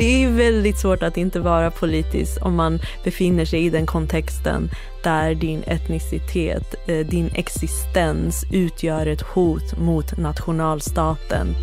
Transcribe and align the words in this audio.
Det 0.00 0.24
är 0.24 0.30
väldigt 0.30 0.78
svårt 0.78 1.02
att 1.02 1.16
inte 1.16 1.40
vara 1.40 1.70
politisk 1.70 2.46
om 2.46 2.54
man 2.54 2.80
befinner 3.04 3.44
sig 3.44 3.64
i 3.64 3.70
den 3.70 3.86
kontexten 3.86 4.70
där 5.04 5.34
din 5.34 5.62
etnicitet, 5.66 6.74
eh, 6.88 7.06
din 7.06 7.30
existens 7.34 8.44
utgör 8.52 9.06
ett 9.06 9.20
hot 9.20 9.78
mot 9.78 10.18
nationalstaten. 10.18 11.54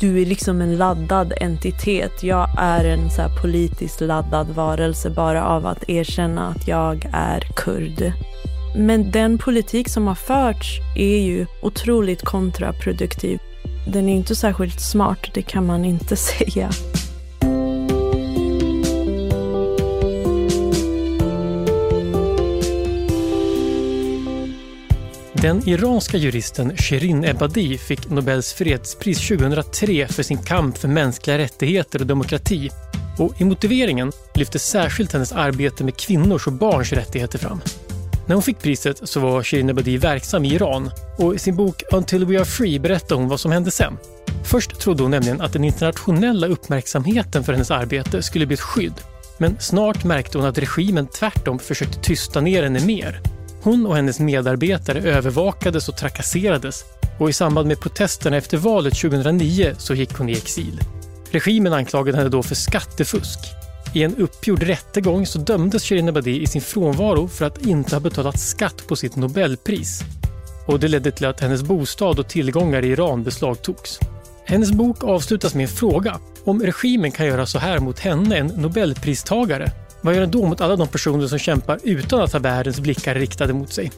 Du 0.00 0.22
är 0.22 0.26
liksom 0.26 0.60
en 0.60 0.76
laddad 0.76 1.32
entitet. 1.40 2.22
Jag 2.22 2.48
är 2.58 2.84
en 2.84 3.10
så 3.10 3.22
politiskt 3.42 4.00
laddad 4.00 4.46
varelse 4.48 5.10
bara 5.10 5.44
av 5.44 5.66
att 5.66 5.88
erkänna 5.88 6.48
att 6.48 6.68
jag 6.68 7.08
är 7.12 7.40
kurd. 7.56 8.12
Men 8.76 9.10
den 9.10 9.38
politik 9.38 9.88
som 9.88 10.06
har 10.06 10.14
förts 10.14 10.80
är 10.96 11.18
ju 11.18 11.46
otroligt 11.62 12.22
kontraproduktiv. 12.22 13.38
Den 13.92 14.08
är 14.08 14.14
inte 14.14 14.36
särskilt 14.36 14.80
smart, 14.80 15.30
det 15.34 15.42
kan 15.42 15.66
man 15.66 15.84
inte 15.84 16.16
säga. 16.16 16.70
Den 25.46 25.68
iranska 25.68 26.16
juristen 26.16 26.76
Shirin 26.76 27.24
Ebadi 27.24 27.78
fick 27.78 28.10
Nobels 28.10 28.52
fredspris 28.52 29.28
2003 29.28 30.08
för 30.08 30.22
sin 30.22 30.38
kamp 30.38 30.78
för 30.78 30.88
mänskliga 30.88 31.38
rättigheter 31.38 32.00
och 32.00 32.06
demokrati. 32.06 32.70
Och 33.18 33.40
I 33.40 33.44
motiveringen 33.44 34.12
lyftes 34.34 34.66
särskilt 34.66 35.12
hennes 35.12 35.32
arbete 35.32 35.84
med 35.84 35.96
kvinnors 35.96 36.46
och 36.46 36.52
barns 36.52 36.92
rättigheter 36.92 37.38
fram. 37.38 37.60
När 38.26 38.34
hon 38.34 38.42
fick 38.42 38.58
priset 38.58 39.08
så 39.08 39.20
var 39.20 39.42
Shirin 39.42 39.70
Ebadi 39.70 39.96
verksam 39.96 40.44
i 40.44 40.54
Iran 40.54 40.90
och 41.18 41.34
i 41.34 41.38
sin 41.38 41.56
bok 41.56 41.82
Until 41.92 42.24
We 42.24 42.36
Are 42.36 42.44
Free 42.44 42.78
berättar 42.78 43.16
hon 43.16 43.28
vad 43.28 43.40
som 43.40 43.52
hände 43.52 43.70
sen. 43.70 43.98
Först 44.44 44.80
trodde 44.80 45.02
hon 45.02 45.10
nämligen 45.10 45.40
att 45.40 45.52
den 45.52 45.64
internationella 45.64 46.46
uppmärksamheten 46.46 47.44
för 47.44 47.52
hennes 47.52 47.70
arbete 47.70 48.22
skulle 48.22 48.46
bli 48.46 48.54
ett 48.54 48.60
skydd. 48.60 48.94
Men 49.38 49.56
snart 49.60 50.04
märkte 50.04 50.38
hon 50.38 50.46
att 50.46 50.58
regimen 50.58 51.06
tvärtom 51.06 51.58
försökte 51.58 52.00
tysta 52.00 52.40
ner 52.40 52.62
henne 52.62 52.80
mer. 52.86 53.35
Hon 53.66 53.86
och 53.86 53.96
hennes 53.96 54.20
medarbetare 54.20 55.00
övervakades 55.00 55.88
och 55.88 55.96
trakasserades 55.96 56.84
och 57.18 57.30
i 57.30 57.32
samband 57.32 57.68
med 57.68 57.80
protesterna 57.80 58.36
efter 58.36 58.56
valet 58.56 58.94
2009 59.00 59.74
så 59.78 59.94
gick 59.94 60.18
hon 60.18 60.28
i 60.28 60.32
exil. 60.32 60.80
Regimen 61.30 61.72
anklagade 61.72 62.18
henne 62.18 62.30
då 62.30 62.42
för 62.42 62.54
skattefusk 62.54 63.38
i 63.94 64.02
en 64.02 64.16
uppgjord 64.16 64.62
rättegång 64.62 65.26
så 65.26 65.38
dömdes 65.38 65.84
Shirin 65.84 66.08
Ebadi 66.08 66.42
i 66.42 66.46
sin 66.46 66.62
frånvaro 66.62 67.28
för 67.28 67.44
att 67.44 67.66
inte 67.66 67.96
ha 67.96 68.00
betalat 68.00 68.40
skatt 68.40 68.86
på 68.86 68.96
sitt 68.96 69.16
Nobelpris. 69.16 70.02
Och 70.66 70.80
det 70.80 70.88
ledde 70.88 71.10
till 71.10 71.26
att 71.26 71.40
hennes 71.40 71.62
bostad 71.62 72.18
och 72.18 72.28
tillgångar 72.28 72.84
i 72.84 72.88
Iran 72.88 73.22
beslagtogs. 73.22 74.00
Hennes 74.44 74.72
bok 74.72 75.04
avslutas 75.04 75.54
med 75.54 75.62
en 75.62 75.68
fråga. 75.68 76.18
Om 76.44 76.62
regimen 76.62 77.12
kan 77.12 77.26
göra 77.26 77.46
så 77.46 77.58
här 77.58 77.78
mot 77.78 77.98
henne, 77.98 78.36
en 78.36 78.46
Nobelpristagare, 78.46 79.72
vad 80.00 80.14
gör 80.14 80.20
den 80.20 80.30
då 80.30 80.46
mot 80.46 80.60
alla 80.60 80.76
de 80.76 80.88
personer 80.88 81.26
som 81.26 81.38
kämpar 81.38 81.78
utan 81.82 82.20
att 82.20 82.32
ha 82.32 82.40
världens 82.40 82.80
blickar 82.80 83.14
riktade 83.14 83.52
mot 83.52 83.72
sig? 83.72 83.92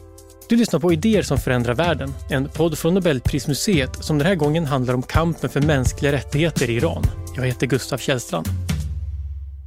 Du 0.49 0.55
lyssnar 0.55 0.79
på 0.79 0.93
Idéer 0.93 1.21
som 1.21 1.37
förändrar 1.37 1.73
världen, 1.73 2.13
en 2.29 2.49
podd 2.49 2.77
från 2.77 2.93
Nobelprismuseet 2.93 4.03
som 4.03 4.17
den 4.17 4.27
här 4.27 4.35
gången 4.35 4.65
handlar 4.65 4.93
om 4.93 5.01
kampen 5.01 5.49
för 5.49 5.61
mänskliga 5.61 6.11
rättigheter 6.11 6.69
i 6.69 6.73
Iran. 6.73 7.03
Jag 7.35 7.43
heter 7.43 7.67
Gustav 7.67 7.97
Källstrand. 7.97 8.47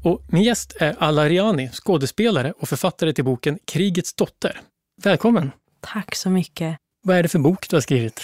Och 0.05 0.23
min 0.27 0.43
gäst 0.43 0.77
är 0.81 0.97
Alla 0.99 1.29
Riani, 1.29 1.71
skådespelare 1.73 2.53
och 2.53 2.69
författare 2.69 3.13
till 3.13 3.25
boken 3.25 3.59
Krigets 3.65 4.15
dotter. 4.15 4.61
Välkommen! 5.03 5.51
Tack 5.81 6.15
så 6.15 6.31
mycket. 6.31 6.77
Vad 7.05 7.17
är 7.17 7.23
det 7.23 7.29
för 7.29 7.39
bok 7.39 7.69
du 7.69 7.77
har 7.77 7.81
skrivit? 7.81 8.21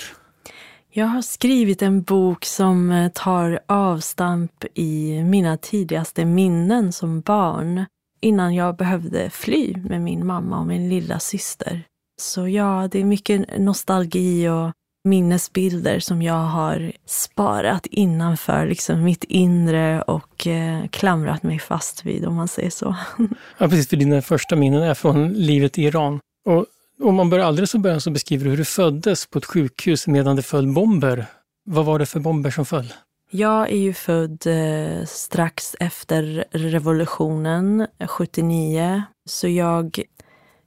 Jag 0.91 1.07
har 1.07 1.23
skrivit 1.23 1.83
en 1.83 2.03
bok 2.03 2.45
som 2.45 2.91
eh, 2.91 3.11
tar 3.15 3.61
avstamp 3.67 4.65
i 4.75 5.23
mina 5.23 5.57
tidigaste 5.57 6.25
minnen 6.25 6.93
som 6.93 7.21
barn 7.21 7.85
innan 8.21 8.55
jag 8.55 8.77
behövde 8.77 9.31
fly 9.31 9.75
med 9.77 10.01
min 10.01 10.27
mamma 10.27 10.59
och 10.59 10.67
min 10.67 10.89
lilla 10.89 11.19
syster. 11.19 11.83
Så 12.21 12.49
ja, 12.49 12.89
det 12.93 13.01
är 13.01 13.05
mycket 13.05 13.59
nostalgi 13.59 14.49
och 14.49 14.73
minnesbilder 15.05 16.01
som 16.01 16.23
jag 16.23 16.35
har 16.45 16.93
sparat 17.07 17.87
innanför 17.87 18.67
liksom 18.67 19.05
mitt 19.05 19.25
inre 19.25 20.03
och 20.03 20.47
eh, 20.47 20.87
klamrat 20.89 21.43
mig 21.43 21.59
fast 21.59 22.07
vid, 22.07 22.27
om 22.27 22.35
man 22.35 22.49
säger 22.49 22.71
så. 22.71 22.97
Ja, 23.59 23.69
precis, 23.69 23.89
för 23.89 23.97
dina 23.97 24.23
första 24.23 24.57
minnen 24.57 24.83
är 24.83 24.95
från 24.95 25.33
livet 25.33 25.79
i 25.79 25.83
Iran. 25.83 26.21
Och 26.45 26.67
om 27.03 27.15
man 27.15 27.31
börjar 27.31 27.47
alldeles 27.47 27.71
från 27.71 27.83
början 27.83 28.01
så 28.01 28.11
beskriver 28.11 28.45
du 28.45 28.51
hur 28.51 28.57
du 28.57 28.65
föddes 28.65 29.27
på 29.27 29.39
ett 29.39 29.45
sjukhus 29.45 30.07
medan 30.07 30.37
det 30.37 30.43
föll 30.43 30.73
bomber. 30.73 31.27
Vad 31.65 31.85
var 31.85 31.99
det 31.99 32.07
för 32.07 32.21
bomber 32.21 32.51
som 32.51 32.67
föll? 32.67 32.93
Jag 33.31 33.71
är 33.71 33.77
ju 33.77 33.93
född 33.93 34.47
eh, 34.47 35.05
strax 35.05 35.77
efter 35.81 36.45
revolutionen, 36.51 37.87
79. 38.07 39.03
Så 39.25 39.49
jag, 39.49 40.03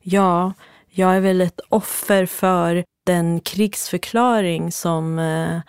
ja, 0.02 0.54
jag 0.90 1.16
är 1.16 1.20
väl 1.20 1.42
ett 1.42 1.60
offer 1.70 2.26
för 2.26 2.84
den 3.06 3.40
krigsförklaring 3.40 4.72
som 4.72 5.20
eh, 5.20 5.60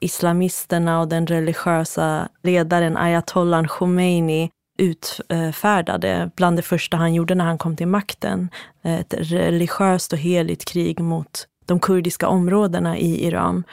islamisterna 0.00 1.00
och 1.00 1.08
den 1.08 1.26
religiösa 1.26 2.28
ledaren 2.42 2.96
ayatollan 2.96 3.68
Khomeini 3.68 4.50
utfärdade 4.78 6.30
bland 6.36 6.58
det 6.58 6.62
första 6.62 6.96
han 6.96 7.14
gjorde 7.14 7.34
när 7.34 7.44
han 7.44 7.58
kom 7.58 7.76
till 7.76 7.88
makten. 7.88 8.48
Ett 8.82 9.14
religiöst 9.18 10.12
och 10.12 10.18
heligt 10.18 10.64
krig 10.64 11.00
mot 11.00 11.46
de 11.66 11.80
kurdiska 11.80 12.28
områdena 12.28 12.98
i 12.98 13.26
Iran. 13.26 13.64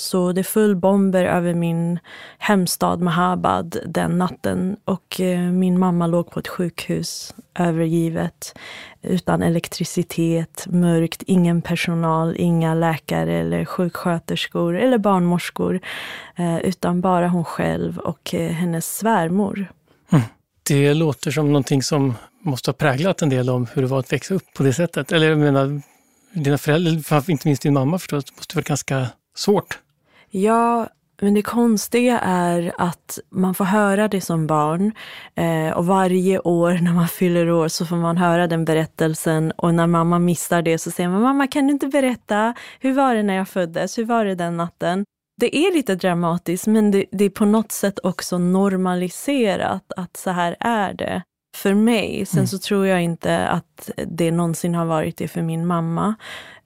Så 0.00 0.32
det 0.32 0.44
föll 0.44 0.76
bomber 0.76 1.24
över 1.24 1.54
min 1.54 1.98
hemstad 2.38 3.00
Mahabad 3.00 3.76
den 3.86 4.18
natten 4.18 4.76
och 4.84 5.20
eh, 5.20 5.40
min 5.40 5.78
mamma 5.78 6.06
låg 6.06 6.30
på 6.30 6.40
ett 6.40 6.48
sjukhus 6.48 7.34
övergivet 7.58 8.58
utan 9.02 9.42
elektricitet, 9.42 10.66
mörkt, 10.70 11.22
ingen 11.26 11.62
personal, 11.62 12.36
inga 12.38 12.74
läkare 12.74 13.34
eller 13.34 13.64
sjuksköterskor 13.64 14.76
eller 14.76 14.98
barnmorskor 14.98 15.80
eh, 16.36 16.58
utan 16.58 17.00
bara 17.00 17.28
hon 17.28 17.44
själv 17.44 17.98
och 17.98 18.34
eh, 18.34 18.50
hennes 18.50 18.96
svärmor. 18.96 19.72
Mm. 20.12 20.24
Det 20.62 20.94
låter 20.94 21.30
som 21.30 21.46
någonting 21.46 21.82
som 21.82 22.14
måste 22.42 22.70
ha 22.70 22.74
präglat 22.74 23.22
en 23.22 23.28
del 23.28 23.50
om 23.50 23.66
hur 23.74 23.82
det 23.82 23.88
var 23.88 23.98
att 23.98 24.12
växa 24.12 24.34
upp 24.34 24.54
på 24.56 24.62
det 24.62 24.72
sättet. 24.72 25.12
Eller 25.12 25.28
jag 25.28 25.38
menar, 25.38 25.82
dina 26.32 26.58
föräldrar, 26.58 27.30
inte 27.30 27.48
minst 27.48 27.62
din 27.62 27.74
mamma 27.74 27.98
förstås, 27.98 28.24
måste 28.36 28.56
vara 28.56 28.64
ganska 28.64 29.06
svårt. 29.34 29.78
Ja, 30.30 30.88
men 31.20 31.34
det 31.34 31.42
konstiga 31.42 32.18
är 32.18 32.72
att 32.78 33.18
man 33.30 33.54
får 33.54 33.64
höra 33.64 34.08
det 34.08 34.20
som 34.20 34.46
barn 34.46 34.92
eh, 35.34 35.76
och 35.76 35.86
varje 35.86 36.38
år 36.38 36.72
när 36.82 36.92
man 36.92 37.08
fyller 37.08 37.50
år 37.50 37.68
så 37.68 37.86
får 37.86 37.96
man 37.96 38.16
höra 38.16 38.46
den 38.46 38.64
berättelsen 38.64 39.52
och 39.52 39.74
när 39.74 39.86
mamma 39.86 40.18
missar 40.18 40.62
det 40.62 40.78
så 40.78 40.90
säger 40.90 41.08
man 41.08 41.22
mamma 41.22 41.46
kan 41.46 41.66
du 41.66 41.72
inte 41.72 41.86
berätta, 41.86 42.54
hur 42.80 42.92
var 42.92 43.14
det 43.14 43.22
när 43.22 43.34
jag 43.34 43.48
föddes, 43.48 43.98
hur 43.98 44.04
var 44.04 44.24
det 44.24 44.34
den 44.34 44.56
natten? 44.56 45.04
Det 45.40 45.56
är 45.56 45.74
lite 45.74 45.94
dramatiskt 45.94 46.66
men 46.66 46.90
det, 46.90 47.04
det 47.12 47.24
är 47.24 47.30
på 47.30 47.44
något 47.44 47.72
sätt 47.72 47.98
också 48.02 48.38
normaliserat 48.38 49.92
att 49.96 50.16
så 50.16 50.30
här 50.30 50.56
är 50.60 50.94
det 50.94 51.22
för 51.56 51.74
mig. 51.74 52.26
Sen 52.26 52.38
mm. 52.38 52.46
så 52.46 52.58
tror 52.58 52.86
jag 52.86 53.02
inte 53.02 53.48
att 53.48 53.90
det 54.06 54.30
någonsin 54.30 54.74
har 54.74 54.84
varit 54.84 55.16
det 55.16 55.28
för 55.28 55.42
min 55.42 55.66
mamma. 55.66 56.14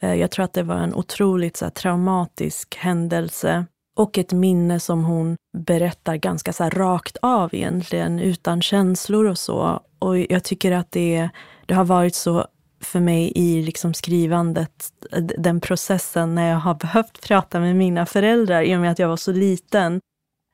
Eh, 0.00 0.14
jag 0.14 0.30
tror 0.30 0.44
att 0.44 0.52
det 0.52 0.62
var 0.62 0.76
en 0.76 0.94
otroligt 0.94 1.56
så 1.56 1.64
här, 1.64 1.70
traumatisk 1.70 2.76
händelse 2.76 3.66
och 3.96 4.18
ett 4.18 4.32
minne 4.32 4.80
som 4.80 5.04
hon 5.04 5.36
berättar 5.58 6.16
ganska 6.16 6.52
så 6.52 6.68
rakt 6.68 7.16
av 7.22 7.54
egentligen, 7.54 8.20
utan 8.20 8.62
känslor 8.62 9.24
och 9.24 9.38
så. 9.38 9.80
Och 9.98 10.18
jag 10.18 10.44
tycker 10.44 10.72
att 10.72 10.92
det, 10.92 11.28
det 11.66 11.74
har 11.74 11.84
varit 11.84 12.14
så 12.14 12.46
för 12.80 13.00
mig 13.00 13.32
i 13.34 13.62
liksom 13.62 13.94
skrivandet, 13.94 14.92
den 15.38 15.60
processen 15.60 16.34
när 16.34 16.50
jag 16.50 16.58
har 16.58 16.74
behövt 16.74 17.22
prata 17.22 17.60
med 17.60 17.76
mina 17.76 18.06
föräldrar 18.06 18.62
i 18.62 18.76
och 18.76 18.80
med 18.80 18.90
att 18.90 18.98
jag 18.98 19.08
var 19.08 19.16
så 19.16 19.32
liten. 19.32 20.00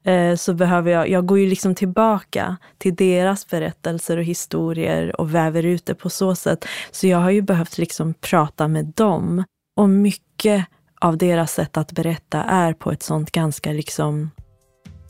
Eh, 0.05 0.37
så 0.37 0.55
behöver 0.55 0.91
jag, 0.91 1.09
jag 1.09 1.27
går 1.27 1.39
ju 1.39 1.47
liksom 1.47 1.75
tillbaka 1.75 2.57
till 2.79 2.95
deras 2.95 3.47
berättelser 3.47 4.17
och 4.17 4.25
historier 4.25 5.21
och 5.21 5.35
väver 5.35 5.63
ut 5.63 5.87
det 5.87 5.95
på 5.95 6.11
så 6.11 6.35
sätt. 6.35 6.65
Så 6.91 7.07
jag 7.07 7.19
har 7.19 7.31
ju 7.31 7.43
behövt 7.43 7.79
liksom 7.79 8.15
prata 8.15 8.69
med 8.69 8.85
dem. 8.85 9.45
Och 9.77 9.89
mycket 9.89 10.67
av 11.01 11.17
deras 11.17 11.53
sätt 11.53 11.77
att 11.77 11.93
berätta 11.93 12.43
är 12.43 12.73
på 12.73 12.93
ett 12.93 13.03
sånt 13.03 13.31
ganska 13.31 13.73
liksom, 13.73 14.31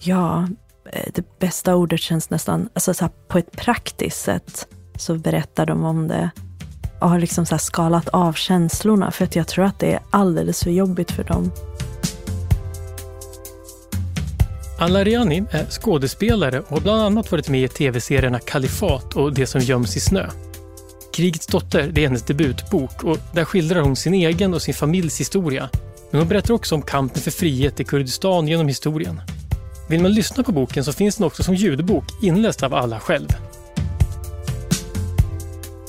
ja, 0.01 0.49
eh, 0.93 1.11
det 1.15 1.39
bästa 1.39 1.75
ordet 1.75 2.01
känns 2.01 2.31
nästan, 2.31 2.69
alltså 2.75 2.95
så 2.95 3.09
på 3.29 3.39
ett 3.39 3.53
praktiskt 3.53 4.23
sätt 4.23 4.67
så 4.97 5.15
berättar 5.15 5.67
de 5.67 5.85
om 5.85 6.09
det 6.09 6.31
och 7.01 7.11
har 7.11 7.19
liksom 7.19 7.47
så 7.47 7.59
skalat 7.59 8.09
av 8.09 8.33
känslorna 8.33 9.11
för 9.11 9.25
att 9.25 9.37
jag 9.37 9.49
tror 9.49 9.65
att 9.65 9.79
det 9.79 9.93
är 9.93 10.01
alldeles 10.11 10.63
för 10.63 10.71
jobbigt 10.71 11.11
för 11.11 11.25
dem. 11.25 11.51
Anna 14.83 15.05
Riani 15.05 15.43
är 15.51 15.67
skådespelare 15.67 16.61
och 16.61 16.71
har 16.71 16.81
bland 16.81 17.03
annat 17.03 17.33
varit 17.33 17.49
med 17.49 17.61
i 17.61 17.69
tv-serierna 17.69 18.39
Kalifat 18.39 19.17
och 19.17 19.33
Det 19.33 19.47
som 19.47 19.61
göms 19.61 19.97
i 19.97 20.01
snö. 20.01 20.31
Krigets 21.13 21.47
dotter 21.47 21.89
det 21.93 22.01
är 22.01 22.07
hennes 22.07 22.23
debutbok 22.23 23.05
och 23.05 23.19
där 23.33 23.45
skildrar 23.45 23.81
hon 23.81 23.97
sin 23.97 24.15
egen 24.15 24.55
och 24.55 24.63
sin 24.63 24.75
familjs 24.75 25.21
historia. 25.21 25.71
Men 26.11 26.21
hon 26.21 26.29
berättar 26.29 26.55
också 26.55 26.75
om 26.75 26.83
kampen 26.83 27.23
för 27.23 27.31
frihet 27.31 27.81
i 27.81 27.85
Kurdistan 27.85 28.49
genom 28.49 28.69
historien. 28.69 29.21
Vill 29.89 30.03
man 30.03 30.13
lyssna 30.13 30.45
på 30.45 30.53
boken 30.53 30.85
så 30.85 30.93
finns 30.93 31.17
den 31.17 31.27
också 31.27 31.43
som 31.43 31.55
ljudbok 31.55 32.05
inläst 32.23 32.63
av 32.63 32.75
alla 32.75 33.01
själv. 33.01 33.29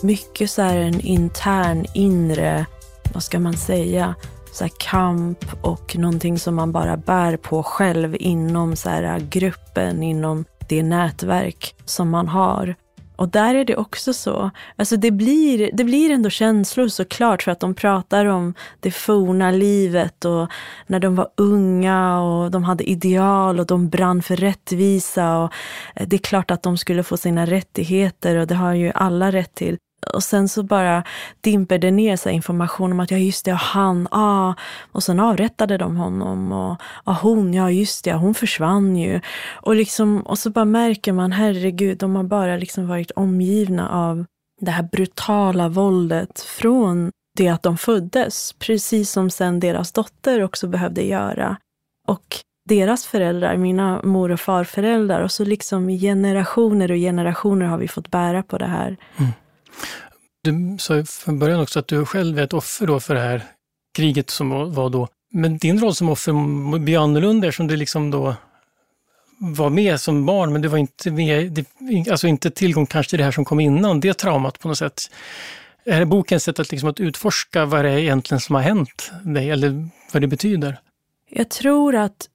Mycket 0.03 0.51
så 0.51 0.61
här 0.61 0.77
en 0.77 1.01
intern, 1.01 1.85
inre, 1.93 2.65
vad 3.13 3.23
ska 3.23 3.39
man 3.39 3.57
säga, 3.57 4.15
så 4.51 4.69
kamp 4.77 5.45
och 5.62 5.95
någonting 5.95 6.39
som 6.39 6.56
man 6.56 6.71
bara 6.71 6.98
bär 6.98 7.38
på 7.38 7.63
själv 7.63 8.15
inom 8.19 8.75
så 8.75 8.89
här 8.89 9.19
gruppen, 9.19 10.03
inom 10.03 10.45
det 10.69 10.83
nätverk 10.83 11.75
som 11.86 12.09
man 12.09 12.27
har. 12.27 12.75
Och 13.21 13.30
där 13.30 13.56
är 13.56 13.65
det 13.65 13.75
också 13.75 14.13
så. 14.13 14.51
Alltså 14.75 14.98
det 14.98 15.12
blir, 15.12 15.69
det 15.74 15.83
blir 15.83 16.12
ändå 16.12 16.30
känslor 16.30 16.88
såklart 16.88 17.44
för 17.44 17.51
att 17.51 17.59
de 17.59 17.74
pratar 17.75 18.25
om 18.25 18.53
det 18.80 18.92
forna 18.92 19.51
livet 19.51 20.25
och 20.25 20.48
när 20.88 21.00
de 21.00 21.15
var 21.15 21.27
unga 21.38 22.21
och 22.21 22.51
de 22.51 22.63
hade 22.63 22.89
ideal 22.89 23.59
och 23.59 23.65
de 23.65 23.89
brann 23.89 24.21
för 24.21 24.36
rättvisa. 24.36 25.38
Och 25.38 25.53
eh, 25.95 26.07
det 26.07 26.15
är 26.15 26.18
klart 26.18 26.51
att 26.51 26.63
de 26.63 26.77
skulle 26.77 27.03
få 27.03 27.18
sina 27.18 27.45
rättigheter 27.45 28.36
och 28.36 28.48
det 28.48 28.56
har 28.56 28.74
ju 28.74 28.92
alla 28.95 29.31
rätt 29.31 29.56
till. 29.56 29.77
Och 30.13 30.24
sen 30.24 30.50
så 30.50 30.63
bara 30.63 31.03
dimper 31.42 31.77
det 31.77 31.92
ner 31.92 32.15
så 32.15 32.30
information 32.30 32.92
om 32.92 33.00
att 33.00 33.12
ja 33.12 33.18
just 33.18 33.45
det, 33.45 33.53
och 33.53 33.59
han, 33.59 34.07
ah. 34.12 34.53
Och 34.92 35.03
sen 35.03 35.19
avrättade 35.19 35.77
de 35.77 35.95
honom 35.95 36.51
och 36.51 36.81
ah, 37.03 37.18
hon, 37.21 37.53
ja 37.53 37.71
just 37.71 38.03
det, 38.03 38.13
hon 38.13 38.33
försvann 38.33 38.95
ju. 38.95 39.21
Och, 39.51 39.75
liksom, 39.75 40.21
och 40.21 40.39
så 40.39 40.50
bara 40.50 40.65
märker 40.65 41.13
man, 41.13 41.31
herregud, 41.31 41.98
de 41.98 42.15
har 42.15 42.24
bara 42.24 42.57
liksom 42.57 42.88
varit 42.88 43.12
omgivna 43.12 43.89
av 43.89 44.25
det 44.62 44.71
här 44.71 44.83
brutala 44.83 45.69
våldet 45.69 46.39
från 46.42 47.12
det 47.38 47.48
att 47.48 47.63
de 47.63 47.77
föddes, 47.77 48.53
precis 48.53 49.12
som 49.12 49.30
sen 49.30 49.59
deras 49.59 49.92
dotter 49.92 50.44
också 50.44 50.68
behövde 50.68 51.01
göra. 51.03 51.57
Och 52.07 52.25
deras 52.69 53.06
föräldrar, 53.06 53.57
mina 53.57 54.01
mor 54.03 54.31
och 54.31 54.39
farföräldrar, 54.39 55.21
och 55.21 55.31
så 55.31 55.45
liksom 55.45 55.88
generationer 55.88 56.92
och 56.92 56.98
generationer 56.98 57.65
har 57.65 57.77
vi 57.77 57.88
fått 57.88 58.12
bära 58.12 58.44
på 58.44 58.57
det 58.57 58.65
här. 58.65 58.98
Mm. 59.18 59.31
Du 60.44 60.78
sa 60.80 61.04
från 61.04 61.39
början 61.39 61.60
också 61.62 61.80
att 61.80 61.88
du 61.88 62.06
själv 62.06 62.39
är 62.39 62.44
ett 62.44 62.54
offer 62.54 62.88
då 62.88 63.00
för 63.00 63.16
det 63.16 63.22
här 63.22 63.44
kriget 63.95 64.30
som 64.30 64.74
var 64.74 64.89
då. 64.89 65.07
Men 65.33 65.57
din 65.57 65.80
roll 65.80 65.95
som 65.95 66.10
offer 66.10 66.80
blir 66.80 67.04
annorlunda 67.04 67.48
eftersom 67.48 67.68
du 67.68 67.75
liksom 67.75 68.12
då 68.12 68.36
var 69.39 69.69
med 69.69 70.00
som 70.00 70.25
barn, 70.25 70.54
men 70.54 70.62
du 70.62 70.68
var 70.68 70.78
inte 70.78 71.12
med, 71.12 71.66
alltså 72.12 72.28
inte 72.28 72.51
tillgång 72.51 72.86
kanske 72.86 73.10
till 73.10 73.19
det 73.19 73.25
här 73.25 73.31
som 73.31 73.45
kom 73.45 73.60
innan, 73.60 74.00
det 74.00 74.13
traumat 74.13 74.60
på 74.60 74.68
något 74.68 74.78
sätt. 74.78 75.01
Är 75.86 76.06
bokens 76.06 76.44
sätt 76.44 76.60
att, 76.60 76.72
liksom 76.72 76.89
att 76.89 77.00
utforska 77.00 77.66
vad 77.66 77.86
det 77.86 77.92
är 77.92 77.98
egentligen 77.98 78.42
som 78.42 78.56
har 78.56 78.62
hänt 78.62 79.12
dig, 79.24 79.50
eller 79.50 79.89
vad 80.13 80.22
det 80.22 80.27
betyder? 80.27 80.80
Jag 81.30 81.50
tror 81.50 81.95
att 81.95 82.30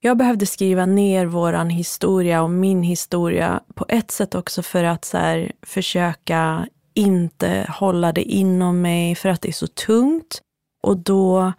jag 0.00 0.16
behövde 0.16 0.46
skriva 0.46 0.86
ner 0.86 1.26
våran 1.26 1.70
historia 1.70 2.42
och 2.42 2.50
min 2.50 2.82
historia 2.82 3.60
på 3.74 3.86
ett 3.88 4.10
sätt 4.10 4.34
också 4.34 4.62
för 4.62 4.84
att 4.84 5.04
så 5.04 5.18
här, 5.18 5.52
försöka 5.62 6.66
inte 6.96 7.66
hålla 7.68 8.12
det 8.12 8.22
inom 8.22 8.82
mig 8.82 9.14
för 9.14 9.28
att 9.28 9.40
det 9.40 9.48
är 9.48 9.52
så 9.52 9.66
tungt. 9.66 10.40
Och 10.82 10.96
då 10.96 11.52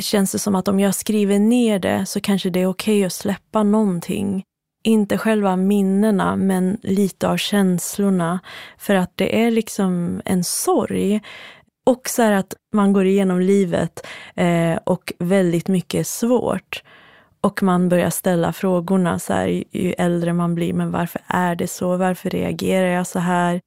känns 0.00 0.32
det 0.32 0.38
som 0.38 0.54
att 0.54 0.68
om 0.68 0.80
jag 0.80 0.94
skriver 0.94 1.38
ner 1.38 1.78
det 1.78 2.06
så 2.06 2.20
kanske 2.20 2.50
det 2.50 2.60
är 2.60 2.66
okej 2.66 2.98
okay 2.98 3.04
att 3.04 3.12
släppa 3.12 3.62
någonting. 3.62 4.42
Inte 4.84 5.18
själva 5.18 5.56
minnena, 5.56 6.36
men 6.36 6.78
lite 6.82 7.28
av 7.28 7.36
känslorna. 7.36 8.40
För 8.78 8.94
att 8.94 9.12
det 9.14 9.42
är 9.44 9.50
liksom 9.50 10.22
en 10.24 10.44
sorg. 10.44 11.20
Och 11.86 12.08
så 12.08 12.22
här 12.22 12.32
att 12.32 12.54
man 12.74 12.92
går 12.92 13.06
igenom 13.06 13.40
livet 13.40 14.06
eh, 14.34 14.78
och 14.84 15.12
väldigt 15.18 15.68
mycket 15.68 16.00
är 16.00 16.04
svårt. 16.04 16.82
Och 17.40 17.62
man 17.62 17.88
börjar 17.88 18.10
ställa 18.10 18.52
frågorna 18.52 19.18
så 19.18 19.32
här, 19.32 19.64
ju 19.70 19.92
äldre 19.92 20.32
man 20.32 20.54
blir. 20.54 20.72
Men 20.72 20.90
varför 20.90 21.20
är 21.26 21.54
det 21.54 21.66
så? 21.68 21.96
Varför 21.96 22.30
reagerar 22.30 22.86
jag 22.86 23.06
så 23.06 23.18
här? 23.18 23.60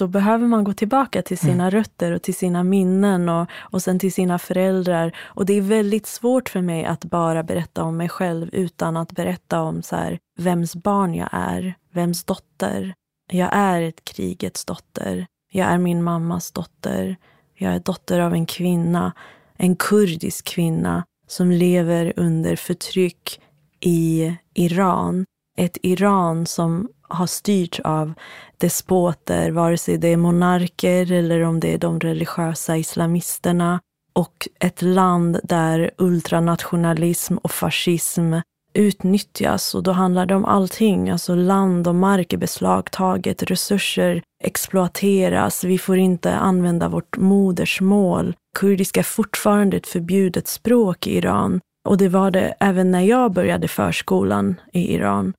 Då 0.00 0.06
behöver 0.06 0.46
man 0.46 0.64
gå 0.64 0.72
tillbaka 0.72 1.22
till 1.22 1.38
sina 1.38 1.64
mm. 1.64 1.70
rötter 1.70 2.12
och 2.12 2.22
till 2.22 2.34
sina 2.34 2.64
minnen 2.64 3.28
och, 3.28 3.46
och 3.56 3.82
sen 3.82 3.98
till 3.98 4.12
sina 4.12 4.38
föräldrar. 4.38 5.16
Och 5.22 5.46
det 5.46 5.52
är 5.52 5.60
väldigt 5.60 6.06
svårt 6.06 6.48
för 6.48 6.60
mig 6.60 6.84
att 6.84 7.04
bara 7.04 7.42
berätta 7.42 7.82
om 7.82 7.96
mig 7.96 8.08
själv 8.08 8.48
utan 8.52 8.96
att 8.96 9.12
berätta 9.12 9.60
om 9.60 9.82
så 9.82 9.96
här, 9.96 10.18
vems 10.38 10.76
barn 10.76 11.14
jag 11.14 11.28
är, 11.32 11.74
vems 11.92 12.24
dotter. 12.24 12.94
Jag 13.32 13.48
är 13.52 13.82
ett 13.82 14.04
krigets 14.04 14.64
dotter. 14.64 15.26
Jag 15.52 15.68
är 15.68 15.78
min 15.78 16.02
mammas 16.02 16.52
dotter. 16.52 17.16
Jag 17.54 17.74
är 17.74 17.80
dotter 17.80 18.20
av 18.20 18.34
en 18.34 18.46
kvinna, 18.46 19.12
en 19.56 19.76
kurdisk 19.76 20.44
kvinna 20.44 21.04
som 21.28 21.50
lever 21.50 22.12
under 22.16 22.56
förtryck 22.56 23.40
i 23.80 24.34
Iran. 24.54 25.24
Ett 25.58 25.78
Iran 25.82 26.46
som 26.46 26.88
har 27.10 27.26
styrts 27.26 27.80
av 27.80 28.12
despoter, 28.58 29.50
vare 29.50 29.78
sig 29.78 29.98
det 29.98 30.08
är 30.08 30.16
monarker 30.16 31.12
eller 31.12 31.40
om 31.40 31.60
det 31.60 31.74
är 31.74 31.78
de 31.78 32.00
religiösa 32.00 32.76
islamisterna. 32.76 33.80
Och 34.12 34.48
ett 34.60 34.82
land 34.82 35.40
där 35.44 35.90
ultranationalism 35.98 37.36
och 37.36 37.50
fascism 37.50 38.34
utnyttjas 38.74 39.74
och 39.74 39.82
då 39.82 39.92
handlar 39.92 40.26
det 40.26 40.34
om 40.34 40.44
allting. 40.44 41.10
Alltså 41.10 41.34
land 41.34 41.88
och 41.88 41.94
mark 41.94 42.32
är 42.32 42.36
beslagtaget, 42.36 43.42
resurser 43.42 44.22
exploateras, 44.44 45.64
vi 45.64 45.78
får 45.78 45.98
inte 45.98 46.34
använda 46.34 46.88
vårt 46.88 47.16
modersmål. 47.16 48.34
Kurdiska 48.58 49.00
är 49.00 49.04
fortfarande 49.04 49.76
ett 49.76 49.86
förbjudet 49.86 50.48
språk 50.48 51.06
i 51.06 51.16
Iran 51.16 51.60
och 51.88 51.98
det 51.98 52.08
var 52.08 52.30
det 52.30 52.54
även 52.60 52.90
när 52.90 53.00
jag 53.00 53.32
började 53.32 53.68
förskolan 53.68 54.60
i 54.72 54.94
Iran. 54.94 55.32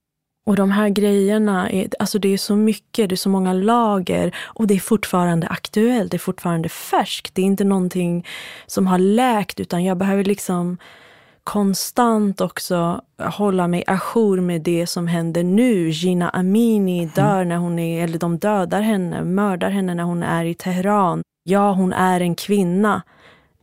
Och 0.45 0.55
de 0.55 0.71
här 0.71 0.89
grejerna, 0.89 1.69
är, 1.69 1.87
alltså 1.99 2.19
det 2.19 2.33
är 2.33 2.37
så 2.37 2.55
mycket, 2.55 3.09
det 3.09 3.15
är 3.15 3.17
så 3.17 3.29
många 3.29 3.53
lager 3.53 4.35
och 4.43 4.67
det 4.67 4.73
är 4.73 4.79
fortfarande 4.79 5.47
aktuellt, 5.47 6.11
det 6.11 6.17
är 6.17 6.19
fortfarande 6.19 6.69
färskt. 6.69 7.35
Det 7.35 7.41
är 7.41 7.45
inte 7.45 7.63
någonting 7.63 8.27
som 8.65 8.87
har 8.87 8.97
läkt 8.97 9.59
utan 9.59 9.83
jag 9.83 9.97
behöver 9.97 10.23
liksom 10.23 10.77
konstant 11.43 12.41
också 12.41 13.01
hålla 13.17 13.67
mig 13.67 13.83
ajour 13.87 14.41
med 14.41 14.61
det 14.61 14.87
som 14.87 15.07
händer 15.07 15.43
nu. 15.43 15.89
Gina 15.89 16.29
Amini 16.29 16.99
mm. 16.99 17.11
dör 17.15 17.45
när 17.45 17.57
hon 17.57 17.79
är, 17.79 18.03
eller 18.03 18.19
de 18.19 18.37
dödar 18.37 18.81
henne, 18.81 19.23
mördar 19.23 19.69
henne 19.69 19.95
när 19.95 20.03
hon 20.03 20.23
är 20.23 20.45
i 20.45 20.53
Teheran. 20.53 21.21
Ja, 21.43 21.71
hon 21.73 21.93
är 21.93 22.21
en 22.21 22.35
kvinna 22.35 23.01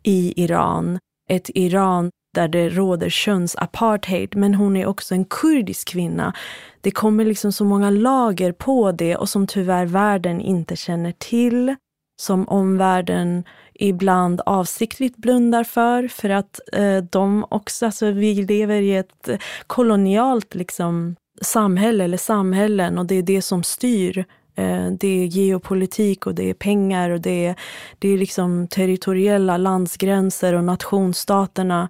i 0.03 0.43
Iran. 0.45 0.99
Ett 1.31 1.51
Iran 1.55 2.11
där 2.35 2.49
det 2.49 2.69
råder 2.69 3.09
könsapartheid, 3.09 4.37
men 4.37 4.55
hon 4.55 4.77
är 4.77 4.87
också 4.87 5.15
en 5.15 5.25
kurdisk 5.25 5.89
kvinna. 5.89 6.33
Det 6.81 6.91
kommer 6.91 7.25
liksom 7.25 7.53
så 7.53 7.65
många 7.65 7.91
lager 7.91 8.53
på 8.53 8.93
det 8.93 9.17
och 9.17 9.29
som 9.29 9.47
tyvärr 9.47 9.87
världen 9.87 10.41
inte 10.41 10.77
känner 10.77 11.13
till. 11.13 11.77
Som 12.21 12.49
omvärlden 12.49 13.45
ibland 13.75 14.41
avsiktligt 14.47 15.17
blundar 15.17 15.65
för, 15.65 16.09
för 16.09 16.31
att 16.31 16.61
eh, 16.73 16.97
de 16.97 17.47
också, 17.51 17.87
alltså 17.87 18.11
vi 18.11 18.35
lever 18.35 18.81
i 18.81 18.97
ett 18.97 19.29
kolonialt 19.67 20.55
liksom, 20.55 21.17
samhälle 21.41 22.05
eller 22.05 22.17
samhällen 22.17 22.99
och 22.99 23.07
det 23.07 23.15
är 23.15 23.23
det 23.23 23.43
som 23.43 23.63
styr 23.63 24.19
eh, 24.19 24.25
Eh, 24.59 24.91
det 24.91 25.09
är 25.09 25.25
geopolitik 25.25 26.27
och 26.27 26.35
det 26.35 26.51
är 26.51 26.55
pengar 26.55 27.11
och 27.11 27.21
det 27.21 27.47
är, 27.47 27.55
det 27.99 28.09
är 28.09 28.19
liksom 28.19 28.69
territoriella 28.69 29.57
landsgränser 29.57 30.55
och 30.55 30.65
nationsstaterna 30.65 31.89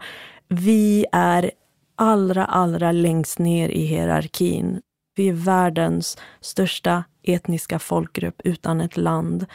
vi 0.49 1.07
är 1.13 1.51
allra, 1.97 2.45
allra 2.45 2.93
längst 2.93 3.39
ner 3.39 3.69
i 3.69 3.85
hierarkin. 3.85 4.81
Vi 5.15 5.29
är 5.29 5.33
världens 5.33 6.19
största 6.41 7.05
etniska 7.23 7.79
folkgrupp 7.79 8.41
utan 8.45 8.81
ett 8.81 8.97
land. 8.97 9.47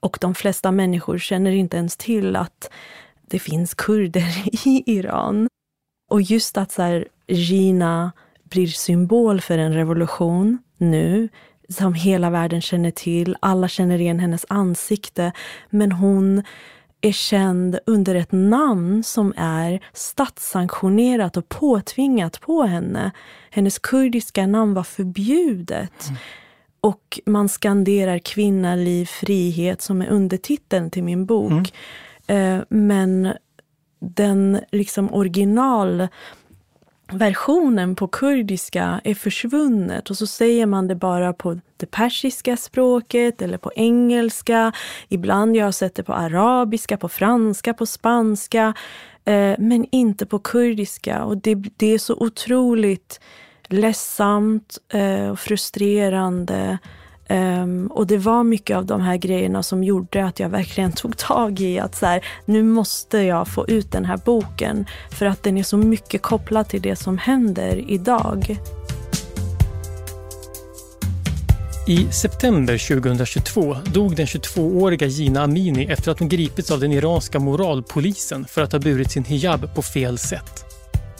Och 0.00 0.18
de 0.20 0.34
flesta 0.34 0.70
människor 0.72 1.18
känner 1.18 1.50
inte 1.50 1.76
ens 1.76 1.96
till 1.96 2.36
att 2.36 2.70
det 3.22 3.38
finns 3.38 3.74
kurder 3.74 4.42
i 4.66 4.82
Iran. 4.86 5.48
Och 6.10 6.22
just 6.22 6.56
att 6.56 6.72
så 6.72 6.82
här, 6.82 7.08
Gina 7.26 8.12
blir 8.42 8.66
symbol 8.66 9.40
för 9.40 9.58
en 9.58 9.74
revolution 9.74 10.58
nu, 10.76 11.28
som 11.70 11.94
hela 11.94 12.30
världen 12.30 12.60
känner 12.60 12.90
till. 12.90 13.36
Alla 13.40 13.68
känner 13.68 14.00
igen 14.00 14.20
hennes 14.20 14.46
ansikte. 14.48 15.32
Men 15.70 15.92
hon 15.92 16.42
är 17.00 17.12
känd 17.12 17.78
under 17.86 18.14
ett 18.14 18.32
namn 18.32 19.02
som 19.02 19.34
är 19.36 19.80
statssanktionerat 19.92 21.36
och 21.36 21.48
påtvingat 21.48 22.40
på 22.40 22.62
henne. 22.62 23.10
Hennes 23.50 23.78
kurdiska 23.78 24.46
namn 24.46 24.74
var 24.74 24.82
förbjudet. 24.82 26.08
Mm. 26.08 26.20
Och 26.80 27.20
man 27.26 27.48
skanderar 27.48 28.18
kvinna, 28.18 28.74
liv, 28.74 29.06
frihet 29.06 29.82
som 29.82 30.02
är 30.02 30.08
undertiteln 30.08 30.90
till 30.90 31.04
min 31.04 31.26
bok. 31.26 31.72
Mm. 32.26 32.58
Eh, 32.58 32.64
men 32.68 33.32
den 34.00 34.60
liksom 34.72 35.14
original 35.14 36.08
versionen 37.12 37.96
på 37.96 38.08
kurdiska 38.08 39.00
är 39.04 39.14
försvunnet 39.14 40.10
och 40.10 40.16
så 40.16 40.26
säger 40.26 40.66
man 40.66 40.88
det 40.88 40.94
bara 40.94 41.32
på 41.32 41.60
det 41.76 41.86
persiska 41.86 42.56
språket 42.56 43.42
eller 43.42 43.58
på 43.58 43.72
engelska. 43.76 44.72
Ibland 45.08 45.56
jag 45.56 45.64
har 45.64 45.72
sett 45.72 45.94
det 45.94 46.02
på 46.02 46.12
arabiska, 46.12 46.96
på 46.96 47.08
franska, 47.08 47.74
på 47.74 47.86
spanska. 47.86 48.74
Eh, 49.24 49.54
men 49.58 49.86
inte 49.92 50.26
på 50.26 50.38
kurdiska. 50.38 51.24
Och 51.24 51.36
det, 51.36 51.54
det 51.54 51.86
är 51.86 51.98
så 51.98 52.14
otroligt 52.14 53.20
ledsamt 53.68 54.78
eh, 54.88 55.28
och 55.28 55.38
frustrerande. 55.38 56.78
Um, 57.30 57.86
och 57.86 58.06
det 58.06 58.18
var 58.18 58.44
mycket 58.44 58.76
av 58.76 58.86
de 58.86 59.00
här 59.00 59.16
grejerna 59.16 59.62
som 59.62 59.84
gjorde 59.84 60.24
att 60.24 60.40
jag 60.40 60.48
verkligen 60.48 60.92
tog 60.96 61.16
tag 61.16 61.60
i 61.60 61.78
att 61.78 61.94
så 61.94 62.06
här, 62.06 62.24
nu 62.44 62.62
måste 62.62 63.18
jag 63.18 63.48
få 63.48 63.68
ut 63.68 63.92
den 63.92 64.04
här 64.04 64.20
boken. 64.24 64.86
För 65.10 65.26
att 65.26 65.42
den 65.42 65.58
är 65.58 65.62
så 65.62 65.76
mycket 65.76 66.22
kopplad 66.22 66.68
till 66.68 66.82
det 66.82 66.96
som 66.96 67.18
händer 67.18 67.90
idag. 67.90 68.58
I 71.86 72.12
september 72.12 72.88
2022 72.88 73.76
dog 73.84 74.16
den 74.16 74.26
22-åriga 74.26 75.06
Gina 75.06 75.42
Amini 75.42 75.84
efter 75.84 76.10
att 76.10 76.18
hon 76.18 76.28
gripits 76.28 76.70
av 76.70 76.80
den 76.80 76.92
iranska 76.92 77.38
moralpolisen 77.38 78.44
för 78.44 78.62
att 78.62 78.72
ha 78.72 78.78
burit 78.78 79.10
sin 79.10 79.24
hijab 79.24 79.74
på 79.74 79.82
fel 79.82 80.18
sätt. 80.18 80.69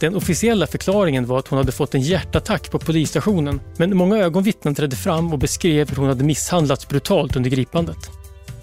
Den 0.01 0.15
officiella 0.15 0.67
förklaringen 0.67 1.27
var 1.27 1.39
att 1.39 1.49
hon 1.49 1.57
hade 1.57 1.73
fått 1.73 1.95
en 1.95 2.01
hjärtattack 2.01 2.71
på 2.71 2.79
polisstationen 2.79 3.61
men 3.77 3.97
många 3.97 4.17
ögonvittnen 4.19 4.75
trädde 4.75 4.97
fram 4.97 5.33
och 5.33 5.39
beskrev 5.39 5.91
hur 5.91 5.97
hon 5.97 6.09
hade 6.09 6.25
misshandlats 6.25 6.89
brutalt 6.89 7.37
under 7.37 7.51
gripandet. 7.51 8.11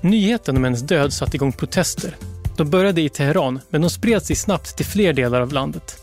Nyheten 0.01 0.58
om 0.58 0.63
hennes 0.63 0.82
död 0.82 1.13
satte 1.13 1.38
igång 1.38 1.51
protester. 1.51 2.15
De 2.58 2.70
började 2.70 3.01
i 3.01 3.10
Teheran 3.10 3.60
men 3.70 3.82
de 3.82 3.89
spred 3.89 4.24
sig 4.24 4.36
snabbt 4.36 4.77
till 4.77 4.86
fler 4.86 5.13
delar 5.13 5.41
av 5.41 5.53
landet. 5.53 5.98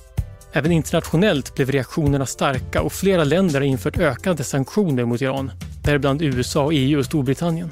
Även 0.52 0.72
internationellt 0.72 1.54
blev 1.54 1.70
reaktionerna 1.70 2.26
starka 2.26 2.82
och 2.82 2.92
flera 2.92 3.24
länder 3.24 3.60
har 3.60 3.66
infört 3.66 3.98
ökade 3.98 4.44
sanktioner 4.44 5.04
mot 5.04 5.22
Iran, 5.22 5.52
däribland 5.84 6.22
USA, 6.22 6.72
EU 6.72 6.98
och 6.98 7.04
Storbritannien. 7.04 7.70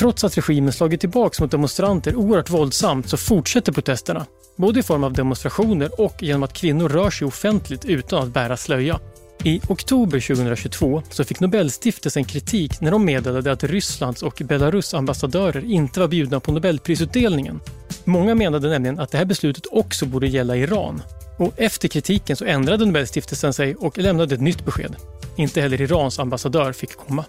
Trots 0.00 0.24
att 0.24 0.38
regimen 0.38 0.72
slagit 0.72 1.00
tillbaka 1.00 1.42
mot 1.42 1.50
demonstranter 1.50 2.16
oerhört 2.16 2.50
våldsamt 2.50 3.08
så 3.08 3.16
fortsätter 3.16 3.72
protesterna 3.72 4.26
både 4.56 4.80
i 4.80 4.82
form 4.82 5.04
av 5.04 5.12
demonstrationer 5.12 6.00
och 6.00 6.22
genom 6.22 6.42
att 6.42 6.52
kvinnor 6.52 6.88
rör 6.88 7.10
sig 7.10 7.26
offentligt 7.26 7.84
utan 7.84 8.22
att 8.22 8.28
bära 8.28 8.56
slöja. 8.56 9.00
I 9.44 9.60
oktober 9.68 10.20
2022 10.20 11.02
så 11.10 11.24
fick 11.24 11.40
Nobelstiftelsen 11.40 12.24
kritik 12.24 12.80
när 12.80 12.90
de 12.90 13.04
meddelade 13.04 13.52
att 13.52 13.64
Rysslands 13.64 14.22
och 14.22 14.42
Belarus 14.44 14.94
ambassadörer 14.94 15.64
inte 15.64 16.00
var 16.00 16.08
bjudna 16.08 16.40
på 16.40 16.52
Nobelprisutdelningen. 16.52 17.60
Många 18.04 18.34
menade 18.34 18.68
nämligen 18.68 18.98
att 18.98 19.10
det 19.10 19.18
här 19.18 19.24
beslutet 19.24 19.66
också 19.70 20.06
borde 20.06 20.26
gälla 20.26 20.56
Iran. 20.56 21.02
Och 21.38 21.52
efter 21.56 21.88
kritiken 21.88 22.36
så 22.36 22.44
ändrade 22.44 22.86
Nobelstiftelsen 22.86 23.54
sig 23.54 23.74
och 23.74 23.98
lämnade 23.98 24.34
ett 24.34 24.40
nytt 24.40 24.64
besked. 24.64 24.96
Inte 25.36 25.60
heller 25.60 25.80
Irans 25.80 26.18
ambassadör 26.18 26.72
fick 26.72 26.96
komma. 26.96 27.24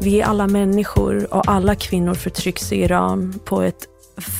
Vi 0.00 0.20
är 0.20 0.24
alla 0.24 0.46
människor 0.46 1.34
och 1.34 1.50
alla 1.50 1.74
kvinnor 1.74 2.14
förtrycks 2.14 2.72
i 2.72 2.76
Iran 2.76 3.40
på 3.44 3.62
ett 3.62 3.88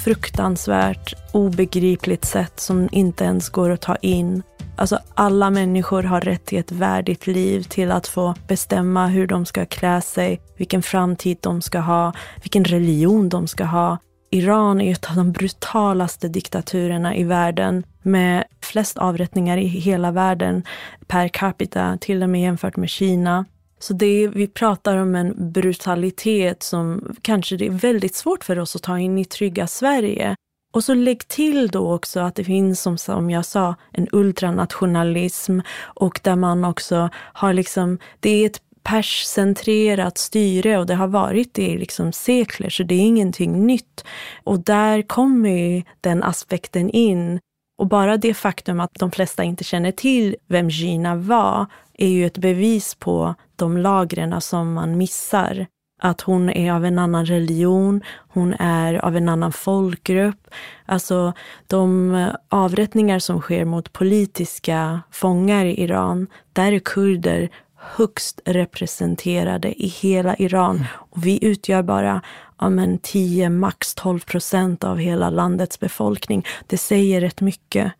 fruktansvärt 0.05 1.15
obegripligt 1.33 2.25
sätt 2.25 2.61
som 2.61 2.89
inte 2.93 3.25
ens 3.25 3.49
går 3.49 3.71
att 3.71 3.81
ta 3.81 3.97
in. 3.97 4.43
Alltså 4.77 4.99
alla 5.15 5.51
människor 5.51 6.03
har 6.03 6.21
rätt 6.21 6.45
till 6.45 6.59
ett 6.59 6.73
värdigt 6.73 7.27
liv, 7.27 7.63
till 7.63 7.91
att 7.91 8.07
få 8.07 8.35
bestämma 8.49 9.07
hur 9.07 9.27
de 9.27 9.47
ska 9.47 9.67
klä 9.67 10.01
sig, 10.01 10.41
vilken 10.57 10.83
framtid 10.83 11.39
de 11.41 11.63
ska 11.63 11.79
ha, 11.79 12.13
vilken 12.43 12.65
religion 12.65 13.29
de 13.29 13.47
ska 13.47 13.65
ha. 13.65 13.99
Iran 14.31 14.81
är 14.81 14.93
ett 14.93 15.11
av 15.11 15.17
de 15.17 15.33
brutalaste 15.33 16.29
diktaturerna 16.29 17.17
i 17.17 17.25
världen 17.25 17.83
med 18.03 18.45
flest 18.63 18.99
avrättningar 18.99 19.59
i 19.59 19.67
hela 19.67 20.11
världen 20.11 20.63
per 21.07 21.29
capita, 21.29 21.99
till 22.01 22.23
och 22.23 22.29
med 22.29 22.43
jämfört 22.43 22.77
med 22.77 22.91
Kina. 22.91 23.45
Så 23.78 23.92
det, 23.92 24.28
vi 24.28 24.47
pratar 24.47 24.97
om 24.97 25.14
en 25.14 25.52
brutalitet 25.52 26.62
som 26.62 27.14
kanske 27.23 27.56
det 27.56 27.66
är 27.66 27.71
väldigt 27.71 28.14
svårt 28.14 28.45
för 28.45 28.59
oss 28.59 28.76
att 28.76 28.83
ta 28.83 28.99
in 28.99 29.18
i 29.18 29.25
trygga 29.25 29.66
Sverige. 29.66 30.35
Och 30.73 30.85
så 30.85 30.95
lägg 30.95 31.28
till 31.28 31.68
då 31.68 31.92
också 31.92 32.21
att 32.21 32.35
det 32.35 32.45
finns, 32.45 32.80
som, 32.80 32.99
som 32.99 33.30
jag 33.30 33.45
sa, 33.45 33.75
en 33.92 34.09
ultranationalism 34.12 35.61
och 35.83 36.21
där 36.23 36.37
man 36.37 36.64
också 36.64 37.11
har 37.14 37.52
liksom, 37.52 37.99
det 38.21 38.30
är 38.30 38.47
ett 38.47 38.61
perscentrerat 38.83 40.18
styre 40.18 40.78
och 40.78 40.87
det 40.87 40.95
har 40.95 41.09
varit 41.09 41.54
det 41.54 41.66
i 41.66 41.78
liksom 41.78 42.12
sekler, 42.12 42.71
så 42.71 42.83
det 42.83 42.95
är 42.95 43.00
ingenting 43.00 43.66
nytt. 43.66 44.04
Och 44.45 44.61
där 44.61 45.02
kommer 45.02 45.85
den 46.00 46.23
aspekten 46.23 46.90
in. 46.90 47.40
Och 47.78 47.87
bara 47.87 48.16
det 48.16 48.35
faktum 48.35 48.80
att 48.80 48.95
de 48.95 49.11
flesta 49.11 49.45
inte 49.45 49.64
känner 49.64 49.92
till 49.92 50.37
vem 50.49 50.68
Gina 50.68 51.16
var 51.16 51.66
är 51.99 52.09
ju 52.09 52.26
ett 52.26 52.38
bevis 52.38 52.95
på 52.95 53.35
de 53.56 53.78
lagren 53.78 54.40
som 54.40 54.73
man 54.73 54.99
missar. 54.99 55.66
Att 56.02 56.21
hon 56.21 56.50
är 56.50 56.73
av 56.73 56.85
en 56.85 56.99
annan 56.99 57.26
religion, 57.26 58.02
hon 58.28 58.54
är 58.54 58.95
av 59.04 59.16
en 59.16 59.28
annan 59.28 59.52
folkgrupp. 59.52 60.50
Alltså 60.87 61.33
de 61.66 62.14
eh, 62.14 62.35
avrättningar 62.49 63.18
som 63.18 63.40
sker 63.40 63.64
mot 63.64 63.92
politiska 63.92 65.00
fångar 65.11 65.64
i 65.64 65.83
Iran, 65.83 66.26
där 66.52 66.73
är 66.73 66.78
kurder 66.78 67.50
högst 67.87 68.40
representerade 68.45 69.83
i 69.83 69.87
hela 69.87 70.37
Iran. 70.37 70.85
Och 70.95 71.26
vi 71.26 71.45
utgör 71.45 71.83
bara 71.83 72.23
ja, 72.59 72.71
men 72.71 72.99
10, 72.99 73.49
max 73.49 73.95
12 73.95 74.21
procent 74.21 74.85
av 74.85 74.99
hela 74.99 75.31
landets 75.31 75.81
befolkning. 75.81 76.47
Det 76.66 76.78
säger 76.78 77.21
rätt 77.21 77.40
mycket. 77.40 77.93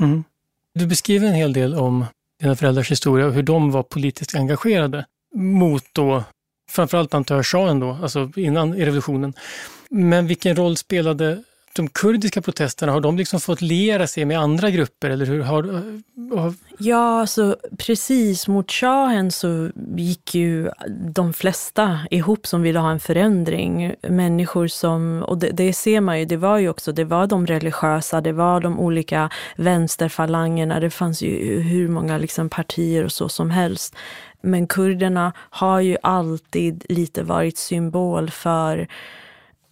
Mm. 0.00 0.24
Du 0.74 0.86
beskriver 0.86 1.28
en 1.28 1.34
hel 1.34 1.52
del 1.52 1.74
om 1.74 2.04
dina 2.42 2.56
föräldrars 2.56 2.90
historia 2.90 3.26
och 3.26 3.32
hur 3.32 3.42
de 3.42 3.70
var 3.70 3.82
politiskt 3.82 4.34
engagerade 4.34 5.04
mot 5.34 5.84
då, 5.92 6.24
framförallt 6.70 7.14
antar 7.14 7.36
jag 7.36 7.46
shahen 7.46 7.80
då, 7.80 7.98
alltså 8.02 8.30
innan 8.36 8.74
i 8.74 8.84
revolutionen. 8.84 9.34
Men 9.90 10.26
vilken 10.26 10.56
roll 10.56 10.76
spelade 10.76 11.42
de 11.72 11.88
kurdiska 11.88 12.42
protesterna, 12.42 12.92
har 12.92 13.00
de 13.00 13.16
liksom 13.16 13.40
fått 13.40 13.60
liera 13.60 14.06
sig 14.06 14.24
med 14.24 14.38
andra 14.38 14.70
grupper? 14.70 15.10
Eller 15.10 15.26
hur 15.26 15.40
har, 15.40 15.62
har... 16.36 16.54
Ja, 16.78 17.20
alltså 17.20 17.56
precis. 17.78 18.48
Mot 18.48 18.70
shahen 18.70 19.32
så 19.32 19.70
gick 19.96 20.34
ju 20.34 20.70
de 21.14 21.32
flesta 21.32 21.98
ihop 22.10 22.46
som 22.46 22.62
ville 22.62 22.78
ha 22.78 22.90
en 22.90 23.00
förändring. 23.00 23.94
Människor 24.02 24.66
som, 24.66 25.22
och 25.22 25.38
det, 25.38 25.50
det, 25.50 25.72
ser 25.72 26.00
man 26.00 26.18
ju, 26.18 26.24
det 26.24 26.36
var 26.36 26.58
ju 26.58 26.68
också, 26.68 26.92
det 26.92 27.04
var 27.04 27.26
de 27.26 27.46
religiösa, 27.46 28.20
det 28.20 28.32
var 28.32 28.60
de 28.60 28.80
olika 28.80 29.30
vänsterfalangerna, 29.56 30.80
det 30.80 30.90
fanns 30.90 31.22
ju 31.22 31.60
hur 31.60 31.88
många 31.88 32.18
liksom 32.18 32.48
partier 32.48 33.04
och 33.04 33.12
så 33.12 33.28
som 33.28 33.50
helst. 33.50 33.96
Men 34.42 34.66
kurderna 34.66 35.32
har 35.36 35.80
ju 35.80 35.96
alltid 36.02 36.84
lite 36.88 37.22
varit 37.22 37.58
symbol 37.58 38.30
för 38.30 38.88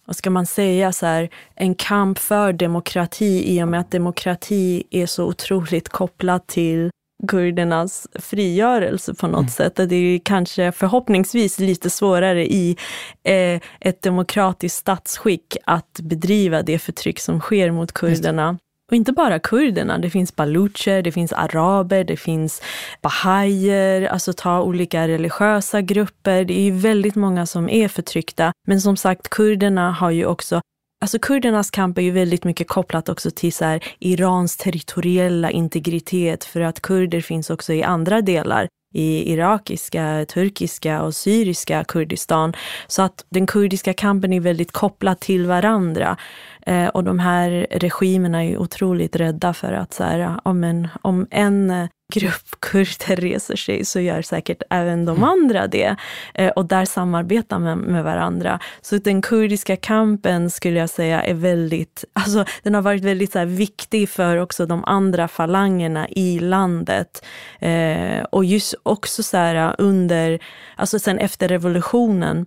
vad 0.09 0.15
ska 0.15 0.29
man 0.29 0.45
säga, 0.45 0.91
så 0.91 1.05
här, 1.05 1.29
en 1.55 1.75
kamp 1.75 2.19
för 2.19 2.53
demokrati 2.53 3.55
i 3.55 3.63
och 3.63 3.67
med 3.67 3.79
att 3.79 3.91
demokrati 3.91 4.83
är 4.91 5.05
så 5.05 5.25
otroligt 5.25 5.89
kopplat 5.89 6.47
till 6.47 6.89
kurdernas 7.27 8.07
frigörelse 8.15 9.13
på 9.13 9.27
något 9.27 9.39
mm. 9.39 9.49
sätt. 9.49 9.75
Det 9.75 9.95
är 9.95 10.19
kanske 10.19 10.71
förhoppningsvis 10.71 11.59
lite 11.59 11.89
svårare 11.89 12.45
i 12.45 12.77
eh, 13.23 13.61
ett 13.79 14.01
demokratiskt 14.01 14.77
statsskick 14.77 15.57
att 15.65 15.99
bedriva 15.99 16.61
det 16.61 16.79
förtryck 16.79 17.19
som 17.19 17.39
sker 17.39 17.71
mot 17.71 17.91
kurderna. 17.91 18.57
Och 18.89 18.95
inte 18.95 19.11
bara 19.11 19.39
kurderna, 19.39 19.97
det 19.97 20.09
finns 20.09 20.35
balucher, 20.35 21.01
det 21.01 21.11
finns 21.11 21.33
araber, 21.33 22.03
det 22.03 22.17
finns 22.17 22.61
bahaier, 23.01 24.07
alltså 24.07 24.33
ta 24.33 24.61
olika 24.61 25.07
religiösa 25.07 25.81
grupper. 25.81 26.45
Det 26.45 26.59
är 26.59 26.63
ju 26.63 26.71
väldigt 26.71 27.15
många 27.15 27.45
som 27.45 27.69
är 27.69 27.87
förtryckta. 27.87 28.51
Men 28.67 28.81
som 28.81 28.97
sagt, 28.97 29.29
kurderna 29.29 29.91
har 29.91 30.11
ju 30.11 30.25
också 30.25 30.61
Alltså 31.01 31.19
kurdernas 31.19 31.71
kamp 31.71 31.97
är 31.97 32.01
ju 32.01 32.11
väldigt 32.11 32.43
mycket 32.43 32.67
kopplat 32.67 33.09
också 33.09 33.31
till 33.31 33.53
så 33.53 33.65
här, 33.65 33.83
Irans 33.99 34.57
territoriella 34.57 35.51
integritet 35.51 36.43
för 36.43 36.61
att 36.61 36.81
kurder 36.81 37.21
finns 37.21 37.49
också 37.49 37.73
i 37.73 37.83
andra 37.83 38.21
delar 38.21 38.67
i 38.93 39.33
irakiska, 39.33 40.25
turkiska 40.29 41.01
och 41.01 41.15
syriska 41.15 41.83
Kurdistan. 41.83 42.53
Så 42.87 43.01
att 43.01 43.25
den 43.29 43.47
kurdiska 43.47 43.93
kampen 43.93 44.33
är 44.33 44.39
väldigt 44.39 44.71
kopplad 44.71 45.19
till 45.19 45.45
varandra. 45.45 46.17
Eh, 46.65 46.87
och 46.87 47.03
de 47.03 47.19
här 47.19 47.67
regimerna 47.71 48.45
är 48.45 48.57
otroligt 48.57 49.15
rädda 49.15 49.53
för 49.53 49.73
att 49.73 49.93
så 49.93 50.03
här, 50.03 50.39
om, 50.43 50.63
en, 50.63 50.87
om 51.01 51.27
en 51.31 51.87
grupp 52.13 52.59
kurder 52.59 53.15
reser 53.15 53.55
sig 53.55 53.85
så 53.85 53.99
gör 53.99 54.21
säkert 54.21 54.63
även 54.69 55.05
de 55.05 55.17
mm. 55.17 55.29
andra 55.29 55.67
det. 55.67 55.95
Eh, 56.33 56.49
och 56.49 56.65
där 56.65 56.85
samarbetar 56.85 57.59
man 57.59 57.79
med 57.79 58.03
varandra. 58.03 58.59
Så 58.81 58.97
den 58.97 59.21
kurdiska 59.21 59.75
kampen 59.75 60.49
skulle 60.49 60.79
jag 60.79 60.89
säga 60.89 61.23
är 61.23 61.33
väldigt, 61.33 62.05
alltså 62.13 62.45
den 62.63 62.73
har 62.73 62.81
varit 62.81 63.03
väldigt 63.03 63.31
så 63.31 63.45
viktig 63.45 64.09
för 64.09 64.37
också 64.37 64.65
de 64.65 64.83
andra 64.85 65.27
falangerna 65.27 66.09
i 66.09 66.39
landet. 66.39 67.25
Eh, 67.59 68.23
och 68.31 68.45
just 68.45 68.75
också 68.83 69.23
så 69.23 69.37
här 69.37 69.75
under, 69.77 70.39
alltså 70.75 70.99
sen 70.99 71.19
efter 71.19 71.47
revolutionen 71.47 72.45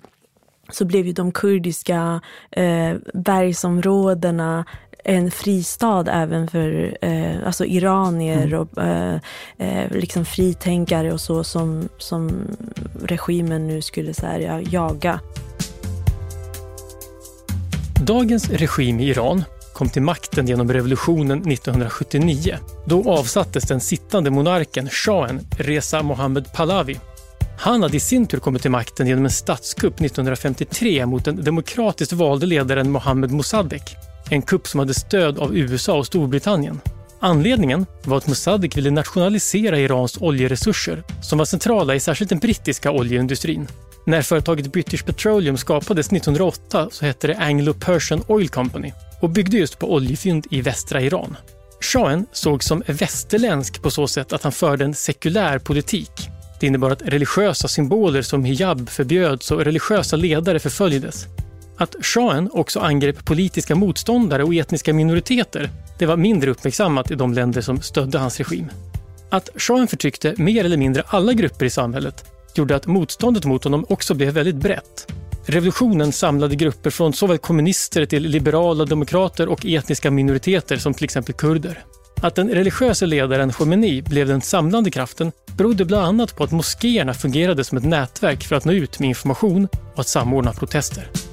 så 0.71 0.85
blev 0.85 1.07
ju 1.07 1.12
de 1.12 1.33
kurdiska 1.33 2.21
eh, 2.50 2.97
bergsområdena 3.14 4.64
en 5.04 5.30
fristad 5.30 6.04
även 6.09 6.49
för 6.49 6.99
eh, 7.00 7.47
alltså 7.47 7.64
iranier 7.64 8.47
mm. 8.47 8.61
och 8.61 8.82
eh, 8.82 9.18
eh, 9.59 9.90
liksom 9.90 10.25
fritänkare 10.25 11.12
och 11.12 11.21
så 11.21 11.44
som, 11.44 11.88
som 11.99 12.30
regimen 13.02 13.66
nu 13.66 13.82
skulle 13.82 14.14
så 14.14 14.26
jaga. 14.71 15.21
Dagens 18.06 18.50
regim 18.50 19.00
i 19.00 19.09
Iran 19.09 19.44
kom 19.73 19.88
till 19.88 20.02
makten 20.02 20.49
genom 20.49 20.73
revolutionen 20.73 21.38
1979. 21.38 22.56
Då 22.87 23.11
avsattes 23.11 23.64
den 23.64 23.80
sittande 23.80 24.30
monarken, 24.30 24.88
shahen 24.88 25.40
Reza 25.59 26.02
Mohammad 26.02 26.52
Pahlavi. 26.52 27.00
Han 27.59 27.82
hade 27.82 27.97
i 27.97 28.00
sin 28.00 28.26
tur 28.26 28.38
kommit 28.38 28.62
till 28.62 28.71
makten 28.71 29.06
genom 29.06 29.25
en 29.25 29.30
statskupp 29.30 30.00
1953 30.00 31.06
mot 31.06 31.25
den 31.25 31.44
demokratiskt 31.44 32.12
valde 32.12 32.47
ledaren 32.47 32.90
Mohammed 32.90 33.30
Mossadegh. 33.30 34.12
En 34.31 34.43
kupp 34.43 34.69
som 34.69 34.81
hade 34.81 34.95
stöd 34.95 35.38
av 35.38 35.57
USA 35.57 35.99
och 35.99 36.07
Storbritannien. 36.07 36.81
Anledningen 37.21 37.87
var 38.05 38.17
att 38.17 38.26
Mossadegh 38.26 38.76
ville 38.76 38.91
nationalisera 38.91 39.79
Irans 39.79 40.19
oljeresurser 40.21 41.02
som 41.23 41.38
var 41.38 41.45
centrala 41.45 41.95
i 41.95 42.00
särskilt 42.00 42.29
den 42.29 42.38
brittiska 42.38 42.91
oljeindustrin. 42.91 43.69
När 44.07 44.23
företaget 44.23 44.73
British 44.73 45.05
Petroleum 45.05 45.57
skapades 45.57 46.07
1908 46.07 46.88
så 46.93 47.05
hette 47.05 47.26
det 47.26 47.35
Anglo-Persian 47.35 48.23
Oil 48.29 48.49
Company 48.49 48.93
och 49.21 49.31
byggde 49.31 49.57
just 49.57 49.79
på 49.79 49.93
oljefynd 49.93 50.47
i 50.50 50.61
västra 50.61 51.00
Iran. 51.00 51.37
Shahen 51.81 52.26
sågs 52.33 52.67
som 52.67 52.83
västerländsk 52.87 53.83
på 53.83 53.91
så 53.91 54.09
sätt 54.09 54.33
att 54.33 54.43
han 54.43 54.52
förde 54.52 54.85
en 54.85 54.95
sekulär 54.95 55.59
politik. 55.59 56.11
Det 56.61 56.67
innebar 56.67 56.91
att 56.91 57.02
religiösa 57.02 57.69
symboler 57.69 58.23
som 58.23 58.45
hijab 58.45 58.88
förbjöds 58.88 59.50
och 59.50 59.64
religiösa 59.64 60.17
ledare 60.17 60.59
förföljdes. 60.59 61.26
Att 61.76 61.97
shahen 62.00 62.50
också 62.52 62.81
angrep 62.81 63.25
politiska 63.25 63.75
motståndare 63.75 64.45
och 64.45 64.55
etniska 64.55 64.93
minoriteter 64.93 65.71
det 65.99 66.07
var 66.07 66.17
mindre 66.17 66.50
uppmärksammat 66.50 67.11
i 67.11 67.14
de 67.14 67.33
länder 67.33 67.61
som 67.61 67.83
stödde 67.83 68.19
hans 68.19 68.38
regim. 68.38 68.67
Att 69.31 69.49
shahen 69.57 69.88
förtryckte 69.88 70.35
mer 70.37 70.64
eller 70.64 70.76
mindre 70.76 71.02
alla 71.07 71.33
grupper 71.33 71.67
i 71.67 71.71
samhället 71.71 72.25
gjorde 72.55 72.76
att 72.76 72.87
motståndet 72.87 73.45
mot 73.45 73.64
honom 73.64 73.87
också 73.88 74.14
blev 74.14 74.35
väldigt 74.35 74.57
brett. 74.57 75.12
Revolutionen 75.47 76.12
samlade 76.12 76.57
grupper 76.57 76.91
från 76.91 77.12
såväl 77.12 77.38
kommunister 77.38 78.07
till 78.07 78.23
liberala 78.23 78.85
demokrater 78.85 79.49
och 79.49 79.67
etniska 79.67 80.11
minoriteter 80.11 80.76
som 80.76 80.95
till 80.95 81.05
exempel 81.05 81.35
kurder. 81.35 81.85
Att 82.23 82.35
den 82.35 82.49
religiösa 82.49 83.07
ledaren 83.07 83.52
Khomeini 83.52 84.02
blev 84.02 84.29
den 84.29 84.41
samlande 84.41 84.91
kraften 84.91 85.33
berodde 85.57 85.85
bland 85.85 86.07
annat 86.07 86.37
på 86.37 86.45
att 86.45 86.52
moskéerna 86.52 87.14
fungerade 87.14 87.64
som 87.64 87.79
ett 87.79 87.85
nätverk 87.85 88.45
för 88.45 88.57
att 88.57 88.64
nå 88.64 88.73
ut 88.73 88.99
med 88.99 89.09
information 89.09 89.69
och 89.95 90.00
att 90.00 90.09
samordna 90.09 90.52
protester. 90.52 91.32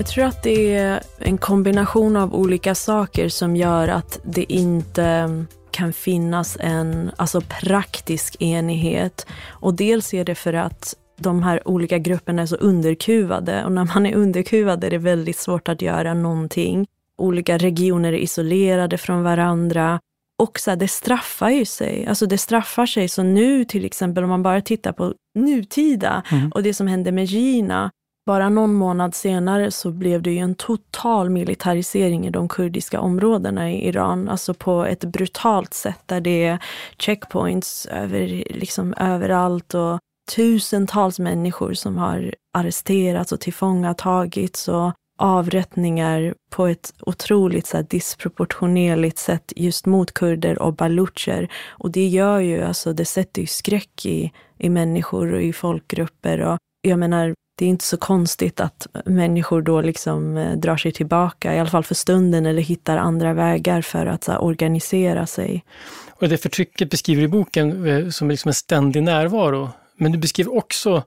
Jag 0.00 0.06
tror 0.06 0.24
att 0.24 0.42
det 0.42 0.74
är 0.74 1.02
en 1.18 1.38
kombination 1.38 2.16
av 2.16 2.34
olika 2.34 2.74
saker 2.74 3.28
som 3.28 3.56
gör 3.56 3.88
att 3.88 4.20
det 4.24 4.52
inte 4.52 5.30
kan 5.70 5.92
finnas 5.92 6.56
en 6.60 7.10
alltså 7.16 7.40
praktisk 7.40 8.42
enighet. 8.42 9.26
Och 9.48 9.74
dels 9.74 10.14
är 10.14 10.24
det 10.24 10.34
för 10.34 10.54
att 10.54 10.94
de 11.18 11.42
här 11.42 11.68
olika 11.68 11.98
grupperna 11.98 12.42
är 12.42 12.46
så 12.46 12.56
underkuvade 12.56 13.64
och 13.64 13.72
när 13.72 13.84
man 13.94 14.06
är 14.06 14.14
underkuvad 14.14 14.84
är 14.84 14.90
det 14.90 14.98
väldigt 14.98 15.38
svårt 15.38 15.68
att 15.68 15.82
göra 15.82 16.14
någonting. 16.14 16.86
Olika 17.18 17.58
regioner 17.58 18.12
är 18.12 18.18
isolerade 18.18 18.98
från 18.98 19.22
varandra. 19.22 20.00
Och 20.38 20.60
så 20.60 20.70
här, 20.70 20.76
det 20.76 20.88
straffar 20.88 21.50
ju 21.50 21.64
sig. 21.64 22.06
Alltså 22.06 22.26
det 22.26 22.38
straffar 22.38 22.86
sig. 22.86 23.08
Så 23.08 23.22
nu 23.22 23.64
till 23.64 23.84
exempel 23.84 24.24
om 24.24 24.30
man 24.30 24.42
bara 24.42 24.60
tittar 24.60 24.92
på 24.92 25.14
nutida 25.34 26.22
mm. 26.32 26.52
och 26.54 26.62
det 26.62 26.74
som 26.74 26.86
hände 26.86 27.12
med 27.12 27.24
Gina 27.24 27.90
bara 28.26 28.48
någon 28.48 28.74
månad 28.74 29.14
senare 29.14 29.70
så 29.70 29.90
blev 29.90 30.22
det 30.22 30.30
ju 30.30 30.38
en 30.38 30.54
total 30.54 31.30
militarisering 31.30 32.26
i 32.26 32.30
de 32.30 32.48
kurdiska 32.48 33.00
områdena 33.00 33.70
i 33.70 33.88
Iran. 33.88 34.28
Alltså 34.28 34.54
på 34.54 34.84
ett 34.84 35.04
brutalt 35.04 35.74
sätt 35.74 36.02
där 36.06 36.20
det 36.20 36.44
är 36.44 36.58
checkpoints 36.98 37.86
över, 37.86 38.26
liksom 38.50 38.94
överallt 38.96 39.74
och 39.74 39.98
tusentals 40.36 41.18
människor 41.18 41.74
som 41.74 41.96
har 41.96 42.34
arresterats 42.58 43.32
och 43.32 43.40
tillfångatagits 43.40 44.68
och 44.68 44.92
avrättningar 45.18 46.34
på 46.50 46.66
ett 46.66 46.94
otroligt 47.00 47.66
så 47.66 47.76
här, 47.76 47.86
disproportionerligt 47.90 49.18
sätt 49.18 49.52
just 49.56 49.86
mot 49.86 50.14
kurder 50.14 50.62
och 50.62 50.74
balucher. 50.74 51.48
Och 51.68 51.90
det 51.90 52.06
gör 52.06 52.38
ju, 52.38 52.62
alltså 52.62 52.92
det 52.92 53.04
sätter 53.04 53.40
ju 53.40 53.46
skräck 53.46 54.06
i, 54.06 54.32
i 54.58 54.68
människor 54.68 55.34
och 55.34 55.42
i 55.42 55.52
folkgrupper. 55.52 56.40
Och 56.40 56.58
jag 56.82 56.98
menar, 56.98 57.34
det 57.60 57.66
är 57.66 57.68
inte 57.68 57.84
så 57.84 57.96
konstigt 57.96 58.60
att 58.60 58.86
människor 59.04 59.62
då 59.62 59.80
liksom 59.80 60.36
eh, 60.36 60.56
drar 60.56 60.76
sig 60.76 60.92
tillbaka, 60.92 61.54
i 61.54 61.58
alla 61.58 61.70
fall 61.70 61.84
för 61.84 61.94
stunden, 61.94 62.46
eller 62.46 62.62
hittar 62.62 62.96
andra 62.96 63.32
vägar 63.32 63.82
för 63.82 64.06
att 64.06 64.26
här, 64.26 64.42
organisera 64.42 65.26
sig. 65.26 65.64
Och 66.10 66.28
det 66.28 66.38
förtrycket 66.38 66.90
beskriver 66.90 67.22
i 67.22 67.28
boken 67.28 67.86
eh, 67.86 68.08
som 68.08 68.30
liksom 68.30 68.48
en 68.48 68.54
ständig 68.54 69.02
närvaro. 69.02 69.70
Men 69.96 70.12
du 70.12 70.18
beskriver 70.18 70.56
också 70.56 71.02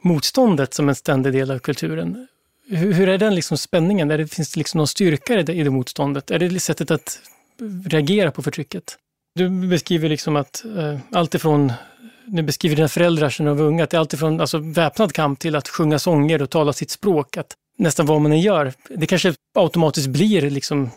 motståndet 0.00 0.74
som 0.74 0.88
en 0.88 0.94
ständig 0.94 1.32
del 1.32 1.50
av 1.50 1.58
kulturen. 1.58 2.26
Hur, 2.68 2.92
hur 2.92 3.08
är 3.08 3.18
den 3.18 3.34
liksom 3.34 3.58
spänningen? 3.58 4.10
Är 4.10 4.18
det, 4.18 4.26
finns 4.26 4.52
det 4.52 4.58
liksom 4.58 4.78
någon 4.78 4.88
styrka 4.88 5.38
i 5.38 5.42
det, 5.42 5.52
i 5.52 5.62
det 5.62 5.70
motståndet? 5.70 6.30
Är 6.30 6.38
det 6.38 6.60
sättet 6.60 6.90
att 6.90 7.20
reagera 7.84 8.30
på 8.30 8.42
förtrycket? 8.42 8.98
Du 9.34 9.48
beskriver 9.48 10.08
liksom 10.08 10.36
att 10.36 10.64
eh, 10.64 10.98
allt 11.12 11.34
ifrån 11.34 11.72
nu 12.28 12.42
beskriver 12.42 12.76
dina 12.76 12.88
föräldrar 12.88 13.30
sedan 13.30 13.46
de 13.46 13.56
var 13.56 13.64
unga, 13.64 13.84
att 13.84 13.90
det 13.90 13.96
är 13.96 13.98
alltifrån 13.98 14.40
alltså, 14.40 14.58
väpnad 14.58 15.12
kamp 15.12 15.38
till 15.40 15.56
att 15.56 15.68
sjunga 15.68 15.98
sånger 15.98 16.42
och 16.42 16.50
tala 16.50 16.72
sitt 16.72 16.90
språk. 16.90 17.36
Att 17.36 17.54
nästan 17.78 18.06
vad 18.06 18.20
man 18.20 18.32
än 18.32 18.40
gör, 18.40 18.72
det 18.88 19.06
kanske 19.06 19.34
automatiskt 19.54 20.08
blir 20.08 20.50
liksom 20.50 20.90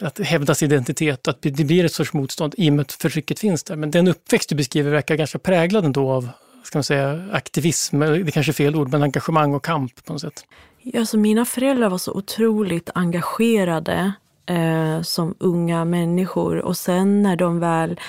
att 0.00 0.18
hävda 0.18 0.54
sin 0.54 0.72
identitet, 0.72 1.28
att 1.28 1.42
det 1.42 1.64
blir 1.64 1.84
ett 1.84 1.92
sorts 1.92 2.12
motstånd 2.12 2.54
i 2.56 2.70
och 2.70 2.72
med 2.72 2.82
att 2.82 2.92
förtrycket 2.92 3.38
finns 3.38 3.64
där. 3.64 3.76
Men 3.76 3.90
den 3.90 4.08
uppväxt 4.08 4.48
du 4.48 4.54
beskriver 4.54 4.90
verkar 4.90 5.14
ganska 5.14 5.38
präglad 5.38 5.84
ändå 5.84 6.10
av 6.10 6.28
ska 6.64 6.78
man 6.78 6.84
säga, 6.84 7.28
aktivism, 7.32 8.00
det 8.00 8.06
är 8.06 8.30
kanske 8.30 8.50
är 8.50 8.54
fel 8.54 8.76
ord, 8.76 8.92
men 8.92 9.02
engagemang 9.02 9.54
och 9.54 9.64
kamp 9.64 10.04
på 10.04 10.12
något 10.12 10.22
sätt. 10.22 10.44
Alltså 10.94 11.16
mina 11.16 11.44
föräldrar 11.44 11.88
var 11.88 11.98
så 11.98 12.12
otroligt 12.12 12.90
engagerade 12.94 14.12
eh, 14.46 15.02
som 15.02 15.34
unga 15.38 15.84
människor 15.84 16.58
och 16.58 16.76
sen 16.76 17.22
när 17.22 17.36
de 17.36 17.60
väl 17.60 18.00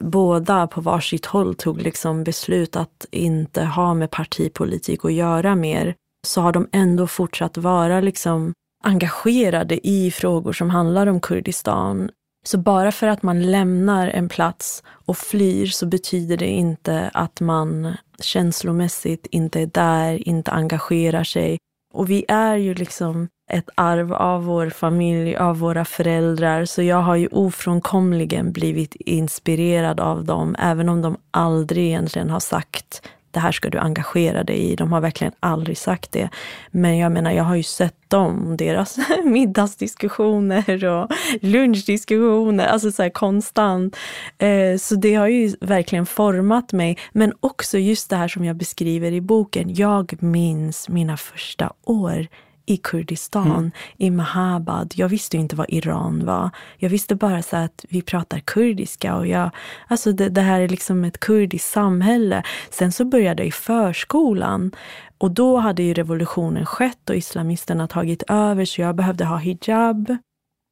båda 0.00 0.66
på 0.66 0.80
varsitt 0.80 1.26
håll 1.26 1.54
tog 1.54 1.82
liksom 1.82 2.24
beslut 2.24 2.76
att 2.76 3.06
inte 3.10 3.64
ha 3.64 3.94
med 3.94 4.10
partipolitik 4.10 5.04
att 5.04 5.12
göra 5.12 5.54
mer, 5.54 5.94
så 6.26 6.40
har 6.40 6.52
de 6.52 6.68
ändå 6.72 7.06
fortsatt 7.06 7.56
vara 7.56 8.00
liksom 8.00 8.52
engagerade 8.84 9.88
i 9.88 10.10
frågor 10.10 10.52
som 10.52 10.70
handlar 10.70 11.06
om 11.06 11.20
Kurdistan. 11.20 12.10
Så 12.44 12.58
bara 12.58 12.92
för 12.92 13.06
att 13.06 13.22
man 13.22 13.50
lämnar 13.50 14.08
en 14.08 14.28
plats 14.28 14.82
och 14.88 15.16
flyr 15.16 15.66
så 15.66 15.86
betyder 15.86 16.36
det 16.36 16.46
inte 16.46 17.10
att 17.14 17.40
man 17.40 17.96
känslomässigt 18.20 19.26
inte 19.30 19.60
är 19.60 19.66
där, 19.66 20.28
inte 20.28 20.50
engagerar 20.50 21.24
sig. 21.24 21.58
Och 21.94 22.10
vi 22.10 22.24
är 22.28 22.56
ju 22.56 22.74
liksom 22.74 23.28
ett 23.50 23.70
arv 23.74 24.12
av 24.12 24.44
vår 24.44 24.70
familj, 24.70 25.36
av 25.36 25.58
våra 25.58 25.84
föräldrar. 25.84 26.64
Så 26.64 26.82
jag 26.82 27.02
har 27.02 27.16
ju 27.16 27.26
ofrånkomligen 27.26 28.52
blivit 28.52 28.94
inspirerad 28.94 30.00
av 30.00 30.24
dem, 30.24 30.56
även 30.58 30.88
om 30.88 31.02
de 31.02 31.16
aldrig 31.30 31.86
egentligen 31.86 32.30
har 32.30 32.40
sagt 32.40 33.02
det 33.30 33.40
här 33.40 33.52
ska 33.52 33.70
du 33.70 33.78
engagera 33.78 34.44
dig 34.44 34.58
i. 34.58 34.76
De 34.76 34.92
har 34.92 35.00
verkligen 35.00 35.32
aldrig 35.40 35.78
sagt 35.78 36.12
det. 36.12 36.28
Men 36.70 36.98
jag 36.98 37.12
menar, 37.12 37.30
jag 37.30 37.44
har 37.44 37.54
ju 37.54 37.62
sett 37.62 38.10
dem, 38.10 38.56
deras 38.56 38.98
middagsdiskussioner 39.24 40.84
och 40.84 41.10
lunchdiskussioner, 41.40 42.66
alltså 42.66 42.92
så 42.92 43.02
här 43.02 43.10
konstant. 43.10 43.96
Eh, 44.38 44.76
så 44.78 44.94
det 44.94 45.14
har 45.14 45.28
ju 45.28 45.54
verkligen 45.60 46.06
format 46.06 46.72
mig. 46.72 46.98
Men 47.12 47.32
också 47.40 47.78
just 47.78 48.10
det 48.10 48.16
här 48.16 48.28
som 48.28 48.44
jag 48.44 48.56
beskriver 48.56 49.12
i 49.12 49.20
boken. 49.20 49.74
Jag 49.74 50.22
minns 50.22 50.88
mina 50.88 51.16
första 51.16 51.72
år 51.84 52.26
i 52.66 52.76
Kurdistan, 52.76 53.50
mm. 53.50 53.70
i 53.96 54.10
Mahabad. 54.10 54.92
Jag 54.96 55.08
visste 55.08 55.36
inte 55.36 55.56
vad 55.56 55.66
Iran 55.68 56.26
var. 56.26 56.50
Jag 56.76 56.90
visste 56.90 57.14
bara 57.14 57.42
så 57.42 57.56
att 57.56 57.84
vi 57.88 58.02
pratar 58.02 58.38
kurdiska. 58.38 59.16
Och 59.16 59.26
jag, 59.26 59.50
alltså 59.88 60.12
det, 60.12 60.28
det 60.28 60.40
här 60.40 60.60
är 60.60 60.68
liksom 60.68 61.04
ett 61.04 61.20
kurdiskt 61.20 61.72
samhälle. 61.72 62.42
Sen 62.70 62.92
så 62.92 63.04
började 63.04 63.42
jag 63.42 63.48
i 63.48 63.52
förskolan. 63.52 64.72
Och 65.18 65.30
då 65.30 65.56
hade 65.56 65.82
ju 65.82 65.94
revolutionen 65.94 66.66
skett 66.66 67.10
och 67.10 67.16
islamisterna 67.16 67.88
tagit 67.88 68.22
över 68.28 68.64
så 68.64 68.80
jag 68.80 68.96
behövde 68.96 69.24
ha 69.24 69.36
hijab. 69.36 70.16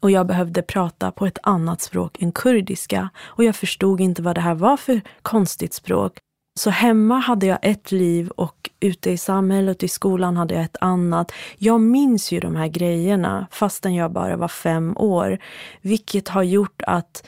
Och 0.02 0.10
jag 0.10 0.26
behövde 0.26 0.62
prata 0.62 1.12
på 1.12 1.26
ett 1.26 1.38
annat 1.42 1.80
språk 1.80 2.22
än 2.22 2.32
kurdiska. 2.32 3.10
Och 3.20 3.44
jag 3.44 3.56
förstod 3.56 4.00
inte 4.00 4.22
vad 4.22 4.34
det 4.34 4.40
här 4.40 4.54
var 4.54 4.76
för 4.76 5.00
konstigt 5.22 5.74
språk. 5.74 6.18
Så 6.58 6.70
hemma 6.70 7.18
hade 7.18 7.46
jag 7.46 7.58
ett 7.62 7.92
liv 7.92 8.28
och 8.28 8.70
ute 8.80 9.10
i 9.10 9.18
samhället, 9.18 9.82
i 9.82 9.88
skolan 9.88 10.36
hade 10.36 10.54
jag 10.54 10.64
ett 10.64 10.76
annat. 10.80 11.32
Jag 11.58 11.80
minns 11.80 12.32
ju 12.32 12.40
de 12.40 12.56
här 12.56 12.68
grejerna 12.68 13.46
fastän 13.50 13.94
jag 13.94 14.12
bara 14.12 14.36
var 14.36 14.48
fem 14.48 14.96
år. 14.96 15.38
Vilket 15.80 16.28
har 16.28 16.42
gjort 16.42 16.82
att 16.86 17.24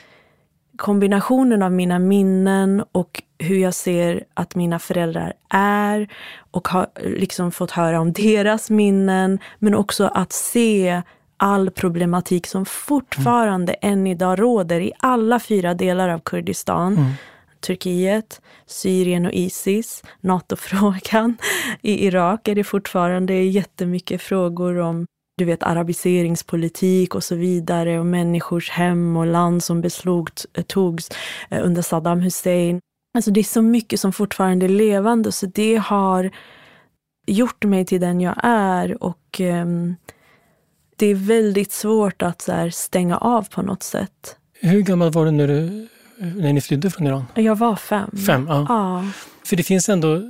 kombinationen 0.77 1.63
av 1.63 1.71
mina 1.71 1.99
minnen 1.99 2.83
och 2.91 3.23
hur 3.39 3.57
jag 3.57 3.73
ser 3.73 4.23
att 4.33 4.55
mina 4.55 4.79
föräldrar 4.79 5.33
är 5.49 6.07
och 6.51 6.67
har 6.67 6.87
liksom 6.95 7.51
fått 7.51 7.71
höra 7.71 7.99
om 7.99 8.13
deras 8.13 8.69
minnen, 8.69 9.39
men 9.59 9.75
också 9.75 10.07
att 10.07 10.31
se 10.31 11.01
all 11.37 11.71
problematik 11.71 12.47
som 12.47 12.65
fortfarande 12.65 13.73
mm. 13.73 13.99
än 13.99 14.07
idag 14.07 14.39
råder 14.39 14.79
i 14.79 14.91
alla 14.99 15.39
fyra 15.39 15.73
delar 15.73 16.09
av 16.09 16.19
Kurdistan. 16.19 16.97
Mm. 16.97 17.11
Turkiet, 17.61 18.41
Syrien 18.65 19.25
och 19.25 19.31
Isis, 19.31 20.03
NATO-frågan. 20.21 21.37
I 21.81 22.05
Irak 22.05 22.47
är 22.47 22.55
det 22.55 22.63
fortfarande 22.63 23.33
jättemycket 23.33 24.21
frågor 24.21 24.77
om 24.77 25.05
du 25.37 25.45
vet, 25.45 25.63
arabiseringspolitik 25.63 27.15
och 27.15 27.23
så 27.23 27.35
vidare 27.35 27.99
och 27.99 28.05
människors 28.05 28.69
hem 28.69 29.17
och 29.17 29.25
land 29.25 29.63
som 29.63 29.81
beslagtogs 29.81 31.09
eh, 31.49 31.57
eh, 31.57 31.65
under 31.65 31.81
Saddam 31.81 32.19
Hussein. 32.19 32.79
Alltså 33.13 33.31
det 33.31 33.39
är 33.39 33.43
så 33.43 33.61
mycket 33.61 33.99
som 33.99 34.13
fortfarande 34.13 34.65
är 34.65 34.69
levande, 34.69 35.31
så 35.31 35.45
det 35.45 35.75
har 35.75 36.31
gjort 37.27 37.63
mig 37.63 37.85
till 37.85 38.01
den 38.01 38.21
jag 38.21 38.35
är 38.43 39.03
och 39.03 39.39
um, 39.39 39.95
det 40.95 41.05
är 41.05 41.15
väldigt 41.15 41.71
svårt 41.71 42.21
att 42.21 42.41
så 42.41 42.51
här, 42.51 42.69
stänga 42.69 43.17
av 43.17 43.49
på 43.49 43.61
något 43.61 43.83
sätt. 43.83 44.37
Hur 44.59 44.81
gammal 44.81 45.11
var 45.11 45.25
du 45.25 45.31
när, 45.31 45.47
du 45.47 45.87
när 46.21 46.53
ni 46.53 46.61
flydde 46.61 46.89
från 46.89 47.07
Iran? 47.07 47.25
Jag 47.35 47.55
var 47.55 47.75
fem. 47.75 48.09
Fem, 48.27 48.45
ja. 48.49 48.65
ja. 48.69 49.05
För 49.45 49.55
det 49.55 49.63
finns 49.63 49.89
ändå, 49.89 50.21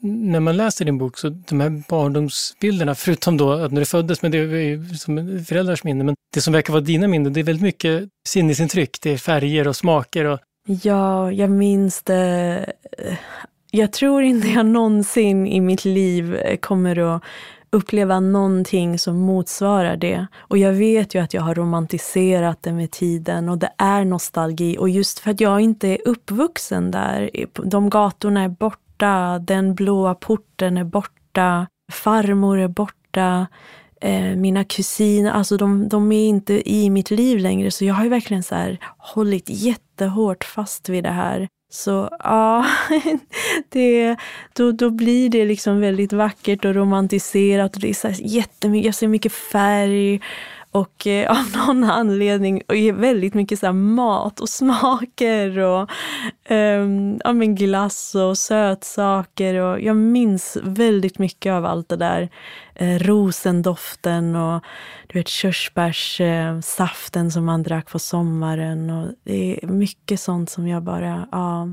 när 0.00 0.40
man 0.40 0.56
läser 0.56 0.84
din 0.84 0.98
bok, 0.98 1.18
så 1.18 1.28
de 1.28 1.60
här 1.60 1.82
barndomsbilderna, 1.88 2.94
förutom 2.94 3.36
då 3.36 3.52
att 3.52 3.72
när 3.72 3.80
du 3.80 3.86
föddes, 3.86 4.22
men 4.22 4.30
det 4.30 4.38
är 4.38 4.94
som 4.94 5.44
föräldrars 5.44 5.84
minne, 5.84 6.04
men 6.04 6.14
det 6.34 6.40
som 6.40 6.52
verkar 6.52 6.72
vara 6.72 6.82
dina 6.82 7.08
minnen, 7.08 7.32
det 7.32 7.40
är 7.40 7.44
väldigt 7.44 7.62
mycket 7.62 8.08
sinnesintryck. 8.28 8.98
Det 9.02 9.12
är 9.12 9.16
färger 9.16 9.68
och 9.68 9.76
smaker. 9.76 10.24
Och... 10.24 10.38
Ja, 10.82 11.32
jag 11.32 11.50
minns 11.50 12.02
det. 12.02 12.72
Jag 13.70 13.92
tror 13.92 14.22
inte 14.22 14.48
jag 14.48 14.66
någonsin 14.66 15.46
i 15.46 15.60
mitt 15.60 15.84
liv 15.84 16.56
kommer 16.60 17.16
att 17.16 17.22
uppleva 17.72 18.20
någonting 18.20 18.98
som 18.98 19.18
motsvarar 19.18 19.96
det. 19.96 20.26
Och 20.38 20.58
jag 20.58 20.72
vet 20.72 21.14
ju 21.14 21.22
att 21.22 21.34
jag 21.34 21.42
har 21.42 21.54
romantiserat 21.54 22.62
det 22.62 22.72
med 22.72 22.90
tiden 22.90 23.48
och 23.48 23.58
det 23.58 23.70
är 23.78 24.04
nostalgi. 24.04 24.76
Och 24.78 24.88
just 24.88 25.18
för 25.18 25.30
att 25.30 25.40
jag 25.40 25.60
inte 25.60 25.88
är 25.88 25.98
uppvuxen 26.04 26.90
där, 26.90 27.30
de 27.64 27.90
gatorna 27.90 28.42
är 28.42 28.48
borta, 28.48 29.38
den 29.38 29.74
blåa 29.74 30.14
porten 30.14 30.76
är 30.76 30.84
borta, 30.84 31.66
farmor 31.92 32.58
är 32.58 32.68
borta, 32.68 33.46
eh, 34.00 34.36
mina 34.36 34.64
kusiner, 34.64 35.30
alltså 35.30 35.56
de, 35.56 35.88
de, 35.88 36.12
är 36.12 36.26
inte 36.26 36.70
i 36.70 36.90
mitt 36.90 37.10
liv 37.10 37.38
längre. 37.38 37.70
Så 37.70 37.84
jag 37.84 37.94
har 37.94 38.04
ju 38.04 38.10
verkligen 38.10 38.42
så 38.42 38.54
här 38.54 38.78
hållit 38.98 39.44
jättehårt 39.46 40.44
fast 40.44 40.88
vid 40.88 41.04
det 41.04 41.10
här. 41.10 41.48
Så 41.70 42.08
ja, 42.18 42.66
det, 43.68 44.16
då, 44.52 44.72
då 44.72 44.90
blir 44.90 45.28
det 45.28 45.44
liksom 45.44 45.80
väldigt 45.80 46.12
vackert 46.12 46.64
och 46.64 46.74
romantiserat. 46.74 47.74
Och 47.74 47.80
det 47.80 47.90
är 47.90 47.94
så 47.94 48.08
jättemycket, 48.18 48.86
jag 48.86 48.94
ser 48.94 49.08
mycket 49.08 49.32
färg 49.32 50.20
och 50.70 51.06
eh, 51.06 51.30
av 51.38 51.46
någon 51.56 51.84
anledning 51.84 52.62
och 52.68 52.74
väldigt 53.02 53.34
mycket 53.34 53.58
så 53.58 53.72
mat 53.72 54.40
och 54.40 54.48
smaker 54.48 55.58
och 55.58 55.90
eh, 56.44 56.88
ja, 57.24 57.32
men 57.32 57.54
glass 57.54 58.14
och 58.14 58.38
sötsaker. 58.38 59.54
Och 59.54 59.80
jag 59.80 59.96
minns 59.96 60.56
väldigt 60.62 61.18
mycket 61.18 61.52
av 61.52 61.66
allt 61.66 61.88
det 61.88 61.96
där. 61.96 62.28
Eh, 62.74 62.98
rosendoften 62.98 64.36
och 64.36 64.64
du 65.06 65.18
vet, 65.18 65.28
körsbärssaften 65.28 67.26
eh, 67.26 67.30
som 67.30 67.44
man 67.44 67.62
drack 67.62 67.90
på 67.90 67.98
sommaren. 67.98 68.90
Och 68.90 69.08
det 69.24 69.58
är 69.62 69.66
mycket 69.66 70.20
sånt 70.20 70.50
som 70.50 70.68
jag 70.68 70.82
bara... 70.82 71.28
Ja. 71.32 71.68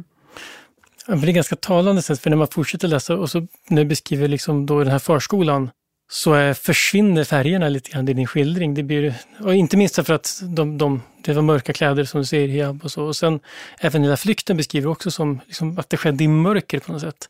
Det 1.08 1.14
är 1.14 1.32
ganska 1.32 1.56
talande 1.56 2.02
för 2.02 2.30
när 2.30 2.38
man 2.38 2.48
fortsätter 2.48 2.88
läsa 2.88 3.16
och 3.16 3.30
så 3.30 3.48
när 3.68 3.84
du 3.84 3.86
beskriver 3.86 4.28
liksom 4.28 4.66
då 4.66 4.80
den 4.80 4.92
här 4.92 5.00
förskolan 5.00 5.70
så 6.10 6.54
försvinner 6.54 7.24
färgerna 7.24 7.70
lite 7.70 7.92
grann 7.92 8.10
i 8.10 8.14
din 8.14 8.28
skildring. 8.28 8.74
Det 8.74 8.84
blir, 8.84 9.14
och 9.40 9.56
inte 9.56 9.78
minst 9.78 9.96
för 9.96 10.14
att 10.14 10.42
de, 10.44 10.78
de, 10.78 11.02
det 11.24 11.34
var 11.34 11.42
mörka 11.42 11.74
kläder 11.74 12.04
som 12.04 12.22
du 12.22 12.26
ser 12.26 12.48
i 12.48 12.66
och 12.84 12.92
så. 12.92 13.04
Och 13.04 13.16
sen 13.16 13.40
även 13.80 14.04
hela 14.04 14.18
flykten 14.18 14.58
beskriver 14.58 14.90
också 14.90 15.12
som 15.12 15.40
liksom, 15.46 15.80
att 15.80 15.90
det 15.90 15.98
skedde 15.98 16.24
i 16.24 16.28
mörker 16.28 16.80
på 16.80 16.92
något 16.92 17.02
sätt. 17.02 17.28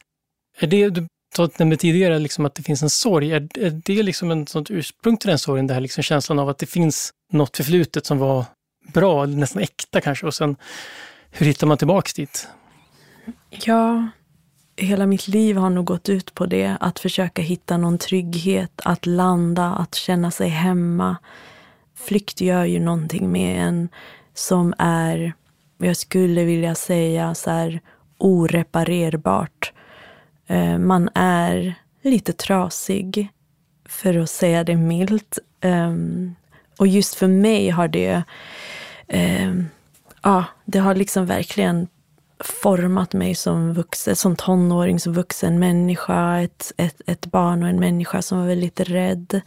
Är 0.59 0.67
det, 0.67 0.89
du 0.89 1.07
nämnde 1.57 1.77
tidigare 1.77 2.19
liksom 2.19 2.45
att 2.45 2.55
det 2.55 2.63
finns 2.63 2.83
en 2.83 2.89
sorg, 2.89 3.31
är, 3.31 3.47
är 3.57 3.81
det 3.85 4.03
liksom 4.03 4.31
en 4.31 4.47
sånt 4.47 4.71
ursprung 4.71 5.17
till 5.17 5.29
den 5.29 5.39
sorgen, 5.39 5.67
det 5.67 5.73
här 5.73 5.81
liksom 5.81 6.03
känslan 6.03 6.39
av 6.39 6.49
att 6.49 6.57
det 6.57 6.65
finns 6.65 7.11
något 7.31 7.57
förflutet 7.57 8.05
som 8.05 8.17
var 8.17 8.45
bra, 8.93 9.25
nästan 9.25 9.61
äkta 9.61 10.01
kanske, 10.01 10.25
och 10.25 10.33
sen 10.33 10.55
hur 11.31 11.45
hittar 11.45 11.67
man 11.67 11.77
tillbaks 11.77 12.13
dit? 12.13 12.47
Ja, 13.49 14.07
hela 14.77 15.05
mitt 15.05 15.27
liv 15.27 15.57
har 15.57 15.69
nog 15.69 15.85
gått 15.85 16.09
ut 16.09 16.33
på 16.33 16.45
det. 16.45 16.77
Att 16.79 16.99
försöka 16.99 17.41
hitta 17.41 17.77
någon 17.77 17.97
trygghet, 17.97 18.81
att 18.85 19.05
landa, 19.05 19.65
att 19.65 19.95
känna 19.95 20.31
sig 20.31 20.49
hemma. 20.49 21.17
Flykt 21.95 22.41
gör 22.41 22.65
ju 22.65 22.79
någonting 22.79 23.31
med 23.31 23.67
en 23.67 23.89
som 24.33 24.73
är, 24.77 25.33
jag 25.77 25.97
skulle 25.97 26.43
vilja 26.43 26.75
säga, 26.75 27.35
så 27.35 27.51
här, 27.51 27.79
oreparerbart. 28.17 29.73
Eh, 30.47 30.77
man 30.77 31.09
är 31.13 31.75
lite 32.01 32.33
trasig, 32.33 33.29
för 33.87 34.17
att 34.17 34.29
säga 34.29 34.63
det 34.63 34.75
milt. 34.75 35.39
Ehm, 35.61 36.35
och 36.77 36.87
just 36.87 37.15
för 37.15 37.27
mig 37.27 37.69
har 37.69 37.87
det, 37.87 38.23
ehm, 39.07 39.65
ja, 40.23 40.45
det 40.65 40.79
har 40.79 40.95
liksom 40.95 41.25
verkligen 41.25 41.87
format 42.39 43.13
mig 43.13 43.35
som 43.35 43.73
vuxen, 43.73 44.15
som 44.15 44.35
tonåring, 44.35 44.99
som 44.99 45.13
vuxen 45.13 45.59
människa. 45.59 46.39
Ett, 46.39 46.71
ett, 46.77 47.01
ett 47.05 47.25
barn 47.25 47.63
och 47.63 47.69
en 47.69 47.79
människa 47.79 48.21
som 48.21 48.39
var 48.39 48.47
väldigt 48.47 48.79
rädd. 48.79 49.41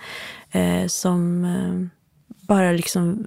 Eh, 0.50 0.86
som 0.86 1.44
eh, 1.44 1.86
bara 2.26 2.72
liksom 2.72 3.26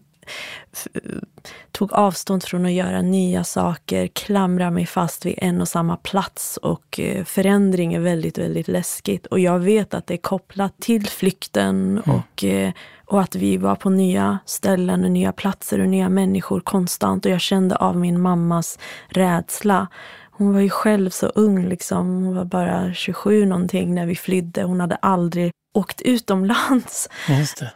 tog 1.72 1.94
avstånd 1.94 2.44
från 2.44 2.66
att 2.66 2.72
göra 2.72 3.02
nya 3.02 3.44
saker, 3.44 4.08
klamra 4.08 4.72
mig 4.72 4.86
fast 4.86 5.26
vid 5.26 5.36
en 5.38 5.62
och 5.62 5.68
samma 5.68 5.98
plats 5.98 6.58
och 6.58 7.00
eh, 7.00 7.24
förändring 7.24 7.94
är 7.94 8.00
väldigt, 8.00 8.38
väldigt 8.38 8.68
läskigt. 8.68 9.26
Och 9.26 9.40
jag 9.40 9.60
vet 9.60 9.94
att 9.94 10.08
det 10.08 10.14
är 10.14 10.18
kopplat 10.18 10.74
till 10.80 11.08
flykten 11.08 12.02
mm. 12.06 12.20
och, 12.20 12.44
eh, 12.44 12.72
och 13.06 13.22
att 13.22 13.36
vi 13.36 13.58
var 13.58 13.76
på 13.76 13.90
nya 13.90 14.40
ställen 14.46 15.04
och 15.04 15.12
nya 15.12 15.32
platser 15.32 15.80
och 15.80 15.90
nya 15.90 16.10
människor 16.10 16.60
konstant. 16.60 17.26
Och 17.26 17.32
jag 17.32 17.42
kände 17.42 17.76
av 17.76 17.98
min 17.98 18.22
mammas 18.22 18.80
rädsla. 19.08 19.88
Hon 20.32 20.54
var 20.54 20.60
ju 20.60 20.70
själv 20.70 21.10
så 21.10 21.28
ung, 21.28 21.66
liksom. 21.70 22.08
hon 22.08 22.36
var 22.36 22.46
bara 22.46 22.94
27 22.94 23.46
någonting 23.46 23.96
när 23.96 24.06
vi 24.06 24.16
flydde. 24.16 24.64
Hon 24.64 24.80
hade 24.80 24.96
aldrig 24.96 25.52
åkt 25.74 26.02
utomlands. 26.02 27.10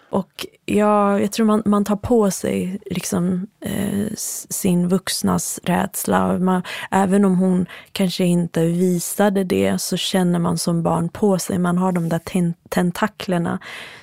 Och 0.09 0.45
ja, 0.65 1.19
jag 1.19 1.31
tror 1.31 1.45
man, 1.45 1.63
man 1.65 1.85
tar 1.85 1.95
på 1.95 2.31
sig 2.31 2.79
liksom, 2.85 3.47
eh, 3.61 4.07
sin 4.49 4.87
vuxnas 4.87 5.59
rädsla. 5.63 6.39
Man, 6.39 6.61
även 6.91 7.25
om 7.25 7.35
hon 7.35 7.65
kanske 7.91 8.23
inte 8.23 8.65
visade 8.65 9.43
det 9.43 9.81
så 9.81 9.97
känner 9.97 10.39
man 10.39 10.57
som 10.57 10.83
barn 10.83 11.09
på 11.09 11.39
sig. 11.39 11.59
Man 11.59 11.77
har 11.77 11.91
de 11.91 12.09
där 12.09 12.19
ten 12.19 12.53
tentaklerna. 12.69 13.59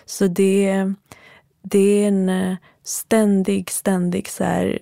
Så 0.06 0.26
det, 0.26 0.92
det 1.62 2.04
är 2.04 2.08
en 2.08 2.28
eh, 2.28 2.56
ständig, 2.84 3.70
ständig 3.70 4.28
så 4.28 4.44
här, 4.44 4.78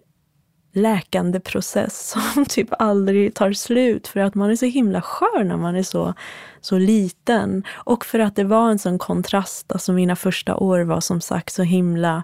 läkande 0.72 1.40
process 1.40 2.16
som 2.34 2.46
typ 2.46 2.68
aldrig 2.78 3.34
tar 3.34 3.52
slut 3.52 4.08
för 4.08 4.20
att 4.20 4.34
man 4.34 4.50
är 4.50 4.56
så 4.56 4.66
himla 4.66 5.02
skör 5.02 5.44
när 5.44 5.56
man 5.56 5.76
är 5.76 5.82
så, 5.82 6.14
så 6.60 6.78
liten. 6.78 7.64
Och 7.72 8.04
för 8.04 8.18
att 8.18 8.36
det 8.36 8.44
var 8.44 8.70
en 8.70 8.78
sån 8.78 8.98
kontrast. 8.98 9.72
Alltså 9.72 9.92
mina 9.92 10.16
första 10.16 10.56
år 10.56 10.80
var 10.80 11.00
som 11.00 11.20
sagt 11.20 11.52
så 11.52 11.62
himla 11.62 12.22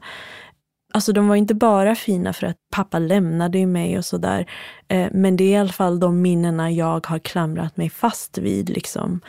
Alltså 0.95 1.13
de 1.13 1.29
var 1.29 1.37
inte 1.37 1.55
bara 1.55 1.95
fina 1.95 2.33
för 2.33 2.47
att 2.47 2.57
pappa 2.71 2.99
lämnade 2.99 3.67
mig 3.67 3.99
och 3.99 4.05
sådär. 4.05 4.47
Eh, 4.89 5.07
men 5.13 5.37
det 5.37 5.45
är 5.45 5.51
i 5.51 5.57
alla 5.57 5.73
fall 5.73 6.01
de 6.01 6.23
minnena 6.23 6.71
jag 6.71 7.07
har 7.07 7.19
klamrat 7.19 7.77
mig 7.77 7.91
fast 7.91 8.39
vid. 8.39 8.69
Liksom. 8.69 9.21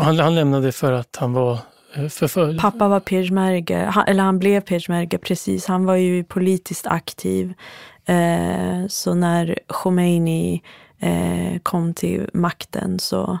Han, 0.00 0.18
han 0.18 0.34
lämnade 0.34 0.72
för 0.72 0.92
att 0.92 1.16
han 1.16 1.32
var 1.32 1.58
eh, 1.94 2.08
förföljd? 2.08 2.60
Pappa 2.60 2.88
var 2.88 3.00
peshmerga, 3.00 4.04
eller 4.06 4.22
han 4.22 4.38
blev 4.38 4.60
peshmerga 4.60 5.18
precis. 5.18 5.66
Han 5.66 5.84
var 5.84 5.94
ju 5.94 6.24
politiskt 6.24 6.86
aktiv. 6.86 7.54
Eh, 8.08 8.86
så 8.88 9.14
när 9.14 9.58
Khomeini 9.66 10.62
eh, 10.98 11.58
kom 11.62 11.94
till 11.94 12.30
makten 12.32 12.98
så 12.98 13.38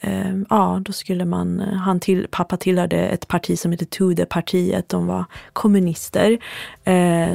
eh, 0.00 0.36
ja, 0.50 0.80
då 0.84 0.92
skulle 0.92 1.24
man, 1.24 1.60
han 1.60 2.00
till, 2.00 2.26
pappa 2.30 2.56
tillhörde 2.56 2.96
ett 2.96 3.28
parti 3.28 3.58
som 3.58 3.72
heter 3.72 3.86
Tude-partiet, 3.86 4.88
de 4.88 5.06
var 5.06 5.24
kommunister. 5.52 6.38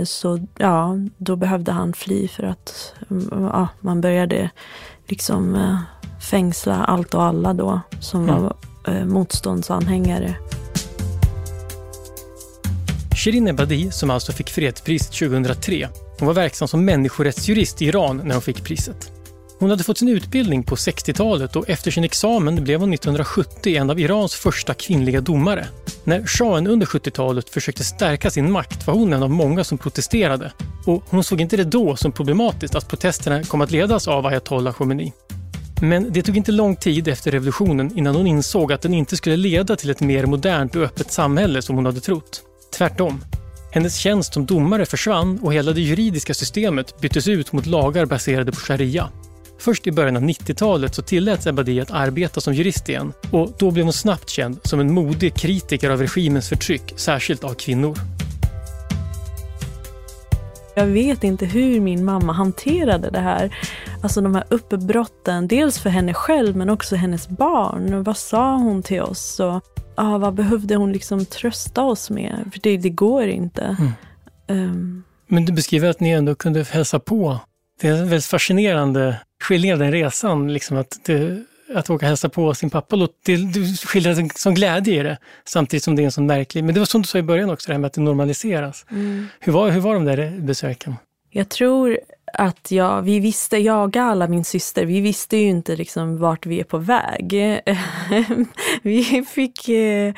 Så 0.05 0.39
ja, 0.57 0.97
då 1.17 1.35
behövde 1.35 1.71
han 1.71 1.93
fly 1.93 2.27
för 2.27 2.43
att 2.43 2.93
ja, 3.31 3.67
man 3.79 4.01
började 4.01 4.49
liksom 5.07 5.77
fängsla 6.31 6.83
allt 6.83 7.13
och 7.13 7.23
alla 7.23 7.53
då 7.53 7.81
som 7.99 8.29
mm. 8.29 8.41
var 8.41 8.55
motståndsanhängare. 9.05 10.35
Shirin 13.15 13.47
Ebadi, 13.47 13.91
som 13.91 14.09
alltså 14.09 14.31
fick 14.31 14.49
fredspriset 14.49 15.13
2003, 15.13 15.87
hon 16.19 16.27
var 16.27 16.33
verksam 16.33 16.67
som 16.67 16.85
människorättsjurist 16.85 17.81
i 17.81 17.85
Iran 17.85 18.21
när 18.25 18.35
hon 18.35 18.41
fick 18.41 18.63
priset. 18.63 19.11
Hon 19.59 19.69
hade 19.69 19.83
fått 19.83 19.97
sin 19.97 20.09
utbildning 20.09 20.63
på 20.63 20.75
60-talet 20.75 21.55
och 21.55 21.69
efter 21.69 21.91
sin 21.91 22.03
examen 22.03 22.63
blev 22.63 22.79
hon 22.79 22.93
1970 22.93 23.75
en 23.75 23.89
av 23.89 23.99
Irans 23.99 24.35
första 24.35 24.73
kvinnliga 24.73 25.21
domare. 25.21 25.67
När 26.03 26.27
shahen 26.27 26.67
under 26.67 26.85
70-talet 26.85 27.49
försökte 27.49 27.83
stärka 27.83 28.29
sin 28.29 28.51
makt 28.51 28.87
var 28.87 28.93
hon 28.93 29.13
en 29.13 29.23
av 29.23 29.29
många 29.29 29.63
som 29.63 29.77
protesterade. 29.77 30.51
Och 30.85 31.03
hon 31.09 31.23
såg 31.23 31.41
inte 31.41 31.57
det 31.57 31.63
då 31.63 31.95
som 31.95 32.11
problematiskt 32.11 32.75
att 32.75 32.89
protesterna 32.89 33.43
kom 33.43 33.61
att 33.61 33.71
ledas 33.71 34.07
av 34.07 34.25
ayatollah 34.25 34.73
Khomeini. 34.73 35.13
Men 35.81 36.13
det 36.13 36.21
tog 36.21 36.37
inte 36.37 36.51
lång 36.51 36.75
tid 36.75 37.07
efter 37.07 37.31
revolutionen 37.31 37.97
innan 37.97 38.15
hon 38.15 38.27
insåg 38.27 38.73
att 38.73 38.81
den 38.81 38.93
inte 38.93 39.17
skulle 39.17 39.37
leda 39.37 39.75
till 39.75 39.89
ett 39.89 40.01
mer 40.01 40.25
modernt 40.25 40.75
och 40.75 40.83
öppet 40.83 41.11
samhälle 41.11 41.61
som 41.61 41.75
hon 41.75 41.85
hade 41.85 42.01
trott. 42.01 42.41
tvärtom. 42.77 43.21
Hennes 43.71 43.95
tjänst 43.95 44.33
som 44.33 44.45
domare 44.45 44.85
försvann 44.85 45.39
och 45.39 45.53
hela 45.53 45.71
det 45.71 45.81
juridiska 45.81 46.33
systemet 46.33 47.01
byttes 47.01 47.27
ut 47.27 47.53
mot 47.53 47.65
lagar 47.65 48.05
baserade 48.05 48.51
på 48.51 48.59
sharia. 48.59 49.09
Först 49.59 49.87
i 49.87 49.91
början 49.91 50.17
av 50.17 50.23
90-talet 50.23 50.95
så 50.95 51.01
tilläts 51.01 51.47
Ebadi 51.47 51.81
att 51.81 51.91
arbeta 51.91 52.41
som 52.41 52.53
jurist 52.53 52.89
igen 52.89 53.13
och 53.31 53.53
då 53.59 53.71
blev 53.71 53.85
hon 53.85 53.93
snabbt 53.93 54.29
känd 54.29 54.59
som 54.63 54.79
en 54.79 54.93
modig 54.93 55.35
kritiker 55.35 55.89
av 55.89 56.01
regimens 56.01 56.49
förtryck, 56.49 56.93
särskilt 56.95 57.43
av 57.43 57.53
kvinnor. 57.53 57.97
Jag 60.77 60.85
vet 60.85 61.23
inte 61.23 61.45
hur 61.45 61.79
min 61.79 62.05
mamma 62.05 62.33
hanterade 62.33 63.09
det 63.09 63.19
här. 63.19 63.55
Alltså 64.03 64.21
de 64.21 64.35
här 64.35 64.43
uppbrotten, 64.49 65.47
dels 65.47 65.79
för 65.79 65.89
henne 65.89 66.13
själv 66.13 66.55
men 66.55 66.69
också 66.69 66.95
hennes 66.95 67.29
barn. 67.29 68.03
Vad 68.03 68.17
sa 68.17 68.55
hon 68.55 68.83
till 68.83 69.01
oss? 69.01 69.39
Och, 69.39 69.61
ah, 69.95 70.17
vad 70.17 70.33
behövde 70.33 70.75
hon 70.75 70.91
liksom 70.91 71.25
trösta 71.25 71.83
oss 71.83 72.09
med? 72.09 72.49
För 72.53 72.59
det, 72.59 72.77
det 72.77 72.89
går 72.89 73.27
inte. 73.27 73.77
Mm. 73.79 73.91
Um. 74.69 75.03
Men 75.27 75.45
du 75.45 75.53
beskriver 75.53 75.89
att 75.89 75.99
ni 75.99 76.09
ändå 76.09 76.35
kunde 76.35 76.63
hälsa 76.63 76.99
på. 76.99 77.39
Det 77.81 77.87
är 77.87 77.91
en 77.91 78.09
väldigt 78.09 78.25
fascinerande 78.25 79.21
skildring 79.43 79.73
av 79.73 79.79
den 79.79 79.91
resan. 79.91 80.53
Liksom 80.53 80.77
att, 80.77 80.99
det, 81.05 81.43
att 81.73 81.89
åka 81.89 82.05
och 82.05 82.09
hälsa 82.09 82.29
på 82.29 82.53
sin 82.53 82.69
pappa. 82.69 82.95
Det, 83.25 83.35
du 83.53 83.75
skildrar 83.75 84.19
en 84.19 84.29
sån 84.35 84.55
glädje 84.55 84.99
i 84.99 85.03
det, 85.03 85.17
samtidigt 85.45 85.83
som 85.83 85.95
det 85.95 86.01
är 86.01 86.05
en 86.05 86.11
sån 86.11 86.25
märklig... 86.25 86.63
Men 86.63 86.73
det 86.73 86.79
var 86.79 86.85
som 86.85 87.01
du 87.01 87.07
sa 87.07 87.17
i 87.17 87.21
början 87.21 87.49
också, 87.49 87.67
det 87.67 87.73
här 87.73 87.79
med 87.79 87.87
att 87.87 87.93
det 87.93 88.01
normaliseras. 88.01 88.85
Mm. 88.91 89.27
Hur, 89.39 89.51
var, 89.51 89.69
hur 89.69 89.79
var 89.79 89.93
de 89.93 90.05
där 90.05 90.39
besöken? 90.39 90.95
Jag 91.29 91.49
tror 91.49 91.99
att 92.37 92.71
jag, 92.71 93.01
vi 93.01 93.19
visste, 93.19 93.57
jag 93.57 93.87
och 93.87 93.95
alla 93.95 94.27
min 94.27 94.43
syster, 94.43 94.85
vi 94.85 95.01
visste 95.01 95.37
ju 95.37 95.47
inte 95.47 95.75
liksom 95.75 96.17
vart 96.17 96.45
vi 96.45 96.59
är 96.59 96.63
på 96.63 96.77
väg. 96.77 97.33
vi 98.81 99.25
fick 99.27 99.69
eh, 99.69 100.13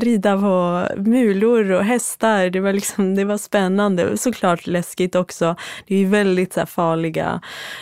rida 0.00 0.36
på 0.36 0.86
mulor 0.96 1.70
och 1.70 1.84
hästar. 1.84 2.50
Det 2.50 2.60
var, 2.60 2.72
liksom, 2.72 3.14
det 3.14 3.24
var 3.24 3.38
spännande. 3.38 4.18
Såklart 4.18 4.66
läskigt 4.66 5.14
också. 5.14 5.56
Det 5.86 5.96
är 5.96 6.06
väldigt 6.06 6.52
så 6.52 6.66
farliga 6.66 7.40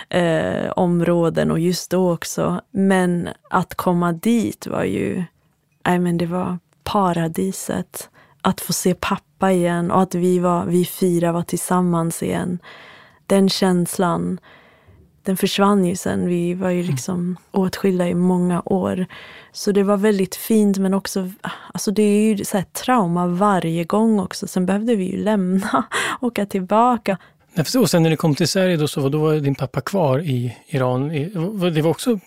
eh, 0.08 0.70
områden 0.76 1.50
och 1.50 1.58
just 1.58 1.90
då 1.90 2.12
också. 2.12 2.60
Men 2.70 3.28
att 3.50 3.74
komma 3.74 4.12
dit 4.12 4.66
var 4.66 4.84
ju, 4.84 5.24
nej 5.86 5.98
men 5.98 6.18
det 6.18 6.26
var 6.26 6.58
paradiset. 6.84 8.08
Att 8.42 8.60
få 8.60 8.72
se 8.72 8.94
pappa 8.94 9.52
igen 9.52 9.90
och 9.90 10.02
att 10.02 10.14
vi, 10.14 10.38
var, 10.38 10.64
vi 10.64 10.84
fyra 10.84 11.32
var 11.32 11.42
tillsammans 11.42 12.22
igen 12.22 12.58
den 13.26 13.48
känslan, 13.48 14.40
den 15.22 15.36
försvann 15.36 15.84
ju 15.84 15.96
sen. 15.96 16.26
Vi 16.26 16.54
var 16.54 16.70
ju 16.70 16.80
mm. 16.80 16.90
liksom 16.90 17.36
åtskilda 17.50 18.08
i 18.08 18.14
många 18.14 18.62
år. 18.64 19.06
Så 19.52 19.72
det 19.72 19.82
var 19.82 19.96
väldigt 19.96 20.36
fint 20.36 20.78
men 20.78 20.94
också, 20.94 21.30
alltså 21.72 21.90
det 21.90 22.02
är 22.02 22.36
ju 22.36 22.44
så 22.44 22.56
här 22.56 22.64
trauma 22.64 23.26
varje 23.26 23.84
gång 23.84 24.20
också. 24.20 24.46
Sen 24.46 24.66
behövde 24.66 24.94
vi 24.94 25.04
ju 25.04 25.16
lämna, 25.16 25.84
åka 26.20 26.46
tillbaka. 26.46 27.18
Och 27.78 27.90
sen 27.90 28.02
när 28.02 28.10
ni 28.10 28.16
kom 28.16 28.34
till 28.34 28.48
Sverige 28.48 28.76
då, 28.76 28.88
så 28.88 29.08
då 29.08 29.18
var 29.18 29.34
din 29.34 29.54
pappa 29.54 29.80
kvar 29.80 30.18
i 30.18 30.56
Iran. 30.66 31.08
Det 31.74 31.82
var 31.82 31.90
också 31.90 32.18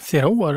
flera 0.00 0.28
år? 0.28 0.54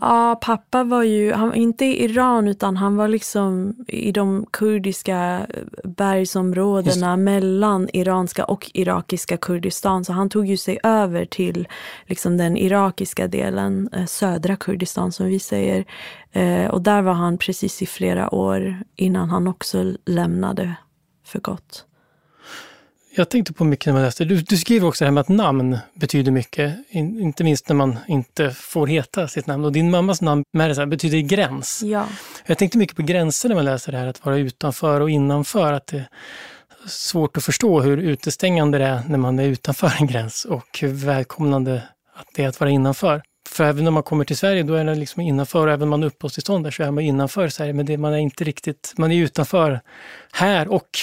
Ja, 0.00 0.38
pappa 0.40 0.84
var 0.84 1.02
ju, 1.02 1.32
han, 1.32 1.54
inte 1.54 1.84
i 1.84 2.04
Iran 2.04 2.48
utan 2.48 2.76
han 2.76 2.96
var 2.96 3.08
liksom 3.08 3.74
i 3.88 4.12
de 4.12 4.46
kurdiska 4.50 5.46
bergsområdena 5.84 7.16
mellan 7.16 7.88
iranska 7.92 8.44
och 8.44 8.70
irakiska 8.74 9.36
Kurdistan. 9.36 10.04
Så 10.04 10.12
han 10.12 10.28
tog 10.28 10.46
ju 10.46 10.56
sig 10.56 10.78
över 10.82 11.24
till 11.24 11.68
liksom 12.06 12.36
den 12.36 12.56
irakiska 12.56 13.26
delen, 13.26 13.88
eh, 13.92 14.06
södra 14.06 14.56
Kurdistan 14.56 15.12
som 15.12 15.26
vi 15.26 15.38
säger. 15.38 15.84
Eh, 16.32 16.66
och 16.66 16.82
där 16.82 17.02
var 17.02 17.12
han 17.12 17.38
precis 17.38 17.82
i 17.82 17.86
flera 17.86 18.34
år 18.34 18.82
innan 18.96 19.30
han 19.30 19.48
också 19.48 19.94
lämnade 20.06 20.74
för 21.24 21.40
gott. 21.40 21.86
Jag 23.12 23.28
tänkte 23.28 23.52
på 23.52 23.64
mycket 23.64 23.86
när 23.86 23.92
man 23.92 24.02
läste. 24.02 24.24
Du, 24.24 24.36
du 24.36 24.56
skriver 24.56 24.88
också 24.88 25.04
det 25.04 25.06
här 25.06 25.12
med 25.12 25.20
att 25.20 25.28
namn 25.28 25.78
betyder 25.94 26.32
mycket. 26.32 26.74
In, 26.88 27.20
inte 27.20 27.44
minst 27.44 27.68
när 27.68 27.76
man 27.76 27.98
inte 28.08 28.50
får 28.50 28.86
heta 28.86 29.28
sitt 29.28 29.46
namn. 29.46 29.64
Och 29.64 29.72
din 29.72 29.90
mammas 29.90 30.22
namn 30.22 30.44
Merza 30.52 30.86
betyder 30.86 31.18
gräns. 31.18 31.82
Ja. 31.82 32.06
Jag 32.46 32.58
tänkte 32.58 32.78
mycket 32.78 32.96
på 32.96 33.02
gränser 33.02 33.48
när 33.48 33.56
man 33.56 33.64
läser 33.64 33.92
det 33.92 33.98
här. 33.98 34.06
Att 34.06 34.24
vara 34.24 34.36
utanför 34.36 35.00
och 35.00 35.10
innanför. 35.10 35.72
Att 35.72 35.86
det 35.86 35.96
är 35.96 36.08
svårt 36.88 37.36
att 37.36 37.44
förstå 37.44 37.80
hur 37.80 37.96
utestängande 37.96 38.78
det 38.78 38.84
är 38.84 39.02
när 39.08 39.18
man 39.18 39.38
är 39.38 39.44
utanför 39.44 39.92
en 40.00 40.06
gräns. 40.06 40.44
Och 40.44 40.78
hur 40.80 40.88
välkomnande 40.88 41.82
att 42.14 42.26
det 42.34 42.44
är 42.44 42.48
att 42.48 42.60
vara 42.60 42.70
innanför. 42.70 43.22
För 43.48 43.64
även 43.64 43.84
när 43.84 43.90
man 43.90 44.02
kommer 44.02 44.24
till 44.24 44.36
Sverige, 44.36 44.62
då 44.62 44.74
är 44.74 44.84
det 44.84 44.94
liksom 44.94 45.22
innanför. 45.22 45.66
Och 45.66 45.72
även 45.72 45.82
om 45.82 45.88
man 45.88 46.02
har 46.02 46.06
uppehållstillstånd 46.06 46.64
där 46.64 46.70
så 46.70 46.82
är 46.82 46.90
man 46.90 47.04
innanför 47.04 47.48
Sverige. 47.48 47.72
Men 47.72 47.86
det, 47.86 47.96
man 47.96 48.12
är 48.12 48.18
inte 48.18 48.44
riktigt, 48.44 48.94
man 48.96 49.12
är 49.12 49.16
utanför 49.16 49.80
här 50.32 50.68
och 50.68 50.98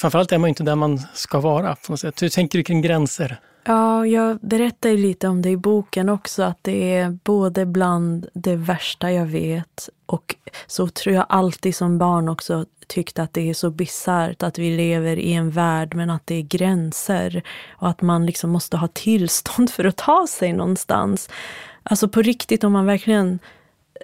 framförallt 0.00 0.32
är 0.32 0.38
man 0.38 0.48
inte 0.48 0.62
där 0.62 0.76
man 0.76 1.00
ska 1.14 1.40
vara. 1.40 1.76
På 1.76 1.92
något 1.92 2.00
sätt. 2.00 2.22
Hur 2.22 2.28
tänker 2.28 2.58
du 2.58 2.64
kring 2.64 2.82
gränser? 2.82 3.40
Ja, 3.64 4.06
jag 4.06 4.38
berättar 4.40 4.88
ju 4.88 4.96
lite 4.96 5.28
om 5.28 5.42
det 5.42 5.50
i 5.50 5.56
boken 5.56 6.08
också, 6.08 6.42
att 6.42 6.58
det 6.62 6.94
är 6.94 7.18
både 7.24 7.66
bland 7.66 8.26
det 8.34 8.56
värsta 8.56 9.12
jag 9.12 9.26
vet 9.26 9.88
och 10.06 10.36
så 10.66 10.88
tror 10.88 11.14
jag 11.14 11.26
alltid 11.28 11.74
som 11.74 11.98
barn 11.98 12.28
också 12.28 12.66
tyckt 12.86 13.18
att 13.18 13.32
det 13.32 13.50
är 13.50 13.54
så 13.54 13.70
bisarrt 13.70 14.42
att 14.42 14.58
vi 14.58 14.76
lever 14.76 15.16
i 15.16 15.32
en 15.32 15.50
värld 15.50 15.94
men 15.94 16.10
att 16.10 16.26
det 16.26 16.34
är 16.34 16.42
gränser 16.42 17.42
och 17.70 17.88
att 17.88 18.02
man 18.02 18.26
liksom 18.26 18.50
måste 18.50 18.76
ha 18.76 18.88
tillstånd 18.88 19.70
för 19.70 19.84
att 19.84 19.96
ta 19.96 20.26
sig 20.28 20.52
någonstans. 20.52 21.30
Alltså 21.82 22.08
på 22.08 22.22
riktigt, 22.22 22.64
om 22.64 22.72
man 22.72 22.86
verkligen 22.86 23.38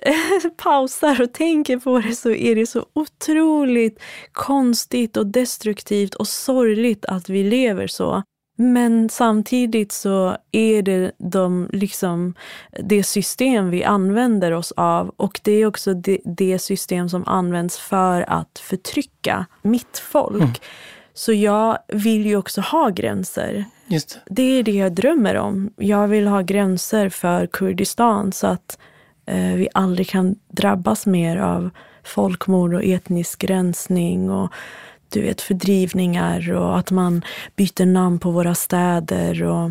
pausar 0.57 1.23
och 1.23 1.33
tänker 1.33 1.79
på 1.79 1.99
det 1.99 2.15
så 2.15 2.31
är 2.31 2.55
det 2.55 2.67
så 2.67 2.87
otroligt 2.93 4.01
konstigt 4.33 5.17
och 5.17 5.27
destruktivt 5.27 6.15
och 6.15 6.29
sorgligt 6.29 7.05
att 7.05 7.29
vi 7.29 7.43
lever 7.43 7.87
så. 7.87 8.23
Men 8.59 9.09
samtidigt 9.09 9.93
så 9.93 10.37
är 10.53 10.83
det 10.83 11.13
de, 11.19 11.69
liksom, 11.73 12.35
det 12.83 13.03
system 13.03 13.71
vi 13.71 13.85
använder 13.85 14.53
oss 14.53 14.73
av 14.77 15.15
och 15.17 15.41
det 15.43 15.53
är 15.53 15.67
också 15.67 15.95
det, 15.95 16.19
det 16.25 16.59
system 16.59 17.09
som 17.09 17.25
används 17.27 17.79
för 17.79 18.31
att 18.31 18.59
förtrycka 18.59 19.47
mitt 19.63 19.99
folk. 19.99 20.43
Mm. 20.43 20.55
Så 21.15 21.33
jag 21.33 21.79
vill 21.89 22.27
ju 22.27 22.37
också 22.37 22.61
ha 22.61 22.89
gränser. 22.89 23.65
Det. 23.87 24.19
det 24.27 24.43
är 24.43 24.63
det 24.63 24.73
jag 24.73 24.93
drömmer 24.93 25.35
om. 25.35 25.71
Jag 25.77 26.09
vill 26.09 26.27
ha 26.27 26.41
gränser 26.41 27.09
för 27.09 27.47
Kurdistan 27.47 28.33
så 28.33 28.47
att 28.47 28.79
Eh, 29.27 29.55
vi 29.55 29.69
aldrig 29.75 30.09
kan 30.09 30.37
drabbas 30.49 31.07
mer 31.07 31.37
av 31.37 31.71
folkmord 32.05 32.75
och 32.75 32.85
etnisk 32.85 33.45
rensning 33.45 34.31
och 34.31 34.53
du 35.09 35.23
vet, 35.23 35.41
fördrivningar 35.41 36.53
och 36.53 36.79
att 36.79 36.91
man 36.91 37.23
byter 37.57 37.87
namn 37.87 38.19
på 38.19 38.31
våra 38.31 38.55
städer 38.55 39.43
och 39.43 39.71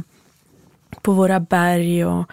på 1.02 1.12
våra 1.12 1.40
berg 1.40 2.06
och 2.06 2.26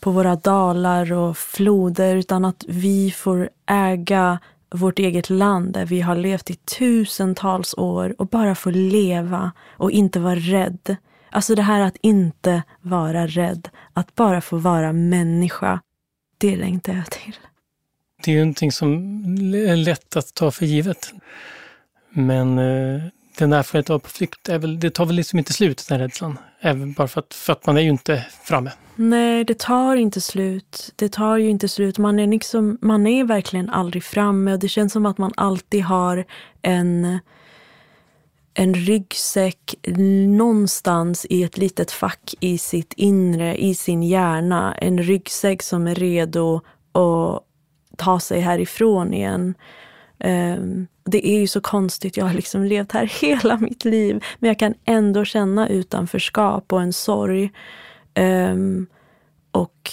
på 0.00 0.10
våra 0.10 0.36
dalar 0.36 1.12
och 1.12 1.36
floder 1.36 2.16
utan 2.16 2.44
att 2.44 2.64
vi 2.68 3.10
får 3.10 3.50
äga 3.66 4.38
vårt 4.70 4.98
eget 4.98 5.30
land 5.30 5.72
där 5.72 5.86
vi 5.86 6.00
har 6.00 6.16
levt 6.16 6.50
i 6.50 6.54
tusentals 6.54 7.74
år 7.74 8.14
och 8.18 8.26
bara 8.26 8.54
får 8.54 8.72
leva 8.72 9.52
och 9.76 9.90
inte 9.90 10.20
vara 10.20 10.34
rädd. 10.34 10.96
Alltså 11.30 11.54
det 11.54 11.62
här 11.62 11.80
att 11.80 11.96
inte 12.00 12.62
vara 12.80 13.26
rädd, 13.26 13.68
att 13.92 14.14
bara 14.14 14.40
få 14.40 14.56
vara 14.56 14.92
människa 14.92 15.80
det 16.40 16.56
längtar 16.56 16.92
jag 16.92 17.10
till. 17.10 17.36
Det 18.24 18.30
är 18.30 18.34
ju 18.34 18.40
någonting 18.40 18.72
som 18.72 19.24
är 19.54 19.76
lätt 19.76 20.16
att 20.16 20.34
ta 20.34 20.50
för 20.50 20.66
givet. 20.66 21.12
Men 22.10 22.58
eh, 22.58 23.02
den 23.38 23.52
erfarenheten 23.52 23.94
av 23.94 23.98
på 23.98 24.08
flykt, 24.08 24.48
är 24.48 24.58
väl, 24.58 24.80
det 24.80 24.90
tar 24.90 25.06
väl 25.06 25.16
liksom 25.16 25.38
inte 25.38 25.52
slut, 25.52 25.86
den 25.88 26.00
rädslan. 26.00 26.38
Även 26.60 26.92
bara 26.92 27.08
för 27.08 27.20
att, 27.20 27.34
för 27.34 27.52
att 27.52 27.66
man 27.66 27.76
är 27.76 27.80
ju 27.80 27.88
inte 27.88 28.26
framme. 28.44 28.70
Nej, 28.94 29.44
det 29.44 29.58
tar 29.58 29.96
inte 29.96 30.20
slut. 30.20 30.92
Det 30.96 31.08
tar 31.08 31.36
ju 31.36 31.48
inte 31.48 31.68
slut. 31.68 31.98
Man 31.98 32.18
är, 32.18 32.26
liksom, 32.26 32.78
man 32.80 33.06
är 33.06 33.24
verkligen 33.24 33.70
aldrig 33.70 34.04
framme 34.04 34.52
och 34.52 34.58
det 34.58 34.68
känns 34.68 34.92
som 34.92 35.06
att 35.06 35.18
man 35.18 35.32
alltid 35.36 35.82
har 35.82 36.24
en 36.62 37.18
en 38.60 38.74
ryggsäck 38.74 39.74
någonstans 40.28 41.26
i 41.30 41.42
ett 41.42 41.58
litet 41.58 41.90
fack 41.90 42.34
i 42.40 42.58
sitt 42.58 42.92
inre, 42.92 43.56
i 43.62 43.74
sin 43.74 44.02
hjärna. 44.02 44.74
En 44.74 44.98
ryggsäck 44.98 45.62
som 45.62 45.86
är 45.86 45.94
redo 45.94 46.60
att 46.92 47.42
ta 47.96 48.20
sig 48.20 48.40
härifrån 48.40 49.14
igen. 49.14 49.54
Um, 50.24 50.86
det 51.04 51.28
är 51.28 51.40
ju 51.40 51.46
så 51.46 51.60
konstigt, 51.60 52.16
jag 52.16 52.24
har 52.24 52.34
liksom 52.34 52.64
levt 52.64 52.92
här 52.92 53.06
hela 53.20 53.58
mitt 53.58 53.84
liv 53.84 54.24
men 54.38 54.48
jag 54.48 54.58
kan 54.58 54.74
ändå 54.84 55.24
känna 55.24 55.68
utanförskap 55.68 56.72
och 56.72 56.82
en 56.82 56.92
sorg. 56.92 57.50
Um, 58.18 58.86
och 59.50 59.90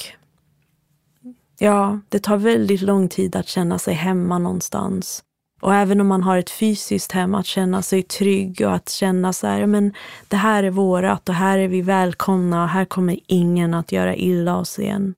ja, 1.60 2.00
det 2.10 2.20
tar 2.20 2.38
väldigt 2.38 2.82
lång 2.82 3.10
tid 3.10 3.36
att 3.36 3.48
känna 3.48 3.80
sig 3.80 3.94
hemma 3.94 4.38
någonstans. 4.38 5.24
Och 5.62 5.76
även 5.76 6.02
om 6.02 6.08
man 6.08 6.24
har 6.24 6.38
ett 6.38 6.50
fysiskt 6.50 7.12
hem, 7.12 7.36
att 7.36 7.46
känna 7.46 7.82
sig 7.82 8.04
trygg 8.04 8.62
och 8.66 8.74
att 8.74 8.90
känna 8.90 9.34
så 9.34 9.48
här, 9.48 9.66
men 9.66 9.94
det 10.28 10.36
här 10.36 10.64
är 10.64 10.70
vårat 10.70 11.30
och 11.30 11.36
här 11.36 11.58
är 11.58 11.68
vi 11.68 11.82
välkomna 11.82 12.64
och 12.64 12.70
här 12.70 12.86
kommer 12.86 13.20
ingen 13.28 13.74
att 13.74 13.92
göra 13.92 14.16
illa 14.16 14.58
oss 14.58 14.80
igen. 14.80 15.14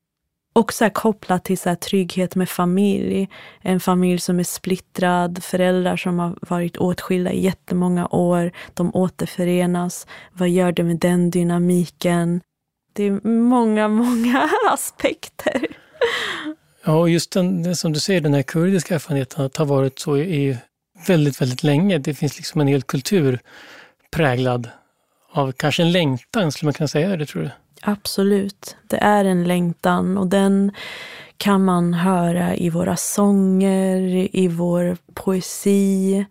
också 0.54 0.84
här 0.84 0.89
kopplat 0.89 1.43
till 1.43 1.58
så 1.58 1.75
trygghet 1.75 2.36
med 2.36 2.49
familj. 2.49 3.30
En 3.62 3.80
familj 3.80 4.19
som 4.19 4.39
är 4.39 4.43
splittrad, 4.43 5.43
föräldrar 5.43 5.97
som 5.97 6.19
har 6.19 6.36
varit 6.41 6.78
åtskilda 6.78 7.32
i 7.32 7.43
jättemånga 7.43 8.08
år. 8.08 8.52
De 8.73 8.95
återförenas. 8.95 10.08
Vad 10.34 10.49
gör 10.49 10.71
det 10.71 10.84
med 10.84 10.99
den 10.99 11.32
dynamiken? 11.32 12.41
Det 12.93 13.04
är 13.04 13.28
många, 13.28 13.88
många 13.88 14.49
aspekter. 14.73 15.67
Ja, 16.84 16.94
och 16.94 17.10
just 17.10 17.32
den, 17.32 17.76
som 17.76 17.94
du 17.94 18.00
säger, 18.00 18.22
den 18.22 18.34
här 18.34 18.42
kurdiska 18.42 18.96
erfarenheten 18.96 19.46
att 19.46 19.58
ha 19.58 19.65
varit 19.65 20.00
så 20.00 20.18
i 20.18 20.58
väldigt, 21.08 21.42
väldigt 21.42 21.63
länge. 21.63 21.98
Det 21.98 22.13
finns 22.13 22.38
liksom 22.38 22.62
en 22.62 22.68
hel 22.68 22.82
kultur 22.82 23.39
präglad 24.12 24.70
av 25.32 25.52
kanske 25.52 25.84
en 25.84 25.92
längtan, 25.92 26.52
skulle 26.52 26.68
man 26.68 26.74
kunna 26.74 26.88
säga 26.88 27.18
det, 27.18 27.26
tror 27.26 27.42
du? 27.42 27.50
Absolut. 27.82 28.78
Det 28.88 28.98
är 28.98 29.26
en 29.26 29.44
längtan 29.44 30.18
och 30.18 30.28
den 30.28 30.72
kan 31.38 31.65
man 31.65 31.94
höra 31.94 32.56
i 32.56 32.70
våra 32.70 32.96
sånger, 32.96 34.28
i 34.36 34.48
vår 34.48 34.98
poesi, 35.13 36.26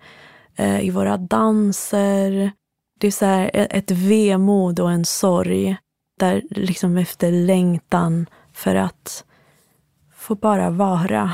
eh, 0.56 0.80
i 0.80 0.90
våra 0.90 1.16
danser. 1.16 2.52
Det 3.00 3.06
är 3.06 3.10
så 3.10 3.24
här 3.24 3.50
e, 3.54 3.66
ett 3.70 3.90
vemod 3.90 4.80
och 4.80 4.92
en 4.92 5.04
sorg 5.04 5.76
där 6.18 6.42
liksom 6.50 6.96
efter 6.96 7.32
längtan 7.32 8.26
för 8.52 8.74
att 8.74 9.24
få 10.28 10.34
bara 10.34 10.70
vara. 10.70 11.30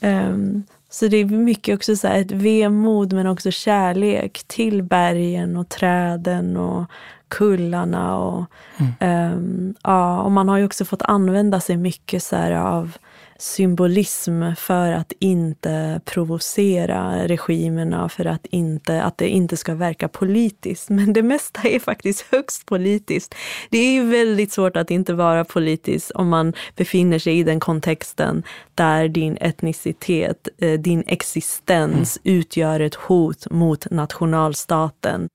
um, 0.00 0.62
så 0.90 1.08
det 1.08 1.16
är 1.16 1.24
mycket 1.24 1.74
också 1.74 1.96
så 1.96 2.08
ett 2.08 2.30
vemod 2.30 3.12
men 3.12 3.26
också 3.26 3.50
kärlek 3.50 4.44
till 4.46 4.82
bergen 4.82 5.56
och 5.56 5.68
träden 5.68 6.56
och 6.56 6.84
kullarna. 7.28 8.18
Och, 8.18 8.44
mm. 8.76 9.32
um, 9.34 9.74
ja, 9.82 10.20
och 10.20 10.32
man 10.32 10.48
har 10.48 10.58
ju 10.58 10.64
också 10.64 10.84
fått 10.84 11.02
använda 11.02 11.60
sig 11.60 11.76
mycket 11.76 12.22
så 12.22 12.56
av 12.56 12.96
symbolism 13.38 14.42
för 14.56 14.92
att 14.92 15.12
inte 15.18 16.00
provocera 16.04 17.28
regimerna, 17.28 18.08
för 18.08 18.24
att, 18.24 18.46
inte, 18.46 19.02
att 19.02 19.18
det 19.18 19.28
inte 19.28 19.56
ska 19.56 19.74
verka 19.74 20.08
politiskt. 20.08 20.90
Men 20.90 21.12
det 21.12 21.22
mesta 21.22 21.68
är 21.68 21.78
faktiskt 21.78 22.26
högst 22.30 22.66
politiskt. 22.66 23.34
Det 23.70 23.78
är 23.78 23.92
ju 23.92 24.04
väldigt 24.04 24.52
svårt 24.52 24.76
att 24.76 24.90
inte 24.90 25.14
vara 25.14 25.44
politisk 25.44 26.10
om 26.14 26.28
man 26.28 26.52
befinner 26.76 27.18
sig 27.18 27.38
i 27.38 27.44
den 27.44 27.60
kontexten 27.60 28.42
där 28.74 29.08
din 29.08 29.36
etnicitet, 29.40 30.48
eh, 30.58 30.80
din 30.80 31.04
existens 31.06 32.18
mm. 32.24 32.38
utgör 32.38 32.80
ett 32.80 32.94
hot 32.94 33.50
mot 33.50 33.90
nationalstaten 33.90 35.28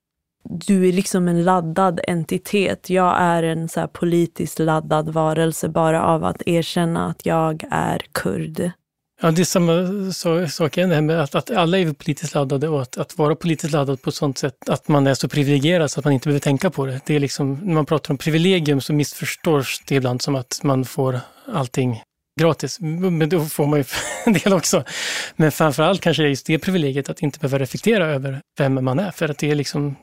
du 0.44 0.88
är 0.88 0.92
liksom 0.92 1.28
en 1.28 1.44
laddad 1.44 2.00
entitet. 2.08 2.90
Jag 2.90 3.16
är 3.18 3.42
en 3.42 3.68
så 3.68 3.88
politiskt 3.88 4.58
laddad 4.58 5.08
varelse 5.08 5.68
bara 5.68 6.04
av 6.04 6.24
att 6.24 6.42
erkänna 6.46 7.06
att 7.06 7.26
jag 7.26 7.64
är 7.70 8.02
kurd. 8.12 8.70
Ja, 9.22 9.30
det 9.30 9.42
är 9.42 10.12
samma 10.12 10.48
sak 10.48 10.76
igen, 10.76 10.88
det 10.88 10.94
här 10.94 11.02
med 11.02 11.20
att, 11.20 11.34
att 11.34 11.50
alla 11.50 11.78
är 11.78 11.92
politiskt 11.92 12.34
laddade 12.34 12.68
och 12.68 12.82
att, 12.82 12.98
att 12.98 13.18
vara 13.18 13.36
politiskt 13.36 13.72
laddad 13.72 14.02
på 14.02 14.10
ett 14.10 14.16
sånt 14.16 14.38
sätt 14.38 14.68
att 14.68 14.88
man 14.88 15.06
är 15.06 15.14
så 15.14 15.28
privilegierad 15.28 15.90
så 15.90 16.00
att 16.00 16.04
man 16.04 16.14
inte 16.14 16.28
behöver 16.28 16.40
tänka 16.40 16.70
på 16.70 16.86
det. 16.86 17.00
Det 17.06 17.14
är 17.14 17.20
liksom, 17.20 17.54
när 17.54 17.74
man 17.74 17.86
pratar 17.86 18.14
om 18.14 18.18
privilegium 18.18 18.80
så 18.80 18.92
missförstås 18.92 19.82
det 19.86 19.94
ibland 19.94 20.22
som 20.22 20.34
att 20.34 20.60
man 20.62 20.84
får 20.84 21.20
allting 21.52 22.02
gratis. 22.40 22.80
Men 22.80 23.28
då 23.28 23.44
får 23.44 23.66
man 23.66 23.78
ju 23.78 23.84
en 24.24 24.32
del 24.32 24.52
också. 24.52 24.84
Men 25.36 25.52
framförallt 25.52 26.00
kanske 26.00 26.22
det 26.22 26.26
är 26.26 26.30
just 26.30 26.46
det 26.46 26.58
privilegiet 26.58 27.08
att 27.08 27.22
inte 27.22 27.38
behöva 27.38 27.58
reflektera 27.58 28.06
över 28.06 28.40
vem 28.58 28.84
man 28.84 28.98
är. 28.98 29.10
För 29.10 29.28
att 29.28 29.38
det 29.38 29.50
är 29.50 29.54
liksom 29.54 29.96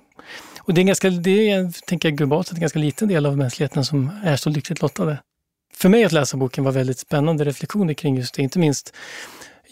och 0.60 0.74
det 0.74 0.82
är, 0.82 0.84
ganska, 0.84 1.10
det 1.10 1.50
är 1.50 1.86
tänker 1.86 2.10
jag, 2.10 2.18
globalt 2.18 2.48
sett 2.48 2.56
en 2.56 2.62
ganska 2.62 2.80
liten 2.80 3.08
del 3.08 3.26
av 3.26 3.38
mänskligheten 3.38 3.86
som 3.86 4.12
är 4.24 4.36
så 4.36 4.50
lyckligt 4.50 4.82
lottade. 4.82 5.18
För 5.74 5.90
mig 5.90 6.04
att 6.04 6.12
läsa 6.12 6.38
boken 6.38 6.64
var 6.64 6.72
väldigt 6.72 7.00
spännande 7.00 7.44
reflektioner 7.44 7.94
kring 7.94 8.18
just 8.18 8.34
det, 8.34 8.42
inte 8.42 8.60
minst 8.60 8.94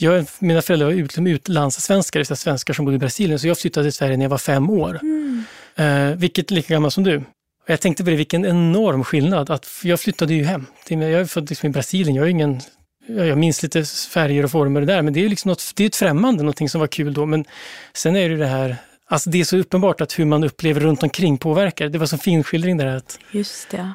jag, 0.01 0.25
mina 0.39 0.61
föräldrar 0.61 0.87
var 0.87 0.93
ut, 0.93 1.17
utlandssvenskar, 1.17 2.23
så 2.23 2.35
svenskar 2.35 2.73
som 2.73 2.85
bodde 2.85 2.95
i 2.95 2.99
Brasilien, 2.99 3.39
så 3.39 3.47
jag 3.47 3.57
flyttade 3.57 3.85
till 3.85 3.93
Sverige 3.93 4.17
när 4.17 4.25
jag 4.25 4.29
var 4.29 4.37
fem 4.37 4.69
år. 4.69 4.99
Mm. 5.01 5.43
Eh, 5.75 6.17
vilket 6.17 6.51
är 6.51 6.55
lika 6.55 6.73
gammal 6.73 6.91
som 6.91 7.03
du. 7.03 7.17
Och 7.17 7.69
jag 7.69 7.81
tänkte 7.81 8.03
på 8.03 8.09
det, 8.09 8.15
vilken 8.15 8.45
enorm 8.45 9.03
skillnad. 9.03 9.49
Att 9.49 9.67
jag 9.83 9.99
flyttade 9.99 10.33
ju 10.33 10.43
hem. 10.43 10.65
Jag 10.87 11.01
är 11.01 11.25
född 11.25 11.49
liksom 11.49 11.69
i 11.69 11.73
Brasilien, 11.73 12.15
jag 12.15 12.25
är 12.25 12.29
ingen 12.29 12.61
jag 13.07 13.37
minns 13.37 13.63
lite 13.63 13.83
färger 13.83 14.43
och 14.43 14.51
former 14.51 14.81
där, 14.81 15.01
men 15.01 15.13
det 15.13 15.25
är 15.25 15.29
liksom 15.29 15.49
något, 15.49 15.71
det 15.75 15.83
är 15.83 15.87
ett 15.87 15.95
främmande, 15.95 16.43
någonting 16.43 16.69
som 16.69 16.79
var 16.79 16.87
kul 16.87 17.13
då. 17.13 17.25
Men 17.25 17.45
sen 17.93 18.15
är 18.15 18.29
det 18.29 18.37
det 18.37 18.47
här 18.47 18.77
Alltså 19.11 19.29
det 19.29 19.39
är 19.39 19.43
så 19.43 19.57
uppenbart 19.57 20.01
att 20.01 20.19
hur 20.19 20.25
man 20.25 20.43
upplever 20.43 20.81
runt 20.81 21.03
omkring 21.03 21.37
påverkar. 21.37 21.89
Det 21.89 21.97
var 21.97 22.05
som 22.05 22.19
finskildring 22.19 22.77
där. 22.77 22.85
Att 22.85 23.19
Just 23.31 23.69
det. 23.71 23.93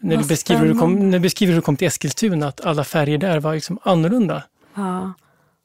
När 0.00 0.16
du, 0.16 0.24
beskriver 0.24 0.60
hur 0.60 0.74
du, 0.74 0.78
kom, 0.78 1.10
när 1.10 1.18
du 1.18 1.22
beskriver 1.22 1.52
hur 1.52 1.60
du 1.60 1.64
kom 1.64 1.76
till 1.76 1.88
Eskilstuna, 1.88 2.48
att 2.48 2.60
alla 2.60 2.84
färger 2.84 3.18
där 3.18 3.40
var 3.40 3.54
liksom 3.54 3.78
annorlunda. 3.82 4.42
Ja. 4.74 5.12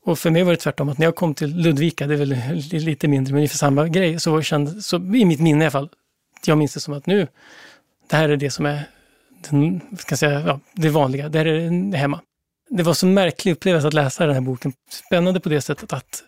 Och 0.05 0.19
för 0.19 0.29
mig 0.29 0.43
var 0.43 0.51
det 0.51 0.57
tvärtom, 0.57 0.89
att 0.89 0.97
när 0.97 1.05
jag 1.05 1.15
kom 1.15 1.33
till 1.33 1.55
Ludvika, 1.57 2.07
det 2.07 2.13
är 2.13 2.17
väl 2.17 2.35
lite 2.71 3.07
mindre, 3.07 3.31
men 3.31 3.37
ungefär 3.37 3.57
samma 3.57 3.87
grej, 3.87 4.19
så, 4.19 4.41
kände, 4.41 4.81
så 4.81 4.95
i 4.97 5.25
mitt 5.25 5.39
minne 5.39 5.59
i 5.59 5.63
alla 5.63 5.71
fall, 5.71 5.89
jag 6.45 6.57
minns 6.57 6.73
det 6.73 6.79
som 6.79 6.93
att 6.93 7.05
nu, 7.05 7.27
det 8.09 8.15
här 8.15 8.29
är 8.29 8.37
det 8.37 8.51
som 8.51 8.65
är 8.65 8.83
den, 9.49 9.81
ska 9.97 10.17
säga, 10.17 10.43
ja, 10.47 10.59
det 10.73 10.89
vanliga, 10.89 11.29
det 11.29 11.37
här 11.37 11.45
är 11.45 11.95
hemma. 11.95 12.21
Det 12.69 12.83
var 12.83 12.93
så 12.93 13.05
märklig 13.05 13.51
upplevelse 13.51 13.87
att 13.87 13.93
läsa 13.93 14.25
den 14.25 14.33
här 14.33 14.41
boken. 14.41 14.73
Spännande 14.89 15.39
på 15.39 15.49
det 15.49 15.61
sättet 15.61 15.93
att 15.93 16.23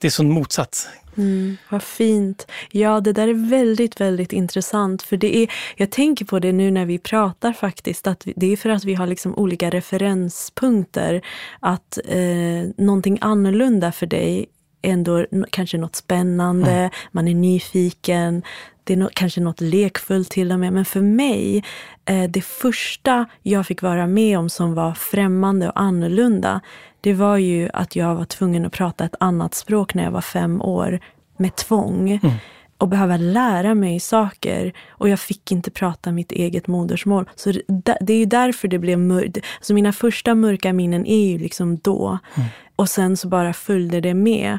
det 0.00 0.08
är 0.08 0.10
sån 0.10 0.30
motsats. 0.30 0.88
Mm, 1.16 1.56
vad 1.68 1.82
fint. 1.82 2.46
Ja, 2.70 3.00
det 3.00 3.12
där 3.12 3.28
är 3.28 3.50
väldigt, 3.50 4.00
väldigt 4.00 4.32
intressant. 4.32 5.02
För 5.02 5.16
det 5.16 5.36
är, 5.36 5.50
jag 5.76 5.90
tänker 5.90 6.24
på 6.24 6.38
det 6.38 6.52
nu 6.52 6.70
när 6.70 6.84
vi 6.84 6.98
pratar 6.98 7.52
faktiskt, 7.52 8.06
att 8.06 8.26
det 8.36 8.52
är 8.52 8.56
för 8.56 8.70
att 8.70 8.84
vi 8.84 8.94
har 8.94 9.06
liksom 9.06 9.34
olika 9.34 9.70
referenspunkter. 9.70 11.22
Att 11.60 11.98
eh, 12.04 12.70
någonting 12.76 13.18
annorlunda 13.20 13.92
för 13.92 14.06
dig 14.06 14.46
ändå 14.82 15.26
kanske 15.50 15.78
något 15.78 15.96
spännande, 15.96 16.70
mm. 16.70 16.90
man 17.12 17.28
är 17.28 17.34
nyfiken, 17.34 18.42
det 18.84 18.92
är 18.92 18.96
no 18.96 19.08
kanske 19.12 19.40
något 19.40 19.60
lekfullt 19.60 20.30
till 20.30 20.52
och 20.52 20.60
med. 20.60 20.72
Men 20.72 20.84
för 20.84 21.00
mig, 21.00 21.64
eh, 22.04 22.30
det 22.30 22.44
första 22.44 23.26
jag 23.42 23.66
fick 23.66 23.82
vara 23.82 24.06
med 24.06 24.38
om 24.38 24.50
som 24.50 24.74
var 24.74 24.94
främmande 24.94 25.68
och 25.68 25.80
annorlunda, 25.80 26.60
det 27.00 27.12
var 27.12 27.36
ju 27.36 27.68
att 27.72 27.96
jag 27.96 28.14
var 28.14 28.24
tvungen 28.24 28.66
att 28.66 28.72
prata 28.72 29.04
ett 29.04 29.14
annat 29.20 29.54
språk 29.54 29.94
när 29.94 30.04
jag 30.04 30.10
var 30.10 30.20
fem 30.20 30.62
år 30.62 31.00
med 31.36 31.56
tvång. 31.56 32.10
Mm. 32.10 32.34
Och 32.78 32.88
behöva 32.88 33.16
lära 33.16 33.74
mig 33.74 34.00
saker. 34.00 34.72
Och 34.88 35.08
jag 35.08 35.20
fick 35.20 35.52
inte 35.52 35.70
prata 35.70 36.12
mitt 36.12 36.32
eget 36.32 36.66
modersmål. 36.66 37.30
Så 37.36 37.52
det, 38.00 38.12
är 38.12 38.18
ju 38.18 38.24
därför 38.24 38.68
det 38.68 38.78
blev 38.78 38.98
mörkt. 38.98 39.38
Så 39.60 39.74
mina 39.74 39.92
första 39.92 40.34
mörka 40.34 40.72
minnen 40.72 41.06
är 41.06 41.26
ju 41.26 41.38
liksom 41.38 41.78
då. 41.78 42.18
Mm. 42.34 42.48
Och 42.76 42.88
sen 42.88 43.16
så 43.16 43.28
bara 43.28 43.52
följde 43.52 44.00
det 44.00 44.14
med. 44.14 44.58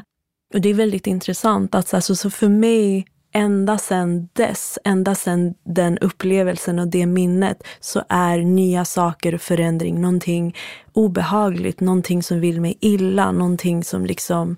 Och 0.54 0.60
det 0.60 0.68
är 0.68 0.74
väldigt 0.74 1.06
intressant. 1.06 1.74
att 1.74 1.94
alltså, 1.94 2.16
så 2.16 2.30
för 2.30 2.48
mig 2.48 3.06
ända 3.32 3.78
sedan 3.78 4.28
dess, 4.32 4.78
ända 4.84 5.14
sedan 5.14 5.54
den 5.64 5.98
upplevelsen 5.98 6.78
och 6.78 6.88
det 6.88 7.06
minnet, 7.06 7.62
så 7.80 8.02
är 8.08 8.38
nya 8.38 8.84
saker 8.84 9.34
och 9.34 9.40
förändring 9.40 10.00
någonting 10.00 10.56
obehagligt, 10.92 11.80
någonting 11.80 12.22
som 12.22 12.40
vill 12.40 12.60
mig 12.60 12.76
illa, 12.80 13.32
någonting 13.32 13.84
som 13.84 14.06
liksom 14.06 14.56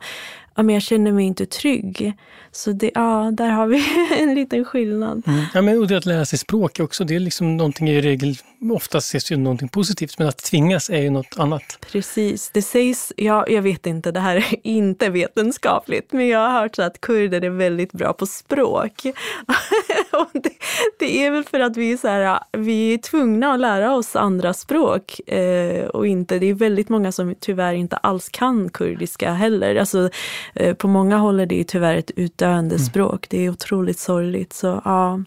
ja, 0.57 0.63
men 0.63 0.75
jag 0.75 0.83
känner 0.83 1.13
mig 1.13 1.25
inte 1.25 1.47
trygg. 1.47 2.13
Så 2.53 2.73
det, 2.73 2.91
ja, 2.95 3.31
där 3.33 3.51
har 3.51 3.67
vi 3.67 3.85
en 4.23 4.35
liten 4.35 4.65
skillnad. 4.65 5.23
Mm. 5.27 5.45
Ja, 5.55 5.63
men, 5.63 5.79
och 5.79 5.87
det 5.87 5.97
att 5.97 6.07
lära 6.07 6.25
sig 6.25 6.39
språk 6.39 6.81
också, 6.81 7.05
det 7.05 7.15
är 7.15 7.21
liksom 7.21 7.57
någonting 7.57 7.89
i 7.89 8.01
regel, 8.01 8.37
oftast 8.72 9.09
ses 9.09 9.33
ju 9.33 9.37
någonting 9.37 9.68
positivt, 9.68 10.18
men 10.18 10.29
att 10.29 10.38
tvingas 10.38 10.90
är 10.90 11.00
ju 11.00 11.11
något 11.11 11.38
annat. 11.38 11.79
Precis. 11.92 12.50
Det 12.53 12.62
sägs, 12.62 13.12
ja, 13.16 13.44
jag 13.48 13.62
vet 13.62 13.87
inte, 13.87 14.12
det 14.12 14.20
här 14.20 14.37
är 14.37 14.57
inte 14.62 15.11
vetenskapligt, 15.11 16.12
men 16.12 16.29
jag 16.29 16.38
har 16.38 16.61
hört 16.61 16.77
så 16.77 16.83
att 16.83 17.00
kurder 17.00 17.44
är 17.44 17.50
väldigt 17.50 17.92
bra 17.92 18.12
på 18.12 18.27
språk. 18.27 19.03
det, 20.33 20.50
det, 20.98 21.24
är 21.24 21.31
väl 21.31 21.44
för 21.44 21.61
att 21.61 21.77
vi 21.77 21.92
är, 21.92 21.96
så 21.96 22.09
här, 22.09 22.40
vi 22.53 22.94
är 22.94 22.98
tvungna 22.98 23.53
att 23.53 23.61
lära 23.61 23.94
oss 23.94 24.16
andra 24.16 24.55
språk. 24.55 25.29
Eh, 25.29 25.87
och 25.87 26.07
inte, 26.07 26.38
det 26.38 26.46
är 26.46 26.55
väldigt 26.55 26.88
många 26.88 27.12
som 27.12 27.35
tyvärr 27.40 27.74
inte 27.74 27.96
alls 27.96 28.29
kan 28.29 28.68
kurdiska 28.68 29.33
heller. 29.33 29.77
Alltså, 29.77 30.10
eh, 30.54 30.75
på 30.75 30.88
många 30.88 31.17
håll 31.17 31.40
är 31.40 31.46
det 31.46 31.65
tyvärr 31.65 31.96
ett 31.96 32.10
utdöende 32.17 32.75
mm. 32.75 32.87
språk. 32.87 33.27
Det 33.31 33.44
är 33.44 33.50
otroligt 33.50 33.98
sorgligt. 33.98 34.52
Så, 34.52 34.83
ja. 34.85 35.21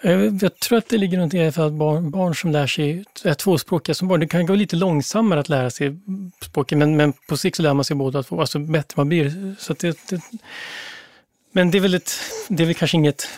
Eh, 0.00 0.20
jag 0.40 0.58
tror 0.58 0.78
att 0.78 0.88
det 0.88 0.98
ligger 0.98 1.18
något 1.18 1.34
i 1.34 1.46
att 1.46 1.72
barn, 1.72 2.10
barn 2.10 2.34
som 2.34 2.50
lär 2.50 2.66
sig 2.66 3.04
är 3.24 3.34
tvåspråkiga 3.34 3.94
som 3.94 4.08
barn, 4.08 4.20
det 4.20 4.26
kan 4.26 4.46
gå 4.46 4.54
lite 4.54 4.76
långsammare 4.76 5.40
att 5.40 5.48
lära 5.48 5.70
sig 5.70 5.96
språket, 6.42 6.78
men, 6.78 6.96
men 6.96 7.12
på 7.12 7.36
sikt 7.36 7.56
så 7.56 7.62
lär 7.62 7.74
man 7.74 7.84
sig 7.84 7.96
båda 7.96 8.22
två, 8.22 8.40
alltså 8.40 8.58
bättre 8.58 8.94
man 8.96 9.08
blir. 9.08 9.54
Så 9.58 9.74
det, 9.74 9.98
det, 10.08 10.20
men 11.52 11.70
det 11.70 11.78
är 11.78 11.82
väl 11.82 11.94
ett, 11.94 12.12
det 12.48 12.62
är 12.62 12.66
väl 12.66 12.74
kanske 12.74 12.96
inget 12.96 13.28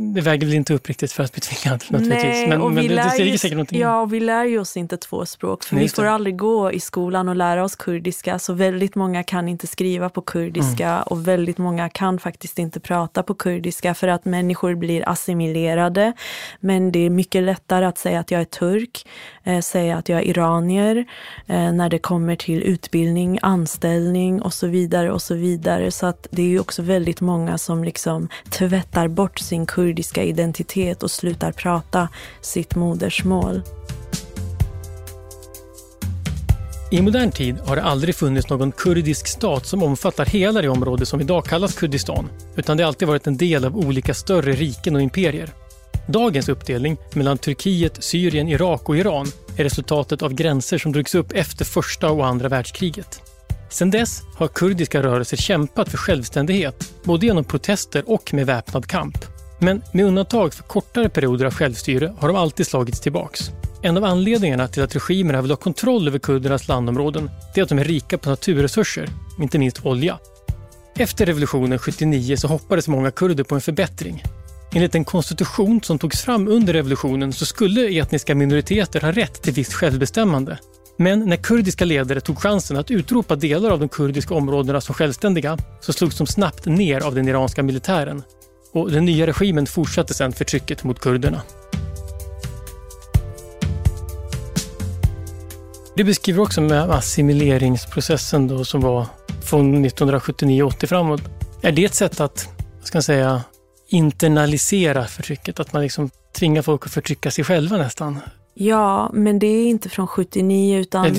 det 0.00 0.20
väger 0.20 0.46
väl 0.46 0.56
inte 0.56 0.74
upp 0.74 0.88
riktigt 0.88 1.12
för 1.12 1.22
att 1.24 1.32
bli 1.32 1.40
tvingad 1.40 1.84
naturligtvis. 1.88 2.22
Nej, 2.22 2.48
men, 2.48 2.60
och 2.60 2.72
men 2.72 2.82
vi 2.82 2.88
det, 2.88 2.94
det 2.94 3.24
lär 3.24 3.36
säkert 3.36 3.56
någonting. 3.56 3.80
Ja, 3.80 4.00
och 4.00 4.12
vi 4.12 4.20
lär 4.20 4.44
ju 4.44 4.58
oss 4.58 4.76
inte 4.76 4.96
två 4.96 5.26
språk, 5.26 5.64
för 5.64 5.74
Nej, 5.74 5.84
vi 5.84 5.88
får 5.88 6.02
det. 6.02 6.10
aldrig 6.10 6.36
gå 6.38 6.72
i 6.72 6.80
skolan 6.80 7.28
och 7.28 7.36
lära 7.36 7.64
oss 7.64 7.76
kurdiska, 7.76 8.38
så 8.38 8.52
väldigt 8.52 8.94
många 8.94 9.22
kan 9.22 9.48
inte 9.48 9.66
skriva 9.66 10.08
på 10.08 10.20
kurdiska 10.20 10.90
Mm. 10.90 11.02
och 11.02 11.28
väldigt 11.28 11.58
många 11.58 11.88
kan 11.88 12.18
faktiskt 12.18 12.58
inte 12.58 12.80
prata 12.80 13.22
på 13.22 13.34
kurdiska 13.34 13.94
för 13.94 14.08
att 14.08 14.24
människor 14.24 14.74
blir 14.74 15.08
assimilerade. 15.08 16.12
Men 16.60 16.92
det 16.92 17.06
är 17.06 17.10
mycket 17.10 17.42
lättare 17.42 17.84
att 17.84 17.98
säga 17.98 18.20
att 18.20 18.30
jag 18.30 18.40
är 18.40 18.44
turk, 18.44 19.06
eh, 19.44 19.60
säga 19.60 19.96
att 19.96 20.08
jag 20.08 20.18
är 20.18 20.24
iranier, 20.24 20.96
eh, 21.46 21.72
när 21.72 21.88
det 21.88 21.98
kommer 21.98 22.36
till 22.36 22.62
utbildning, 22.62 23.38
anställning 23.42 24.42
och 24.42 24.54
så 24.54 24.66
vidare 24.66 25.12
och 25.12 25.22
så 25.22 25.34
vidare. 25.34 25.90
Så 25.90 26.06
att 26.06 26.26
det 26.30 26.42
är 26.42 26.46
ju 26.46 26.60
också 26.60 26.82
väldigt 26.82 27.20
många 27.20 27.58
som 27.58 27.84
liksom 27.84 28.28
tvättar 28.50 29.08
bort 29.08 29.38
sin 29.38 29.66
kurdiska 29.66 29.89
identitet 30.22 31.02
och 31.02 31.10
slutar 31.10 31.52
prata 31.52 32.08
sitt 32.40 32.74
modersmål. 32.74 33.62
I 36.92 37.02
modern 37.02 37.30
tid 37.30 37.58
har 37.58 37.76
det 37.76 37.82
aldrig 37.82 38.14
funnits 38.14 38.48
någon 38.48 38.72
kurdisk 38.72 39.26
stat 39.26 39.66
som 39.66 39.82
omfattar 39.82 40.26
hela 40.26 40.62
det 40.62 40.68
område 40.68 41.06
som 41.06 41.20
idag 41.20 41.44
kallas 41.44 41.74
Kurdistan, 41.74 42.28
utan 42.56 42.76
det 42.76 42.82
har 42.82 42.88
alltid 42.88 43.08
varit 43.08 43.26
en 43.26 43.36
del 43.36 43.64
av 43.64 43.76
olika 43.76 44.14
större 44.14 44.52
riken 44.52 44.96
och 44.96 45.02
imperier. 45.02 45.50
Dagens 46.06 46.48
uppdelning 46.48 46.96
mellan 47.14 47.38
Turkiet, 47.38 48.04
Syrien, 48.04 48.48
Irak 48.48 48.88
och 48.88 48.96
Iran 48.96 49.26
är 49.56 49.64
resultatet 49.64 50.22
av 50.22 50.34
gränser 50.34 50.78
som 50.78 50.92
drogs 50.92 51.14
upp 51.14 51.32
efter 51.32 51.64
första 51.64 52.10
och 52.10 52.26
andra 52.26 52.48
världskriget. 52.48 53.22
Sedan 53.70 53.90
dess 53.90 54.22
har 54.36 54.48
kurdiska 54.48 55.02
rörelser 55.02 55.36
kämpat 55.36 55.88
för 55.88 55.98
självständighet, 55.98 56.92
både 57.04 57.26
genom 57.26 57.44
protester 57.44 58.02
och 58.06 58.34
med 58.34 58.46
väpnad 58.46 58.86
kamp. 58.86 59.29
Men 59.62 59.82
med 59.92 60.04
undantag 60.04 60.54
för 60.54 60.62
kortare 60.62 61.08
perioder 61.08 61.46
av 61.46 61.54
självstyre 61.54 62.14
har 62.18 62.28
de 62.28 62.36
alltid 62.36 62.66
slagits 62.66 63.00
tillbaks. 63.00 63.50
En 63.82 63.96
av 63.96 64.04
anledningarna 64.04 64.68
till 64.68 64.82
att 64.82 64.94
regimerna 64.94 65.42
vill 65.42 65.50
ha 65.50 65.56
kontroll 65.56 66.08
över 66.08 66.18
kurdernas 66.18 66.68
landområden 66.68 67.30
är 67.54 67.62
att 67.62 67.68
de 67.68 67.78
är 67.78 67.84
rika 67.84 68.18
på 68.18 68.30
naturresurser, 68.30 69.08
inte 69.40 69.58
minst 69.58 69.86
olja. 69.86 70.18
Efter 70.96 71.26
revolutionen 71.26 71.78
79 71.78 72.36
så 72.36 72.48
hoppades 72.48 72.88
många 72.88 73.10
kurder 73.10 73.44
på 73.44 73.54
en 73.54 73.60
förbättring. 73.60 74.22
Enligt 74.74 74.94
en 74.94 75.04
konstitution 75.04 75.82
som 75.82 75.98
togs 75.98 76.22
fram 76.22 76.48
under 76.48 76.72
revolutionen 76.72 77.32
så 77.32 77.46
skulle 77.46 77.98
etniska 77.98 78.34
minoriteter 78.34 79.00
ha 79.00 79.12
rätt 79.12 79.42
till 79.42 79.52
visst 79.52 79.72
självbestämmande. 79.72 80.58
Men 80.96 81.28
när 81.28 81.36
kurdiska 81.36 81.84
ledare 81.84 82.20
tog 82.20 82.38
chansen 82.38 82.76
att 82.76 82.90
utropa 82.90 83.36
delar 83.36 83.70
av 83.70 83.80
de 83.80 83.88
kurdiska 83.88 84.34
områdena 84.34 84.80
som 84.80 84.94
självständiga 84.94 85.58
så 85.80 85.92
slogs 85.92 86.18
de 86.18 86.26
snabbt 86.26 86.66
ner 86.66 87.00
av 87.00 87.14
den 87.14 87.28
iranska 87.28 87.62
militären. 87.62 88.22
Och 88.72 88.90
den 88.90 89.04
nya 89.04 89.26
regimen 89.26 89.66
fortsatte 89.66 90.14
sedan 90.14 90.32
förtrycket 90.32 90.84
mot 90.84 91.00
kurderna. 91.00 91.42
Det 95.96 96.04
beskriver 96.04 96.42
också 96.42 96.60
med 96.60 96.90
assimileringsprocessen 96.90 98.48
då 98.48 98.64
som 98.64 98.80
var 98.80 99.06
från 99.44 99.86
1979-80 99.86 100.86
framåt. 100.86 101.22
Är 101.62 101.72
det 101.72 101.84
ett 101.84 101.94
sätt 101.94 102.20
att, 102.20 102.48
ska 102.82 102.96
jag 102.96 103.04
säga, 103.04 103.42
internalisera 103.88 105.06
förtrycket? 105.06 105.60
Att 105.60 105.72
man 105.72 105.82
liksom 105.82 106.10
tvingar 106.32 106.62
folk 106.62 106.86
att 106.86 106.92
förtrycka 106.92 107.30
sig 107.30 107.44
själva 107.44 107.76
nästan? 107.76 108.18
Ja, 108.54 109.10
men 109.12 109.38
det 109.38 109.46
är 109.46 109.66
inte 109.66 109.88
från 109.88 110.06
79 110.06 110.78
utan 110.78 111.12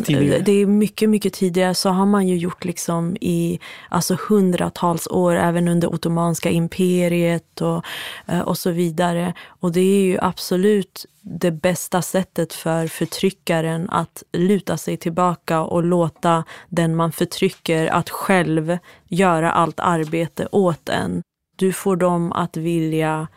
det 0.45 0.51
är 0.51 0.65
mycket, 0.65 1.09
mycket 1.09 1.33
tidigare. 1.33 1.73
Så 1.73 1.89
har 1.89 2.05
man 2.05 2.27
ju 2.27 2.37
gjort 2.37 2.65
liksom 2.65 3.17
i 3.21 3.59
alltså 3.89 4.17
hundratals 4.29 5.07
år, 5.07 5.35
även 5.35 5.67
under 5.67 5.93
Ottomanska 5.93 6.49
imperiet 6.49 7.61
och, 7.61 7.85
eh, 8.27 8.39
och 8.39 8.57
så 8.57 8.71
vidare. 8.71 9.33
Och 9.47 9.71
det 9.71 9.81
är 9.81 10.03
ju 10.03 10.17
absolut 10.21 11.05
det 11.21 11.51
bästa 11.51 12.01
sättet 12.01 12.53
för 12.53 12.87
förtryckaren 12.87 13.89
att 13.89 14.23
luta 14.33 14.77
sig 14.77 14.97
tillbaka 14.97 15.61
och 15.61 15.83
låta 15.83 16.43
den 16.69 16.95
man 16.95 17.11
förtrycker 17.11 17.87
att 17.87 18.09
själv 18.09 18.77
göra 19.07 19.51
allt 19.51 19.79
arbete 19.79 20.47
åt 20.51 20.89
en. 20.89 21.21
Du 21.55 21.73
får 21.73 21.95
dem 21.95 22.31
att 22.31 22.57
vilja 22.57 23.27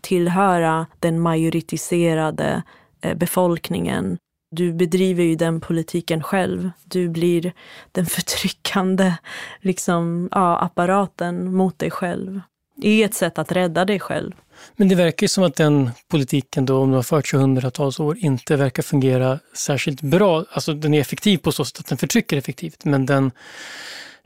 tillhöra 0.00 0.86
den 0.98 1.20
majoritiserade 1.20 2.62
Eh, 3.04 3.14
befolkningen. 3.14 4.18
Du 4.50 4.72
bedriver 4.72 5.24
ju 5.24 5.36
den 5.36 5.60
politiken 5.60 6.22
själv. 6.22 6.70
Du 6.84 7.08
blir 7.08 7.52
den 7.92 8.06
förtryckande 8.16 9.14
liksom, 9.60 10.28
ja, 10.32 10.58
apparaten 10.58 11.54
mot 11.54 11.78
dig 11.78 11.90
själv. 11.90 12.40
Det 12.76 12.88
är 12.88 13.04
ett 13.04 13.14
sätt 13.14 13.38
att 13.38 13.52
rädda 13.52 13.84
dig 13.84 14.00
själv. 14.00 14.32
Men 14.76 14.88
det 14.88 14.94
verkar 14.94 15.24
ju 15.24 15.28
som 15.28 15.44
att 15.44 15.56
den 15.56 15.90
politiken 16.08 16.66
då, 16.66 16.78
om 16.78 16.88
den 16.88 16.94
har 16.94 17.02
förts 17.02 17.34
i 17.34 17.36
hundratals 17.36 18.00
år, 18.00 18.16
inte 18.18 18.56
verkar 18.56 18.82
fungera 18.82 19.38
särskilt 19.54 20.00
bra. 20.00 20.44
Alltså 20.50 20.74
den 20.74 20.94
är 20.94 21.00
effektiv 21.00 21.38
på 21.38 21.52
så 21.52 21.64
sätt 21.64 21.78
att 21.78 21.86
den 21.86 21.98
förtrycker 21.98 22.36
effektivt, 22.36 22.84
men 22.84 23.06
den 23.06 23.30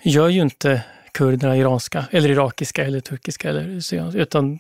gör 0.03 0.29
ju 0.29 0.43
inte 0.43 0.83
kurderna 1.12 1.57
iranska, 1.57 2.05
eller 2.11 2.31
irakiska, 2.31 2.85
eller 2.85 3.01
turkiska, 3.01 3.49
eller 3.49 3.81
syrianska, 3.81 4.20
utan 4.20 4.59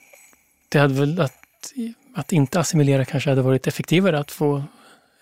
det 0.68 0.78
hade 0.78 0.94
väl 0.94 1.20
att, 1.20 1.72
att 2.18 2.32
inte 2.32 2.60
assimilera 2.60 3.04
kanske 3.04 3.30
hade 3.30 3.42
varit 3.42 3.66
effektivare, 3.66 4.18
att 4.18 4.30
få 4.30 4.62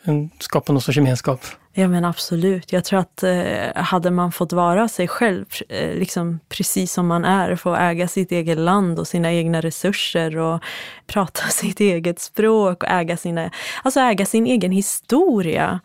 en, 0.02 0.30
skapa 0.38 0.72
någon 0.72 0.82
sorts 0.82 0.96
gemenskap. 0.96 1.40
Ja 1.72 1.88
men 1.88 2.04
absolut. 2.04 2.72
Jag 2.72 2.84
tror 2.84 2.98
att 3.00 3.22
eh, 3.22 3.74
hade 3.74 4.10
man 4.10 4.32
fått 4.32 4.52
vara 4.52 4.88
sig 4.88 5.08
själv, 5.08 5.44
eh, 5.68 5.94
liksom 5.94 6.40
precis 6.48 6.92
som 6.92 7.06
man 7.06 7.24
är, 7.24 7.56
få 7.56 7.74
äga 7.74 8.08
sitt 8.08 8.32
eget 8.32 8.58
land 8.58 8.98
och 8.98 9.08
sina 9.08 9.32
egna 9.32 9.60
resurser 9.60 10.38
och 10.38 10.62
prata 11.06 11.42
sitt 11.50 11.80
eget 11.80 12.20
språk 12.20 12.82
och 12.82 12.88
äga, 12.88 13.16
sina, 13.16 13.50
alltså 13.82 14.00
äga 14.00 14.26
sin 14.26 14.46
egen 14.46 14.72
historia, 14.72 15.80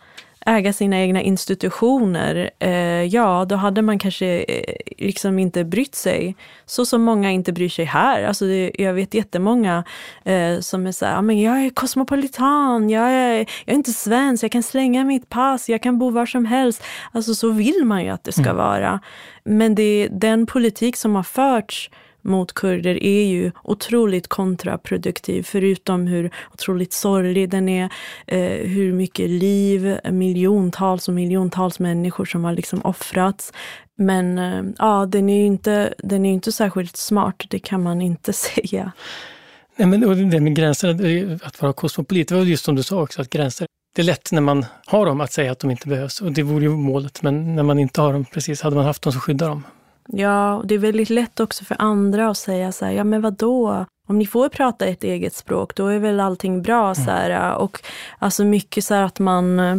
äga 0.46 0.74
sina 0.74 1.00
egna 1.00 1.22
institutioner, 1.22 2.50
eh, 2.60 3.04
ja 3.04 3.46
då 3.46 3.56
hade 3.56 3.82
man 3.82 4.00
kanske 4.00 4.44
eh, 4.44 4.76
liksom 4.98 5.40
inte 5.40 5.64
brytt 5.64 5.96
sig. 5.96 6.36
Så 6.66 6.86
som 6.86 7.02
många 7.02 7.32
inte 7.32 7.54
bryr 7.54 7.70
sig 7.70 7.86
här. 7.86 8.24
Alltså 8.24 8.46
det, 8.46 8.72
jag 8.78 8.94
vet 8.94 9.14
jättemånga 9.14 9.84
eh, 10.24 10.60
som 10.60 10.88
är 10.88 10.92
så 10.92 11.06
här, 11.06 11.14
"Ja, 11.14 11.22
men 11.22 11.42
jag 11.42 11.66
är 11.66 11.70
kosmopolitan, 11.70 12.90
jag 12.90 13.12
är, 13.12 13.38
jag 13.38 13.74
är 13.74 13.76
inte 13.76 13.94
svensk, 13.94 14.44
jag 14.44 14.52
kan 14.52 14.64
slänga 14.64 15.04
mitt 15.04 15.30
pass, 15.30 15.70
jag 15.70 15.82
kan 15.82 16.00
bo 16.00 16.10
var 16.10 16.26
som 16.26 16.46
helst. 16.46 16.84
Alltså 17.12 17.36
så 17.36 17.50
vill 17.50 17.86
man 17.86 18.04
ju 18.04 18.10
att 18.10 18.24
det 18.24 18.32
ska 18.32 18.54
vara. 18.54 19.00
Men 19.44 19.76
det, 19.76 20.08
den 20.12 20.46
politik 20.46 20.96
som 20.98 21.16
har 21.16 21.24
förts 21.24 21.90
mot 22.22 22.54
kurder 22.54 23.04
är 23.04 23.26
ju 23.26 23.52
otroligt 23.64 24.28
kontraproduktiv, 24.28 25.44
förutom 25.44 26.08
hur 26.08 26.32
otroligt 26.54 26.94
sorglig 26.94 27.50
den 27.50 27.70
är, 27.70 27.90
eh, 28.28 28.68
hur 28.68 28.94
mycket 28.94 29.30
liv, 29.30 29.98
miljontals 30.12 31.08
och 31.08 31.14
miljontals 31.14 31.80
människor 31.80 32.26
som 32.26 32.44
har 32.44 32.54
liksom 32.54 32.82
offrats. 32.82 33.54
Men 33.98 34.38
eh, 34.38 34.64
ja, 34.78 35.06
den 35.06 35.30
är 35.30 35.38
ju 35.38 35.46
inte, 35.46 35.94
den 35.98 36.26
är 36.26 36.34
inte 36.34 36.52
särskilt 36.52 36.98
smart, 36.98 37.44
det 37.50 37.60
kan 37.60 37.84
man 37.84 38.02
inte 38.02 38.34
säga. 38.56 38.92
Nej, 39.76 39.88
men 39.88 40.30
det 40.30 40.40
med 40.40 40.56
gränser, 40.56 40.90
att 41.44 41.62
vara 41.62 41.74
kosmopolit, 41.74 42.28
det 42.28 42.36
var 42.36 42.44
just 42.44 42.66
som 42.66 42.76
du 42.76 42.84
sa 42.84 43.02
också, 43.02 43.22
att 43.22 43.30
gränser, 43.30 43.68
det 43.96 44.02
är 44.02 44.04
lätt 44.04 44.32
när 44.32 44.42
man 44.42 44.66
har 44.86 45.06
dem 45.06 45.22
att 45.22 45.34
säga 45.34 45.52
att 45.52 45.60
de 45.60 45.72
inte 45.72 45.88
behövs 45.88 46.22
och 46.22 46.32
det 46.32 46.44
vore 46.44 46.64
ju 46.64 46.70
målet, 46.70 47.24
men 47.24 47.56
när 47.56 47.64
man 47.64 47.80
inte 47.80 48.02
har 48.02 48.14
dem, 48.14 48.26
precis, 48.26 48.62
hade 48.62 48.76
man 48.76 48.86
haft 48.86 49.02
dem 49.02 49.14
så 49.14 49.20
skyddar 49.20 49.50
de. 49.50 49.64
Ja, 50.08 50.56
och 50.56 50.68
det 50.68 50.76
är 50.76 50.80
väldigt 50.80 51.10
lätt 51.10 51.40
också 51.40 51.66
för 51.66 51.76
andra 51.80 52.30
att 52.30 52.38
säga 52.38 52.72
så 52.72 52.86
här, 52.86 52.92
ja 52.92 53.04
men 53.04 53.22
vad 53.22 53.34
då? 53.34 53.86
Om 54.08 54.20
ni 54.20 54.26
får 54.26 54.50
prata 54.50 54.86
ett 54.86 55.04
eget 55.04 55.36
språk, 55.36 55.76
då 55.76 55.88
är 55.88 56.00
väl 56.00 56.20
allting 56.20 56.62
bra. 56.62 56.96
Så 56.96 57.02
här, 57.02 57.56
och 57.56 57.84
alltså 58.20 58.44
mycket 58.44 58.86
så 58.86 58.94
här 58.94 59.04
att 59.04 59.20
man 59.20 59.60
eh, 59.60 59.78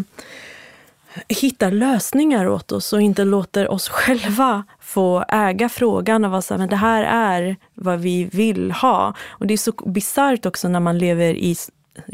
hittar 1.28 1.70
lösningar 1.70 2.48
åt 2.48 2.72
oss 2.72 2.92
och 2.92 3.02
inte 3.02 3.24
låter 3.24 3.68
oss 3.68 3.88
själva 3.88 4.64
få 4.80 5.24
äga 5.28 5.68
frågan 5.68 6.24
och 6.24 6.30
vara 6.30 6.42
så 6.42 6.54
här, 6.54 6.58
men 6.58 6.68
det 6.68 6.76
här 6.76 7.02
är 7.02 7.56
vad 7.74 8.00
vi 8.00 8.24
vill 8.24 8.72
ha. 8.72 9.14
Och 9.28 9.46
det 9.46 9.54
är 9.54 9.58
så 9.58 9.72
bisarrt 9.72 10.46
också 10.46 10.68
när 10.68 10.80
man 10.80 10.98
lever 10.98 11.34
i 11.34 11.56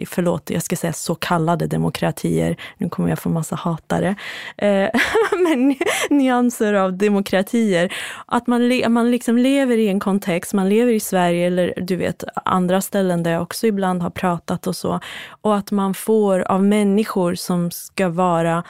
förlåt, 0.06 0.50
jag 0.50 0.62
ska 0.62 0.76
säga 0.76 0.92
så 0.92 1.14
kallade 1.14 1.66
demokratier. 1.66 2.56
Nu 2.78 2.88
kommer 2.88 3.08
jag 3.08 3.18
få 3.18 3.28
massa 3.28 3.56
hatare. 3.56 4.14
Eh, 4.56 4.88
men 5.32 5.74
nyanser 6.10 6.74
av 6.74 6.96
demokratier. 6.96 7.94
Att 8.26 8.46
man, 8.46 8.68
le- 8.68 8.88
man 8.88 9.10
liksom 9.10 9.38
lever 9.38 9.76
i 9.76 9.88
en 9.88 10.00
kontext, 10.00 10.54
man 10.54 10.68
lever 10.68 10.92
i 10.92 11.00
Sverige 11.00 11.46
eller 11.46 11.74
du 11.76 11.96
vet 11.96 12.24
andra 12.44 12.80
ställen 12.80 13.22
där 13.22 13.30
jag 13.30 13.42
också 13.42 13.66
ibland 13.66 14.02
har 14.02 14.10
pratat 14.10 14.66
och 14.66 14.76
så. 14.76 15.00
Och 15.40 15.56
att 15.56 15.70
man 15.70 15.94
får 15.94 16.40
av 16.40 16.64
människor 16.64 17.34
som 17.34 17.70
ska 17.70 18.08
vara 18.08 18.64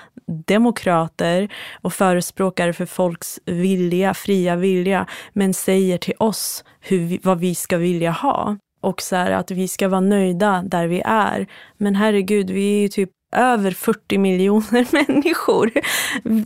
demokrater 0.47 1.49
och 1.83 1.93
förespråkare 1.93 2.73
för 2.73 2.87
folks 2.87 3.41
vilja, 3.45 4.15
fria 4.15 4.57
vilja, 4.57 5.07
men 5.33 5.55
säger 5.55 5.99
till 5.99 6.15
oss 6.19 6.65
hur 6.81 7.19
vad 7.23 7.39
vi 7.39 7.55
ska 7.55 7.77
vilja 7.77 8.11
ha. 8.11 8.57
Och 8.81 9.03
så 9.03 9.17
här, 9.17 9.31
att 9.31 9.51
vi 9.51 9.69
ska 9.69 9.89
vara 9.89 10.01
nöjda 10.01 10.65
där 10.67 10.87
vi 10.87 11.03
är. 11.05 11.47
Men 11.77 11.95
herregud, 11.95 12.51
vi 12.51 12.77
är 12.77 12.81
ju 12.81 12.89
typ 12.89 13.11
över 13.33 13.71
40 13.71 14.19
miljoner 14.19 14.87
människor. 15.09 15.73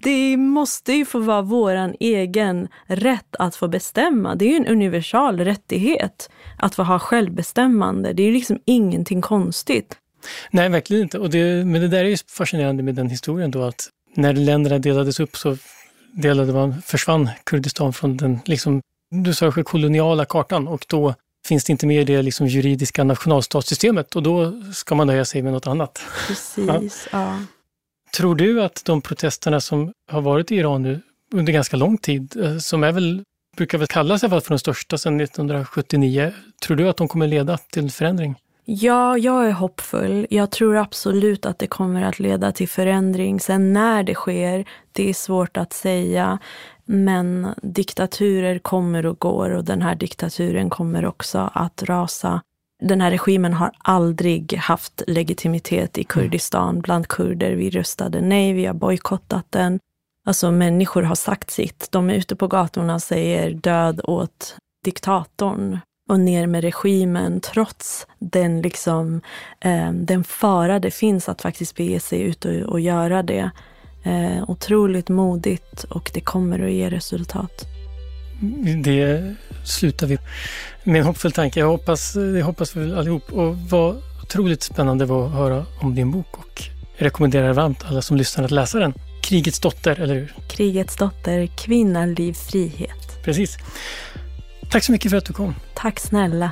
Det 0.01 0.37
måste 0.37 0.93
ju 0.93 1.05
få 1.05 1.19
vara 1.19 1.43
vår 1.43 1.95
egen 2.01 2.69
rätt 2.87 3.37
att 3.39 3.57
få 3.57 3.69
bestämma. 3.69 4.35
Det 4.35 4.45
är 4.45 4.51
ju 4.51 4.57
en 4.57 4.67
universal 4.67 5.41
rättighet 5.41 6.31
att 6.59 6.75
få 6.75 6.83
ha 6.83 6.99
självbestämmande. 6.99 8.13
Det 8.13 8.23
är 8.23 8.27
ju 8.27 8.33
liksom 8.33 8.59
ingenting 8.65 9.21
konstigt. 9.21 9.97
Nej, 10.51 10.69
verkligen 10.69 11.03
inte. 11.03 11.19
Och 11.19 11.31
det, 11.31 11.67
men 11.67 11.81
det 11.81 11.89
där 11.89 12.05
är 12.05 12.09
ju 12.09 12.17
fascinerande 12.29 12.83
med 12.83 12.95
den 12.95 13.09
historien 13.09 13.51
då 13.51 13.63
att 13.63 13.89
när 14.15 14.33
länderna 14.33 14.79
delades 14.79 15.21
upp 15.21 15.37
så 15.37 15.57
delade 16.13 16.53
man, 16.53 16.83
försvann 16.83 17.31
Kurdistan 17.45 17.93
från 17.93 18.17
den, 18.17 18.39
liksom, 18.45 18.81
du 19.11 19.35
sa 19.35 19.53
koloniala 19.53 20.25
kartan 20.25 20.69
och 20.69 20.85
då 20.89 21.15
finns 21.47 21.65
det 21.65 21.71
inte 21.71 21.87
med 21.87 22.01
i 22.01 22.05
det 22.05 22.23
liksom 22.23 22.47
juridiska 22.47 23.05
nationalstatssystemet 23.05 24.17
och 24.17 24.23
då 24.23 24.63
ska 24.73 24.95
man 24.95 25.07
nöja 25.07 25.25
sig 25.25 25.43
med 25.43 25.53
något 25.53 25.67
annat. 25.67 26.03
Precis, 26.29 27.09
ja. 27.13 27.19
ja. 27.19 27.39
Tror 28.17 28.35
du 28.35 28.63
att 28.63 28.83
de 28.85 29.03
protesterna 29.03 29.61
som 29.61 29.93
har 30.11 30.21
varit 30.21 30.53
i 30.53 30.57
Iran 30.57 30.83
nu 30.83 31.01
under 31.33 31.53
ganska 31.53 31.77
lång 31.77 31.99
tid, 31.99 32.37
eh, 32.43 32.59
som 32.59 32.85
är 32.85 32.93
väl, 32.93 33.23
brukar 33.57 33.79
väl 33.79 33.87
kallas 33.87 34.21
för 34.21 34.49
de 34.49 34.59
största 34.59 34.99
sedan 34.99 35.21
1979, 35.21 36.33
tror 36.63 36.77
du 36.77 36.89
att 36.89 36.97
de 36.97 37.09
kommer 37.09 37.27
leda 37.27 37.59
till 37.59 37.91
förändring? 37.91 38.37
Ja, 38.65 39.19
jag 39.19 39.47
är 39.47 39.53
hoppfull. 39.53 40.27
Jag 40.31 40.51
tror 40.51 40.77
absolut 40.77 41.47
att 41.47 41.59
det 41.59 41.67
kommer 41.67 42.03
att 42.03 42.19
leda 42.19 42.53
till 42.53 42.69
förändring. 42.69 43.41
Sen 43.41 43.73
när 43.73 44.03
det 44.03 44.15
sker, 44.15 44.65
det 44.93 45.11
är 45.11 45.15
svårt 45.15 45.57
att 45.57 45.73
säga. 45.73 46.39
Men 46.85 47.55
diktaturer 47.63 48.59
kommer 48.59 49.07
och 49.07 49.19
går 49.19 49.51
och 49.51 49.65
den 49.65 49.83
här 49.83 49.95
diktaturen 49.95 50.71
kommer 50.71 51.05
också 51.05 51.51
att 51.55 51.83
rasa. 51.83 52.43
Den 52.83 53.01
här 53.01 53.11
regimen 53.11 53.53
har 53.53 53.71
aldrig 53.79 54.55
haft 54.57 55.03
legitimitet 55.07 55.99
i 55.99 56.05
Kurdistan 56.05 56.81
bland 56.81 57.09
kurder. 57.09 57.53
Vi 57.53 57.71
röstade 57.71 58.21
nej, 58.21 58.53
vi 58.53 58.67
har 58.67 58.75
bojkottat 58.75 59.47
den. 59.51 59.79
Alltså 60.27 60.51
människor 60.51 61.03
har 61.03 61.15
sagt 61.15 61.51
sitt. 61.51 61.89
De 61.91 62.11
är 62.11 62.15
ute 62.15 62.37
på 62.37 62.49
gatorna 62.49 62.95
och 62.95 63.03
säger 63.03 63.51
död 63.51 64.01
åt 64.05 64.57
diktatorn 64.85 65.79
och 66.09 66.21
ner 66.21 66.47
med 66.47 66.65
regimen 66.65 67.41
trots 67.41 68.07
den, 68.19 68.63
liksom, 68.63 69.21
eh, 69.61 69.93
den 69.93 70.25
fara 70.25 70.79
det 70.79 70.91
finns 70.91 71.29
att 71.29 71.43
faktiskt 71.43 71.77
bege 71.77 72.01
sig 72.01 72.21
ut 72.21 72.45
och, 72.45 72.53
och 72.53 72.81
göra 72.81 73.23
det. 73.23 73.51
Eh, 74.05 74.51
otroligt 74.51 75.09
modigt 75.09 75.85
och 75.85 76.11
det 76.15 76.21
kommer 76.21 76.59
att 76.67 76.73
ge 76.73 76.91
resultat. 76.91 77.67
Det 78.85 79.35
slutar 79.65 80.07
vi 80.07 80.19
med 80.85 81.01
en 81.01 81.07
hoppfull 81.07 81.33
tanke. 81.33 81.61
Jag 81.61 81.69
hoppas, 81.69 82.13
det 82.13 82.43
hoppas 82.43 82.77
vi 82.77 82.95
allihop. 82.95 83.33
Och 83.33 83.57
vad 83.57 84.03
otroligt 84.23 84.63
spännande 84.63 85.05
var 85.05 85.27
att 85.27 85.33
höra 85.33 85.67
om 85.81 85.95
din 85.95 86.11
bok 86.11 86.39
och 86.39 86.63
jag 86.97 87.07
rekommenderar 87.07 87.53
varmt 87.53 87.85
alla 87.85 88.03
som 88.03 88.17
lyssnar 88.17 88.45
att 88.45 88.51
läsa 88.51 88.79
den. 88.79 88.95
Krigets 89.23 89.61
dotter, 89.61 90.01
eller 90.01 90.15
hur? 90.15 90.35
Krigets 90.49 90.97
dotter, 90.97 91.47
kvinna, 91.47 92.07
liv, 92.07 92.33
frihet. 92.33 93.25
Precis. 93.25 93.57
Tack 94.71 94.85
så 94.85 94.93
mycket 94.93 95.11
för 95.11 95.19
att 95.19 95.25
du 95.25 95.33
kom. 95.33 95.55
Tack 95.75 96.01
snälla. 96.01 96.51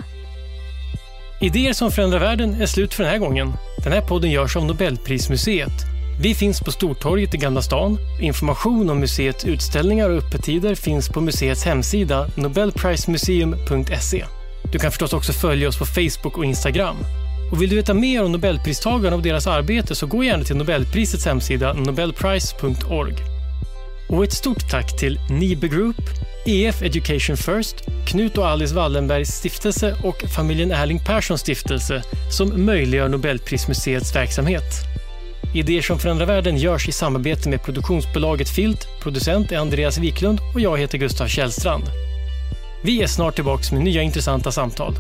Idéer 1.41 1.73
som 1.73 1.91
förändrar 1.91 2.19
världen 2.19 2.55
är 2.55 2.67
slut 2.67 2.95
för 2.95 3.03
den 3.03 3.13
här 3.13 3.19
gången. 3.19 3.53
Den 3.85 3.93
här 3.93 4.01
podden 4.01 4.31
görs 4.31 4.57
av 4.57 4.65
Nobelprismuseet. 4.65 6.00
Vi 6.23 6.35
finns 6.35 6.61
på 6.61 6.73
Stortorget 6.73 7.35
i 7.35 7.37
Gamla 7.37 7.63
stan. 7.63 7.99
Information 8.21 8.91
om 8.91 9.01
museets 9.01 9.45
utställningar 9.45 10.11
och 10.11 10.19
öppettider 10.19 10.75
finns 10.75 11.09
på 11.09 11.21
museets 11.21 11.65
hemsida 11.65 12.29
nobelprismuseum.se. 12.35 14.25
Du 14.73 14.79
kan 14.79 14.91
förstås 14.91 15.13
också 15.13 15.33
följa 15.33 15.69
oss 15.69 15.79
på 15.79 15.87
Facebook 15.87 16.39
och 16.39 16.45
Instagram. 16.45 16.97
Och 17.53 17.63
vill 17.63 17.71
du 17.71 17.77
veta 17.77 17.95
mer 17.95 18.25
om 18.25 18.33
Nobelpristagarna 18.33 19.17
och 19.17 19.23
deras 19.23 19.47
arbete 19.47 19.95
så 19.95 20.07
gå 20.07 20.25
gärna 20.25 20.45
till 20.45 20.57
Nobelprisets 20.57 21.27
hemsida 21.27 21.73
nobelprice.org. 21.73 23.15
Och 24.09 24.25
ett 24.25 24.33
stort 24.33 24.71
tack 24.71 24.99
till 24.99 25.21
Nibe 25.31 25.69
Group, 25.69 25.97
EF 26.47 26.83
Education 26.83 27.37
First, 27.37 27.77
Knut 28.07 28.39
och 28.39 28.49
Alice 28.49 28.75
Wallenbergs 28.75 29.29
stiftelse 29.29 29.97
och 30.05 30.23
familjen 30.37 30.73
Erling 30.73 31.01
Perssons 31.07 31.41
stiftelse 31.41 32.03
som 32.31 32.65
möjliggör 32.65 33.09
Nobelprismuseets 33.09 34.17
verksamhet. 34.17 34.91
Idéer 35.55 35.83
som 35.83 35.99
förändrar 35.99 36.27
världen 36.27 36.57
görs 36.57 36.89
i 36.89 36.93
samarbete 36.93 37.49
med 37.49 37.63
produktionsbolaget 37.63 38.49
Filt, 38.49 38.89
producent 39.03 39.53
är 39.53 39.59
Andreas 39.59 39.99
Wiklund 39.99 40.39
och 40.55 40.61
jag 40.61 40.79
heter 40.79 40.99
Gustav 40.99 41.27
Källstrand. 41.27 41.85
Vi 42.83 43.03
är 43.03 43.07
snart 43.07 43.35
tillbaka 43.35 43.75
med 43.75 43.85
nya 43.85 44.03
intressanta 44.03 44.53
samtal. 44.53 44.95